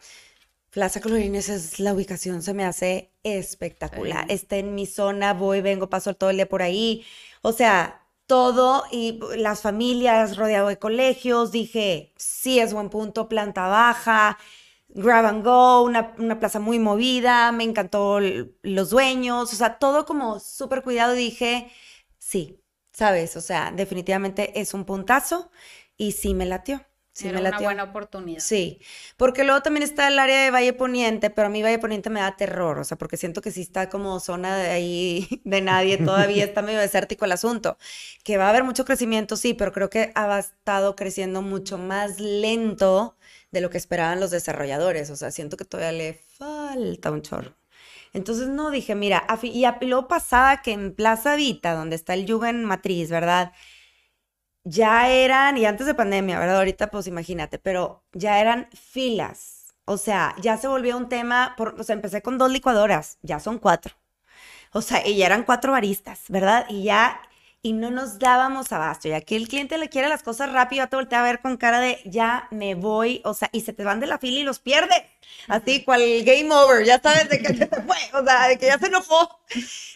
Plaza 0.71 1.03
Colorinas 1.03 1.51
es 1.51 1.79
la 1.79 1.93
ubicación, 1.93 2.43
se 2.43 2.55
me 2.55 2.65
hace 2.65 3.13
espectacular. 3.25 4.25
Está 4.31 4.57
en 4.57 4.75
mi 4.75 4.87
zona, 4.87 5.35
voy, 5.35 5.61
vengo, 5.61 5.91
paso 5.91 6.15
todo 6.15 6.31
el 6.31 6.37
día 6.37 6.49
por 6.49 6.63
ahí. 6.63 7.05
O 7.43 7.53
sea, 7.53 8.07
todo 8.27 8.85
y 8.91 9.21
las 9.37 9.61
familias 9.61 10.39
rodeado 10.39 10.69
de 10.69 10.79
colegios. 10.79 11.53
Dije, 11.53 12.15
sí 12.17 12.59
es 12.59 12.73
buen 12.73 12.89
punto, 12.89 13.29
planta 13.29 13.69
baja 13.69 14.39
grab 14.89 15.27
and 15.27 15.45
go, 15.45 15.83
una, 15.83 16.39
plaza 16.39 16.61
muy 16.61 16.79
movida, 16.79 17.53
me 17.53 17.65
encantó 17.65 18.19
los 18.21 18.91
dueños, 18.91 19.53
o 19.53 19.57
sea, 19.57 19.79
todo 19.79 20.07
como 20.07 20.41
súper 20.41 20.83
cuidado. 20.83 21.15
Dije, 21.15 21.71
sí, 22.19 22.61
sabes, 22.93 23.37
o 23.37 23.41
sea, 23.41 23.73
definitivamente 23.75 24.59
es 24.61 24.75
un 24.75 24.85
puntazo 24.85 25.51
y 25.97 26.13
sí 26.13 26.35
me 26.35 26.47
latió. 26.47 26.85
Sí, 27.13 27.29
Era 27.29 27.41
me 27.41 27.49
una 27.49 27.61
buena 27.61 27.85
oportunidad. 27.85 28.41
Sí, 28.41 28.79
porque 29.17 29.43
luego 29.43 29.63
también 29.63 29.83
está 29.83 30.09
el 30.09 30.19
área 30.19 30.45
de 30.45 30.51
Valle 30.51 30.75
Poniente, 30.75 31.31
pero 31.31 31.47
a 31.47 31.51
mí 31.51 31.63
Valle 31.63 31.79
Poniente 31.79 32.11
me 32.11 32.21
da 32.21 32.37
terror, 32.37 32.79
o 32.79 32.85
sea, 32.85 32.99
porque 32.99 33.17
siento 33.17 33.41
que 33.41 33.51
sí 33.51 33.63
está 33.63 33.89
como 33.89 34.21
zona 34.21 34.55
de 34.59 34.69
ahí 34.69 35.27
de 35.45 35.63
nadie, 35.63 35.97
todavía 35.97 36.45
está 36.45 36.61
medio 36.61 36.79
desértico 36.79 37.25
el 37.25 37.33
asunto. 37.33 37.79
Que 38.23 38.37
va 38.37 38.47
a 38.47 38.51
haber 38.51 38.65
mucho 38.65 38.85
crecimiento, 38.85 39.37
sí, 39.37 39.55
pero 39.55 39.73
creo 39.73 39.89
que 39.89 40.13
ha 40.15 40.39
estado 40.39 40.95
creciendo 40.95 41.41
mucho 41.41 41.79
más 41.79 42.21
lento 42.21 43.17
de 43.51 43.61
lo 43.61 43.71
que 43.71 43.79
esperaban 43.79 44.21
los 44.21 44.31
desarrolladores. 44.31 45.11
O 45.11 45.17
sea, 45.17 45.31
siento 45.31 45.57
que 45.57 45.65
todavía 45.65 45.93
le 45.93 46.15
falta 46.15 47.11
un 47.11 47.23
chorro. 47.23 47.57
Entonces, 48.13 48.49
no, 48.49 48.71
dije, 48.71 48.95
mira, 48.95 49.27
y 49.43 49.65
lo 49.87 50.09
pasaba 50.09 50.63
que 50.63 50.73
en 50.73 50.95
Plaza 50.95 51.37
Vita, 51.37 51.75
donde 51.75 51.97
está 51.97 52.15
el 52.15 52.27
Yugen 52.27 52.65
Matriz, 52.65 53.11
¿verdad? 53.11 53.53
Ya 54.65 55.09
eran, 55.09 55.57
y 55.59 55.65
antes 55.65 55.87
de 55.87 55.95
pandemia, 55.95 56.39
¿verdad? 56.39 56.57
Ahorita, 56.59 56.91
pues 56.91 57.07
imagínate, 57.07 57.59
pero 57.59 58.05
ya 58.13 58.41
eran 58.41 58.69
filas. 58.75 59.75
O 59.85 59.97
sea, 59.99 60.35
ya 60.43 60.57
se 60.57 60.67
volvió 60.67 60.97
un 60.97 61.09
tema, 61.09 61.55
o 61.59 61.83
sea, 61.85 61.95
empecé 61.95 62.23
con 62.23 62.39
dos 62.39 62.51
licuadoras, 62.51 63.19
ya 63.23 63.39
son 63.39 63.59
cuatro. 63.59 63.95
O 64.73 64.83
sea, 64.83 65.07
y 65.07 65.17
ya 65.19 65.27
eran 65.27 65.45
cuatro 65.45 65.73
baristas, 65.73 66.25
¿verdad? 66.29 66.67
Y 66.69 66.85
ya 66.85 67.21
y 67.67 67.73
no 67.73 67.91
nos 67.91 68.21
dábamos 68.21 68.71
abasto. 68.71 69.09
Y 69.09 69.13
aquí 69.13 69.35
el 69.35 69.49
cliente 69.49 69.77
le 69.77 69.89
quiere 69.89 70.09
las 70.09 70.23
cosas 70.23 70.53
rápido, 70.53 70.85
ya 70.85 70.87
te 70.87 70.95
voltea 70.95 71.19
a 71.19 71.25
ver 71.25 71.41
con 71.41 71.57
cara 71.57 71.81
de 71.81 72.01
ya 72.05 72.47
me 72.53 72.77
voy, 72.77 73.21
o 73.25 73.35
sea, 73.35 73.51
y 73.53 73.63
se 73.63 73.73
te 73.73 73.83
van 73.83 73.99
de 73.99 74.07
la 74.07 74.19
fila 74.19 74.39
y 74.39 74.45
los 74.45 74.61
pierde. 74.61 74.95
Así, 75.49 75.83
cual 75.83 76.01
game 76.23 76.55
over, 76.55 76.87
ya 76.87 77.01
sabes 77.01 77.29
de 77.29 77.41
que 77.43 77.55
se 77.57 77.67
fue, 77.67 77.97
o 78.15 78.25
sea, 78.25 78.47
de 78.47 78.57
que 78.57 78.67
ya 78.67 78.79
se 78.79 78.87
enojó. 78.87 79.41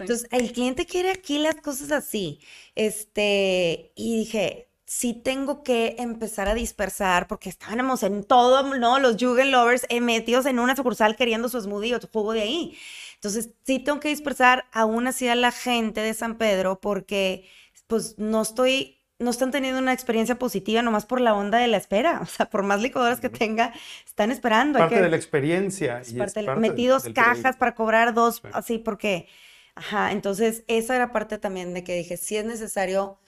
Entonces, 0.00 0.26
el 0.32 0.50
cliente 0.52 0.84
quiere 0.84 1.12
aquí 1.12 1.38
las 1.38 1.54
cosas 1.56 1.92
así. 1.92 2.40
Este, 2.74 3.92
y 3.94 4.18
dije, 4.18 4.68
sí 4.84 5.14
tengo 5.14 5.62
que 5.62 5.94
empezar 6.00 6.48
a 6.48 6.54
dispersar 6.54 7.28
porque 7.28 7.50
estábamos 7.50 8.02
en 8.02 8.24
todo, 8.24 8.74
¿no? 8.74 8.98
Los 8.98 9.14
Jugen 9.20 9.52
Lovers 9.52 9.86
eh, 9.90 10.00
metidos 10.00 10.44
en 10.46 10.58
una 10.58 10.74
sucursal 10.74 11.14
queriendo 11.14 11.48
su 11.48 11.60
smoothie 11.60 11.94
o 11.94 12.00
su 12.00 12.08
jugo 12.08 12.32
de 12.32 12.42
ahí. 12.42 12.76
Entonces, 13.20 13.50
sí 13.64 13.78
tengo 13.78 14.00
que 14.00 14.08
dispersar 14.08 14.64
aún 14.72 15.06
así 15.06 15.28
a 15.28 15.34
la 15.34 15.52
gente 15.52 16.00
de 16.00 16.14
San 16.14 16.38
Pedro 16.38 16.80
porque, 16.80 17.46
pues, 17.86 18.14
no 18.16 18.40
estoy, 18.40 18.96
no 19.18 19.30
están 19.30 19.50
teniendo 19.50 19.78
una 19.78 19.92
experiencia 19.92 20.38
positiva 20.38 20.80
nomás 20.80 21.04
por 21.04 21.20
la 21.20 21.34
onda 21.34 21.58
de 21.58 21.66
la 21.68 21.76
espera. 21.76 22.20
O 22.22 22.26
sea, 22.26 22.48
por 22.48 22.62
más 22.62 22.80
licuadoras 22.80 23.20
que 23.20 23.28
tenga, 23.28 23.74
están 24.06 24.30
esperando. 24.30 24.78
Parte 24.78 25.02
de 25.02 25.10
la 25.10 25.16
experiencia. 25.16 26.00
y 26.08 26.14
metidos 26.58 27.04
cajas 27.14 27.56
para 27.56 27.74
cobrar 27.74 28.14
dos, 28.14 28.40
así, 28.54 28.78
porque, 28.78 29.28
ajá, 29.74 30.12
entonces 30.12 30.64
esa 30.66 30.96
era 30.96 31.12
parte 31.12 31.36
también 31.36 31.74
de 31.74 31.84
que 31.84 31.94
dije, 31.96 32.16
sí 32.16 32.38
es 32.38 32.46
necesario 32.46 33.18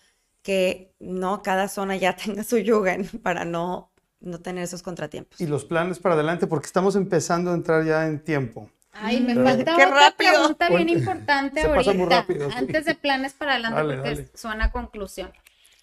que 0.40 0.94
no 1.00 1.42
cada 1.42 1.68
zona 1.68 1.96
ya 1.96 2.16
tenga 2.16 2.44
su 2.44 2.57
yugen 2.57 3.07
para 3.22 3.44
no 3.44 3.90
no 4.20 4.40
tener 4.40 4.62
esos 4.62 4.83
contratiempos. 4.83 5.40
Y 5.40 5.48
los 5.48 5.64
planes 5.64 5.98
para 5.98 6.14
adelante, 6.14 6.46
porque 6.46 6.66
estamos 6.66 6.94
empezando 6.94 7.50
a 7.50 7.55
entrar 7.55 7.85
ya 7.85 8.07
en 8.07 8.22
tiempo. 8.22 8.70
Ay, 8.92 9.20
me 9.20 9.35
falta 9.35 9.74
otra 9.74 10.14
pregunta 10.16 10.68
bien 10.68 10.88
importante 10.90 11.62
ahorita, 11.62 12.26
antes 12.55 12.85
de 12.85 12.94
planes 12.94 13.33
para 13.33 13.52
adelante, 13.52 13.83
porque 13.83 14.37
suena 14.37 14.66
a 14.66 14.72
conclusión. 14.72 15.33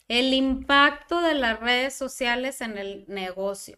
El 0.08 0.34
impacto 0.34 1.22
de 1.22 1.34
las 1.34 1.60
redes 1.60 1.93
sociales 1.93 2.62
en 2.62 2.78
el 2.78 3.06
negocio. 3.08 3.78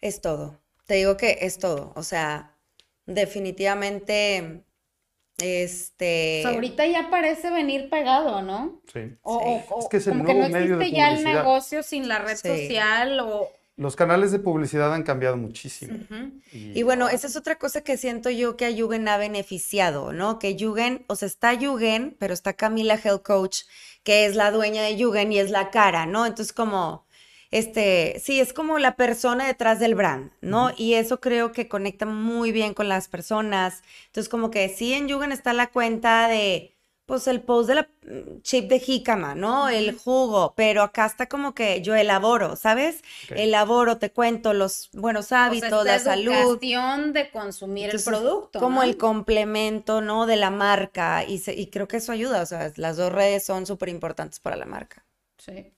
Es 0.00 0.20
todo. 0.20 0.60
Te 0.86 0.94
digo 0.94 1.16
que 1.16 1.38
es 1.42 1.58
todo. 1.58 1.92
O 1.96 2.02
sea, 2.02 2.56
definitivamente, 3.06 4.62
este... 5.38 6.44
ahorita 6.46 6.86
ya 6.86 7.10
parece 7.10 7.50
venir 7.50 7.88
pegado, 7.90 8.42
¿no? 8.42 8.80
Sí. 8.92 9.16
O, 9.22 9.64
es 9.80 9.88
que 9.88 9.96
es 9.96 10.06
el 10.06 10.12
como 10.14 10.24
que 10.24 10.34
no 10.34 10.46
existe 10.46 10.90
ya 10.92 11.12
el 11.12 11.24
negocio 11.24 11.82
sin 11.82 12.08
la 12.08 12.18
red 12.18 12.36
social 12.36 13.18
o 13.20 13.50
los 13.78 13.94
canales 13.94 14.32
de 14.32 14.40
publicidad 14.40 14.92
han 14.92 15.04
cambiado 15.04 15.36
muchísimo. 15.36 15.98
y, 16.52 16.82
bueno, 16.82 17.08
esa 17.08 17.28
es 17.28 17.36
otra 17.36 17.58
cosa 17.58 17.82
que 17.82 17.96
siento 17.96 18.28
yo 18.28 18.56
que 18.56 18.64
a 18.64 18.70
Yugen 18.70 19.06
ha 19.06 19.16
beneficiado, 19.18 20.12
¿no? 20.12 20.40
Que 20.40 20.56
Yugen, 20.56 21.04
o 21.06 21.14
sea, 21.14 21.26
está 21.26 21.54
Yugen, 21.54 22.16
pero 22.18 22.34
está 22.34 22.54
Camila 22.54 22.98
Health 23.02 23.22
Coach, 23.22 23.60
que 24.02 24.26
es 24.26 24.34
la 24.34 24.50
dueña 24.50 24.82
de 24.82 24.96
Yugen 24.96 25.32
y 25.32 25.38
es 25.38 25.50
la 25.50 25.70
cara, 25.70 26.06
¿no? 26.06 26.26
Entonces, 26.26 26.52
como, 26.52 27.06
este, 27.52 28.20
sí, 28.20 28.40
es 28.40 28.52
como 28.52 28.80
la 28.80 28.96
persona 28.96 29.46
detrás 29.46 29.78
del 29.78 29.94
brand, 29.94 30.32
¿no? 30.40 30.72
Y 30.76 30.94
eso 30.94 31.20
creo 31.20 31.52
que 31.52 31.68
conecta 31.68 32.04
muy 32.04 32.50
bien 32.50 32.74
con 32.74 32.88
las 32.88 33.06
personas. 33.06 33.84
Entonces, 34.06 34.28
como 34.28 34.50
que 34.50 34.68
sí, 34.70 34.92
en 34.92 35.06
Yugen 35.06 35.30
está 35.30 35.52
la 35.52 35.68
cuenta 35.68 36.26
de 36.26 36.77
pues 37.08 37.26
el 37.26 37.40
post 37.40 37.70
de 37.70 37.74
la 37.74 37.88
mm, 38.02 38.42
chip 38.42 38.68
de 38.68 38.78
jícama, 38.80 39.34
¿no? 39.34 39.70
El 39.70 39.96
jugo, 39.96 40.52
pero 40.54 40.82
acá 40.82 41.06
está 41.06 41.26
como 41.26 41.54
que 41.54 41.80
yo 41.80 41.94
elaboro, 41.94 42.54
¿sabes? 42.54 43.02
Elaboro, 43.30 43.96
te 43.96 44.12
cuento 44.12 44.52
los 44.52 44.90
buenos 44.92 45.32
hábitos, 45.32 45.72
o 45.72 45.84
la 45.84 45.98
salud. 46.00 46.60
de 46.60 47.30
consumir 47.32 47.88
el 47.94 48.02
producto. 48.04 48.60
Como 48.60 48.82
el 48.82 48.98
complemento, 48.98 50.02
¿no? 50.02 50.26
De 50.26 50.36
la 50.36 50.50
marca 50.50 51.24
y, 51.24 51.42
y 51.46 51.68
creo 51.68 51.88
que 51.88 51.96
eso 51.96 52.12
ayuda, 52.12 52.42
o 52.42 52.46
sea, 52.46 52.70
las 52.76 52.98
dos 52.98 53.10
redes 53.10 53.42
son 53.42 53.64
súper 53.64 53.88
importantes 53.88 54.38
para 54.38 54.56
la 54.56 54.66
marca. 54.66 55.02
Sí. 55.38 55.72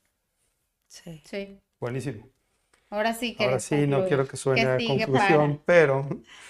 Sí. 0.89 1.23
Sí. 1.25 1.61
Buenísimo. 1.79 2.29
Ahora 2.91 3.15
sí 3.15 3.37
que 3.37 3.45
Ahora 3.45 3.61
sí, 3.61 3.87
no 3.87 4.05
quiero 4.05 4.27
que 4.27 4.37
suene 4.37 4.63
a 4.63 4.79
conclusión, 4.85 5.63
pero 5.65 6.09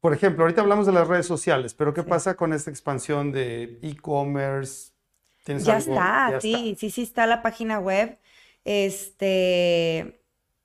por 0.00 0.14
ejemplo, 0.14 0.44
ahorita 0.44 0.62
hablamos 0.62 0.86
de 0.86 0.92
las 0.92 1.08
redes 1.08 1.26
sociales, 1.26 1.74
pero 1.74 1.94
¿qué 1.94 2.02
pasa 2.02 2.36
con 2.36 2.52
esta 2.52 2.70
expansión 2.70 3.32
de 3.32 3.78
e-commerce? 3.82 4.92
¿Tienes 5.44 5.64
Ya 5.64 5.76
algo? 5.76 5.94
está, 5.94 6.26
Ya 6.26 6.40
sí, 6.40 6.76
sí, 6.78 6.90
sí 6.90 7.02
está 7.02 7.26
la 7.26 7.42
página 7.42 7.78
web. 7.78 8.18
Este, 8.64 10.22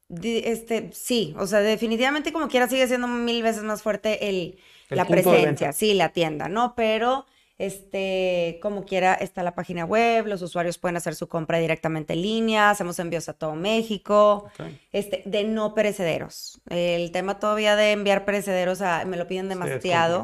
este, 0.10 0.92
sí, 0.94 1.36
o 1.38 1.48
sea, 1.48 1.60
definitivamente 1.62 2.32
como 2.34 2.48
quiera 2.48 2.68
sigue 2.68 2.88
siendo 2.88 3.08
mil 3.08 3.42
veces 3.44 3.64
más 3.64 3.82
fuerte 3.84 4.30
el, 4.30 4.60
El 4.90 4.98
la 4.98 5.10
presencia, 5.10 5.74
sí, 5.74 5.94
la 5.94 6.10
tienda, 6.14 6.48
¿no? 6.50 6.76
Pero, 6.76 7.26
este, 7.58 8.60
como 8.62 8.86
quiera 8.86 9.14
está 9.14 9.44
la 9.44 9.56
página 9.56 9.86
web, 9.86 10.28
los 10.28 10.42
usuarios 10.42 10.78
pueden 10.78 10.98
hacer 10.98 11.16
su 11.16 11.28
compra 11.28 11.58
directamente 11.60 12.14
en 12.14 12.22
línea, 12.22 12.70
hacemos 12.70 13.00
envíos 13.00 13.30
a 13.30 13.34
todo 13.34 13.56
México, 13.56 14.50
este, 14.92 15.24
de 15.26 15.44
no 15.46 15.74
perecederos. 15.74 16.62
El 16.70 17.12
tema 17.12 17.40
todavía 17.40 17.76
de 17.76 17.92
enviar 17.94 18.26
perecederos 18.26 18.82
a- 18.82 19.06
me 19.06 19.18
lo 19.18 19.28
piden 19.28 19.48
demasiado. 19.50 20.24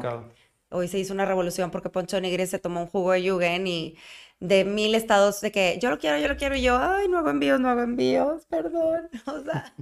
Hoy 0.70 0.88
se 0.88 0.98
hizo 0.98 1.12
una 1.12 1.24
revolución 1.26 1.70
porque 1.70 1.90
Poncho 1.90 2.20
Nigri 2.20 2.46
se 2.46 2.58
tomó 2.58 2.80
un 2.82 2.86
jugo 2.86 3.12
de 3.12 3.22
Yugen 3.22 3.66
y 3.66 3.96
de 4.40 4.64
mil 4.64 4.94
estados 4.94 5.40
de 5.40 5.52
que 5.52 5.78
yo 5.80 5.90
lo 5.90 5.98
quiero, 5.98 6.18
yo 6.18 6.28
lo 6.28 6.36
quiero, 6.36 6.56
y 6.56 6.62
yo, 6.62 6.76
ay, 6.78 7.08
no 7.08 7.18
hago 7.18 7.30
envíos, 7.30 7.60
no 7.60 7.68
hago 7.68 7.82
envíos, 7.82 8.44
perdón. 8.46 9.08
O 9.26 9.42
sea, 9.44 9.74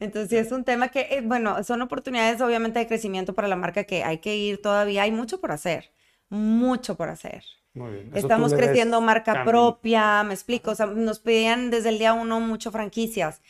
entonces 0.00 0.28
sí 0.30 0.36
es 0.36 0.52
un 0.52 0.64
tema 0.64 0.88
que, 0.88 1.00
eh, 1.10 1.20
bueno, 1.24 1.62
son 1.64 1.80
oportunidades 1.82 2.40
obviamente 2.40 2.78
de 2.78 2.86
crecimiento 2.86 3.34
para 3.34 3.48
la 3.48 3.56
marca 3.56 3.84
que 3.84 4.02
hay 4.04 4.18
que 4.18 4.36
ir 4.36 4.60
todavía, 4.60 5.02
hay 5.02 5.12
mucho 5.12 5.40
por 5.40 5.52
hacer, 5.52 5.90
mucho 6.30 6.96
por 6.96 7.08
hacer. 7.08 7.44
Muy 7.74 7.92
bien. 7.92 8.10
Estamos 8.14 8.54
creciendo 8.54 9.00
marca 9.00 9.34
cambio. 9.34 9.52
propia, 9.52 10.24
me 10.24 10.34
explico, 10.34 10.72
o 10.72 10.74
sea, 10.74 10.86
nos 10.86 11.20
pedían 11.20 11.70
desde 11.70 11.90
el 11.90 11.98
día 11.98 12.12
uno 12.14 12.40
mucho 12.40 12.72
franquicias, 12.72 13.40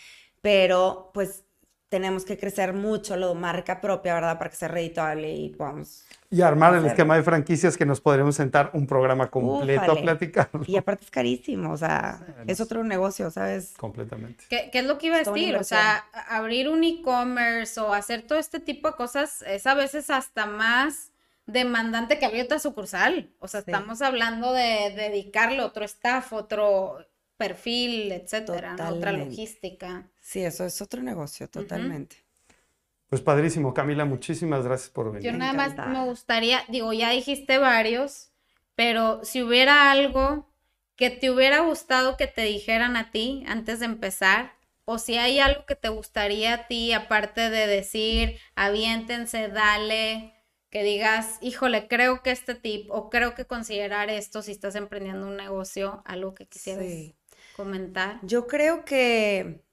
pero 0.42 1.10
pues 1.14 1.44
tenemos 1.90 2.24
que 2.24 2.38
crecer 2.38 2.72
mucho 2.72 3.16
lo 3.16 3.34
marca 3.34 3.80
propia, 3.80 4.14
¿verdad? 4.14 4.38
Para 4.38 4.48
que 4.48 4.56
sea 4.56 4.68
redituable 4.68 5.34
y 5.34 5.48
podamos 5.50 6.04
Y 6.30 6.40
armar 6.40 6.74
el 6.76 6.86
esquema 6.86 7.16
de 7.16 7.24
franquicias 7.24 7.76
que 7.76 7.84
nos 7.84 8.00
podremos 8.00 8.36
sentar 8.36 8.70
un 8.74 8.86
programa 8.86 9.28
completo 9.28 9.82
Ufale. 9.82 9.98
a 9.98 10.02
platicar. 10.02 10.50
Y 10.66 10.76
aparte 10.76 11.04
es 11.04 11.10
carísimo, 11.10 11.72
o 11.72 11.76
sea, 11.76 12.20
es 12.46 12.60
otro 12.60 12.84
negocio, 12.84 13.30
¿sabes? 13.30 13.74
Completamente. 13.76 14.44
¿Qué, 14.48 14.70
qué 14.70 14.78
es 14.78 14.84
lo 14.84 14.98
que 14.98 15.08
iba 15.08 15.16
a 15.16 15.24
decir? 15.24 15.56
O 15.56 15.64
sea, 15.64 16.04
abrir 16.28 16.68
un 16.68 16.84
e-commerce 16.84 17.80
o 17.80 17.92
hacer 17.92 18.22
todo 18.22 18.38
este 18.38 18.60
tipo 18.60 18.88
de 18.88 18.94
cosas 18.94 19.42
es 19.42 19.66
a 19.66 19.74
veces 19.74 20.10
hasta 20.10 20.46
más 20.46 21.09
demandante 21.52 22.18
que 22.18 22.26
abrir 22.26 22.44
otra 22.44 22.58
sucursal. 22.58 23.30
O 23.38 23.48
sea, 23.48 23.60
Sí. 23.60 23.70
estamos 23.70 24.02
hablando 24.02 24.52
de 24.52 24.92
dedicarle 24.96 25.62
otro 25.62 25.84
staff, 25.84 26.32
otro 26.32 26.98
perfil, 27.36 28.12
etcétera, 28.12 28.76
¿no? 28.76 28.88
Otra 28.90 29.12
logística. 29.12 30.06
Sí, 30.20 30.40
eso 30.42 30.64
es 30.64 30.80
otro 30.82 31.02
negocio, 31.02 31.48
totalmente. 31.48 32.16
Pues 33.08 33.22
padrísimo, 33.22 33.74
Camila, 33.74 34.04
muchísimas 34.04 34.64
gracias 34.64 34.90
por 34.90 35.10
venir. 35.12 35.32
Yo 35.32 35.36
nada 35.36 35.52
más 35.52 35.74
me 35.88 36.04
gustaría, 36.04 36.62
digo, 36.68 36.92
ya 36.92 37.10
dijiste 37.10 37.58
varios, 37.58 38.30
pero 38.76 39.24
si 39.24 39.42
hubiera 39.42 39.90
algo 39.90 40.48
que 40.96 41.10
te 41.10 41.30
hubiera 41.30 41.60
gustado 41.60 42.16
que 42.16 42.26
te 42.26 42.42
dijeran 42.42 42.96
a 42.96 43.10
ti 43.10 43.42
antes 43.48 43.80
de 43.80 43.86
empezar, 43.86 44.52
o 44.84 44.98
si 44.98 45.16
hay 45.16 45.40
algo 45.40 45.66
que 45.66 45.76
te 45.76 45.88
gustaría 45.88 46.54
a 46.54 46.66
ti, 46.66 46.92
aparte 46.92 47.48
de 47.50 47.66
decir, 47.66 48.38
aviéntense, 48.54 49.48
dale, 49.48 50.34
que 50.70 50.82
digas, 50.84 51.38
híjole, 51.40 51.88
creo 51.88 52.22
que 52.22 52.30
este 52.30 52.54
tip, 52.54 52.90
o 52.90 53.10
creo 53.10 53.34
que 53.34 53.44
considerar 53.44 54.08
esto 54.08 54.40
si 54.42 54.52
estás 54.52 54.76
emprendiendo 54.76 55.26
un 55.26 55.36
negocio, 55.36 56.02
algo 56.06 56.34
que 56.34 56.46
quisieras 56.46 56.84
Sí. 56.86 57.16
comentar. 57.56 58.20
Yo 58.22 58.46
creo 58.46 58.84
que, 58.84 59.64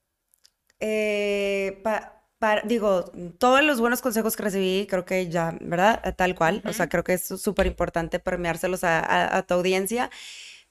eh, 0.79 1.79
pa- 1.83 2.23
pa- 2.39 2.61
digo, 2.61 3.05
todos 3.37 3.63
los 3.63 3.79
buenos 3.79 4.01
consejos 4.01 4.35
que 4.35 4.43
recibí, 4.43 4.87
creo 4.89 5.05
que 5.05 5.29
ya, 5.29 5.55
¿verdad? 5.61 6.15
Tal 6.15 6.33
cual. 6.35 6.63
O 6.65 6.73
sea, 6.73 6.89
creo 6.89 7.03
que 7.03 7.13
es 7.13 7.25
súper 7.27 7.67
importante 7.67 8.19
permeárselos 8.19 8.83
a, 8.83 8.99
a- 8.99 9.37
a 9.37 9.43
tu 9.45 9.53
audiencia, 9.53 10.09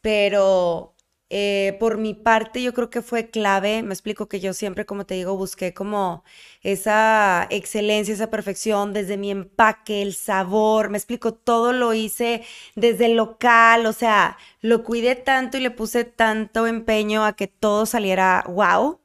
pero 0.00 0.95
eh, 1.30 1.76
por 1.80 1.98
mi 1.98 2.14
parte 2.14 2.62
yo 2.62 2.72
creo 2.74 2.88
que 2.90 3.02
fue 3.02 3.30
clave, 3.30 3.82
me 3.82 3.92
explico 3.94 4.28
que 4.28 4.40
yo 4.40 4.52
siempre, 4.54 4.86
como 4.86 5.06
te 5.06 5.14
digo, 5.14 5.36
busqué 5.36 5.74
como 5.74 6.24
esa 6.62 7.46
excelencia, 7.50 8.14
esa 8.14 8.30
perfección 8.30 8.92
desde 8.92 9.16
mi 9.16 9.30
empaque, 9.30 10.02
el 10.02 10.14
sabor, 10.14 10.88
me 10.90 10.98
explico, 10.98 11.34
todo 11.34 11.72
lo 11.72 11.94
hice 11.94 12.42
desde 12.76 13.06
el 13.06 13.16
local, 13.16 13.86
o 13.86 13.92
sea, 13.92 14.36
lo 14.60 14.84
cuidé 14.84 15.16
tanto 15.16 15.56
y 15.56 15.60
le 15.60 15.70
puse 15.72 16.04
tanto 16.04 16.66
empeño 16.66 17.24
a 17.24 17.34
que 17.34 17.48
todo 17.48 17.86
saliera 17.86 18.44
wow. 18.48 19.00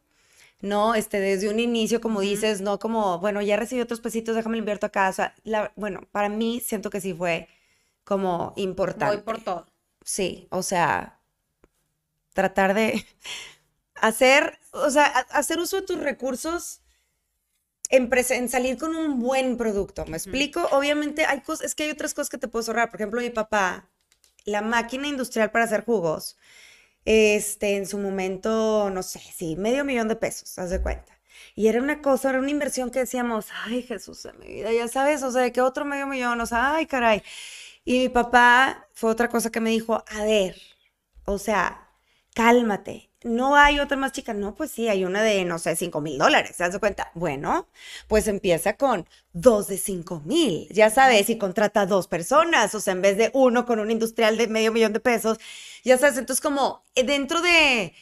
¿no? 0.62 0.96
Este, 0.96 1.20
desde 1.20 1.50
un 1.50 1.60
inicio, 1.60 2.02
como 2.02 2.22
dices, 2.22 2.62
no 2.62 2.80
como, 2.80 3.20
bueno, 3.20 3.42
ya 3.42 3.58
recibí 3.58 3.82
otros 3.82 4.02
pesitos, 4.02 4.36
déjame 4.36 4.58
invierto 4.58 4.86
acá. 4.86 5.10
O 5.10 5.14
sea, 5.14 5.36
la- 5.44 5.72
bueno, 5.76 6.02
para 6.12 6.30
mí 6.30 6.60
siento 6.62 6.90
que 6.90 7.02
sí 7.02 7.14
fue 7.14 7.48
como 8.04 8.54
importante. 8.58 9.18
Voy 9.18 9.24
por 9.24 9.42
todo. 9.44 9.66
Sí, 10.06 10.48
o 10.52 10.64
sea, 10.64 11.21
tratar 12.34 12.74
de 12.74 13.06
hacer, 13.96 14.60
o 14.72 14.90
sea, 14.90 15.06
hacer 15.06 15.60
uso 15.60 15.78
de 15.78 15.88
tus 15.88 16.00
recursos 16.00 16.82
en, 17.90 18.10
en 18.30 18.50
salir 18.50 18.78
con 18.78 18.96
un 18.96 19.20
buen 19.20 19.58
producto. 19.58 20.06
¿Me 20.06 20.18
explico? 20.18 20.68
Obviamente 20.72 21.26
hay 21.26 21.42
cosas, 21.42 21.68
es 21.68 21.76
que 21.76 21.84
hay 21.84 21.92
otras 21.92 22.14
cosas 22.14 22.30
que 22.30 22.38
te 22.38 22.48
puedes 22.48 22.68
ahorrar. 22.70 22.90
Por 22.90 23.00
ejemplo, 23.00 23.22
mi 23.22 23.30
papá, 23.30 23.90
la 24.46 24.62
máquina 24.62 25.08
industrial 25.08 25.52
para 25.52 25.66
hacer 25.66 25.86
jugos, 25.86 26.38
este, 27.06 27.78
en 27.78 27.86
su 27.88 27.98
momento, 27.98 28.90
no 28.92 29.04
sé, 29.04 29.20
sí, 29.20 29.56
medio 29.56 29.86
millón 29.86 30.08
de 30.08 30.16
pesos, 30.16 30.58
haz 30.60 30.70
de 30.70 30.82
cuenta. 30.82 31.20
Y 31.56 31.68
era 31.68 31.82
una 31.82 32.02
cosa, 32.02 32.30
era 32.30 32.40
una 32.40 32.52
inversión 32.52 32.92
que 32.92 33.00
decíamos, 33.00 33.48
ay, 33.66 33.82
Jesús 33.84 34.24
de 34.24 34.34
mi 34.34 34.48
vida, 34.48 34.72
ya 34.72 34.88
sabes, 34.88 35.24
o 35.24 35.32
sea, 35.32 35.42
de 35.42 35.52
que 35.52 35.62
otro 35.62 35.86
medio 35.86 36.08
millón, 36.08 36.40
o 36.42 36.46
sea, 36.46 36.76
ay, 36.76 36.86
caray. 36.86 37.24
Y 37.84 38.00
mi 38.00 38.10
papá 38.10 38.88
fue 38.94 39.12
otra 39.12 39.30
cosa 39.30 39.52
que 39.52 39.60
me 39.60 39.72
dijo, 39.72 40.04
a 40.08 40.24
ver, 40.24 40.56
o 41.26 41.38
sea, 41.40 41.91
cálmate. 42.34 43.10
No 43.24 43.56
hay 43.56 43.80
otra 43.80 43.98
más 43.98 44.12
chica. 44.14 44.34
No, 44.34 44.56
pues 44.56 44.72
sí, 44.72 44.88
hay 44.90 45.06
una 45.06 45.22
de, 45.22 45.46
no 45.46 45.60
sé, 45.60 45.76
cinco 45.76 46.02
mil 46.02 46.18
dólares. 46.18 46.56
¿Se 46.56 46.64
das 46.64 46.80
cuenta? 46.80 47.12
Bueno, 47.14 47.68
pues 48.08 48.28
empieza 48.28 48.78
con 48.78 49.08
dos 49.34 49.68
de 49.68 49.78
cinco 49.78 50.22
mil. 50.26 50.68
Ya 50.72 50.90
sabes, 50.90 51.30
y 51.30 51.38
contrata 51.38 51.82
a 51.82 51.86
dos 51.86 52.08
personas. 52.08 52.74
O 52.76 52.80
sea, 52.80 52.94
en 52.94 53.02
vez 53.04 53.18
de 53.18 53.30
uno 53.34 53.66
con 53.66 53.80
un 53.80 53.92
industrial 53.92 54.38
de 54.38 54.48
medio 54.48 54.72
millón 54.72 54.94
de 54.94 55.00
pesos. 55.00 55.38
Ya 55.84 55.98
sabes, 55.98 56.18
entonces 56.18 56.42
como 56.42 56.84
eh, 56.96 57.04
dentro 57.04 57.42
de, 57.42 57.94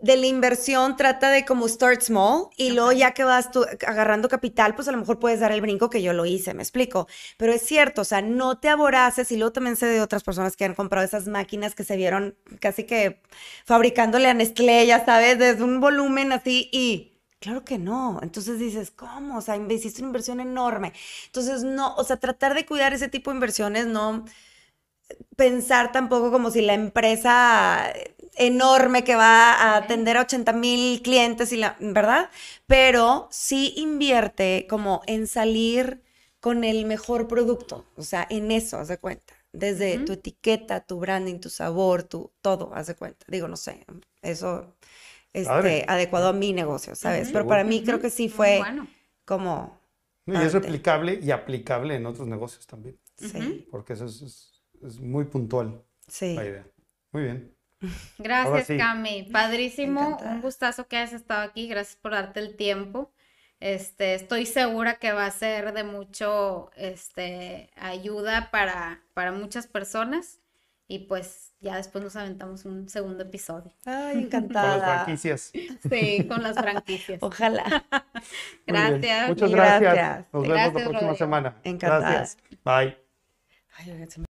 de 0.00 0.16
la 0.16 0.26
inversión 0.26 0.96
trata 0.96 1.30
de 1.30 1.44
como 1.44 1.68
start 1.68 2.02
small 2.02 2.48
y 2.56 2.70
luego 2.70 2.92
ya 2.92 3.12
que 3.12 3.24
vas 3.24 3.50
tú 3.50 3.64
agarrando 3.86 4.28
capital, 4.28 4.74
pues 4.74 4.88
a 4.88 4.92
lo 4.92 4.98
mejor 4.98 5.18
puedes 5.18 5.40
dar 5.40 5.52
el 5.52 5.60
brinco 5.60 5.90
que 5.90 6.02
yo 6.02 6.12
lo 6.12 6.26
hice, 6.26 6.54
me 6.54 6.62
explico. 6.62 7.08
Pero 7.36 7.52
es 7.52 7.62
cierto, 7.62 8.02
o 8.02 8.04
sea, 8.04 8.22
no 8.22 8.58
te 8.58 8.68
aboraces 8.68 9.30
y 9.32 9.36
luego 9.36 9.52
también 9.52 9.76
sé 9.76 9.86
de 9.86 10.00
otras 10.00 10.22
personas 10.22 10.56
que 10.56 10.64
han 10.64 10.74
comprado 10.74 11.06
esas 11.06 11.26
máquinas 11.28 11.74
que 11.74 11.84
se 11.84 11.96
vieron 11.96 12.36
casi 12.60 12.84
que 12.84 13.20
fabricándole 13.64 14.28
a 14.28 14.34
Nestlé, 14.34 14.86
ya 14.86 15.04
sabes, 15.04 15.38
desde 15.38 15.62
un 15.64 15.80
volumen 15.80 16.32
así 16.32 16.68
y... 16.72 17.12
Claro 17.38 17.64
que 17.64 17.78
no. 17.78 18.18
Entonces 18.22 18.58
dices, 18.58 18.90
¿cómo? 18.90 19.36
O 19.38 19.40
sea, 19.42 19.56
hiciste 19.56 20.00
una 20.00 20.08
inversión 20.08 20.40
enorme. 20.40 20.92
Entonces, 21.26 21.62
no, 21.64 21.94
o 21.94 22.02
sea, 22.02 22.16
tratar 22.16 22.54
de 22.54 22.64
cuidar 22.66 22.94
ese 22.94 23.08
tipo 23.08 23.30
de 23.30 23.36
inversiones, 23.36 23.86
no 23.86 24.24
pensar 25.36 25.92
tampoco 25.92 26.32
como 26.32 26.50
si 26.50 26.62
la 26.62 26.74
empresa 26.74 27.92
enorme 28.36 29.04
que 29.04 29.16
va 29.16 29.52
a 29.54 29.76
atender 29.76 30.16
a 30.16 30.22
80 30.22 30.52
mil 30.52 31.02
clientes 31.02 31.52
y 31.52 31.56
la, 31.56 31.76
¿verdad? 31.80 32.30
Pero 32.66 33.28
sí 33.30 33.74
invierte 33.76 34.66
como 34.68 35.02
en 35.06 35.26
salir 35.26 36.02
con 36.40 36.64
el 36.64 36.84
mejor 36.86 37.28
producto, 37.28 37.84
o 37.96 38.02
sea, 38.02 38.26
en 38.30 38.50
eso, 38.52 38.78
haz 38.78 38.88
de 38.88 38.98
cuenta. 38.98 39.34
Desde 39.52 39.98
tu 39.98 40.12
etiqueta, 40.12 40.80
tu 40.84 40.98
branding, 41.00 41.40
tu 41.40 41.48
sabor, 41.50 42.02
tu 42.04 42.32
todo, 42.42 42.72
haz 42.74 42.86
de 42.88 42.94
cuenta. 42.96 43.24
Digo, 43.28 43.48
no 43.48 43.56
sé, 43.56 43.84
eso 44.22 44.74
este, 45.32 45.84
adecuado 45.88 46.28
a 46.28 46.32
mi 46.32 46.52
negocio, 46.52 46.94
¿sabes? 46.96 47.30
Pero 47.32 47.46
para 47.46 47.64
mí 47.64 47.82
creo 47.84 48.00
que 48.00 48.10
sí 48.10 48.28
fue 48.28 48.68
bueno. 48.68 48.88
como, 49.24 49.78
No, 50.26 50.34
y 50.34 50.42
es 50.42 50.52
replicable 50.52 51.20
y 51.22 51.30
aplicable 51.30 51.94
en 51.94 52.06
otros 52.06 52.26
negocios 52.26 52.66
también, 52.66 52.98
sí, 53.16 53.66
porque 53.70 53.92
eso 53.92 54.06
es, 54.06 54.22
es- 54.22 54.62
es 54.82 55.00
muy 55.00 55.24
puntual 55.24 55.82
sí. 56.08 56.36
la 56.36 56.44
idea. 56.44 56.66
Muy 57.12 57.22
bien. 57.24 57.55
Gracias, 58.18 58.66
sí. 58.68 58.76
Cami. 58.78 59.24
Padrísimo, 59.32 60.00
Encantada. 60.00 60.32
un 60.32 60.40
gustazo 60.40 60.86
que 60.88 60.96
hayas 60.96 61.12
estado 61.12 61.42
aquí. 61.42 61.68
Gracias 61.68 61.96
por 61.96 62.12
darte 62.12 62.40
el 62.40 62.56
tiempo. 62.56 63.12
Este, 63.60 64.14
estoy 64.14 64.44
segura 64.46 64.96
que 64.96 65.12
va 65.12 65.26
a 65.26 65.30
ser 65.30 65.72
de 65.72 65.82
mucho 65.84 66.70
este, 66.76 67.70
ayuda 67.76 68.50
para, 68.50 69.02
para 69.14 69.32
muchas 69.32 69.66
personas. 69.66 70.40
Y 70.88 71.00
pues 71.00 71.52
ya 71.60 71.76
después 71.76 72.04
nos 72.04 72.14
aventamos 72.14 72.64
un 72.64 72.88
segundo 72.88 73.24
episodio. 73.24 73.72
Ay, 73.86 73.94
Con 74.12 74.14
las 74.14 74.24
encantada. 74.24 74.94
franquicias. 75.04 75.50
Sí, 75.90 76.26
con 76.28 76.42
las 76.44 76.56
franquicias. 76.56 77.18
Ojalá. 77.22 77.84
Gracias. 78.66 79.28
Muchas 79.28 79.50
gracias. 79.50 79.80
Gracias. 79.94 80.26
Nos 80.32 80.42
vemos 80.42 80.56
la 80.58 80.70
próxima 80.72 80.92
Rodrigo. 80.92 81.16
semana. 81.16 81.56
Encantada. 81.64 82.10
Gracias. 82.10 82.38
Bye. 82.64 82.96
Ay, 83.78 83.90
oigan, 83.90 84.10
se 84.10 84.20
me 84.20 84.25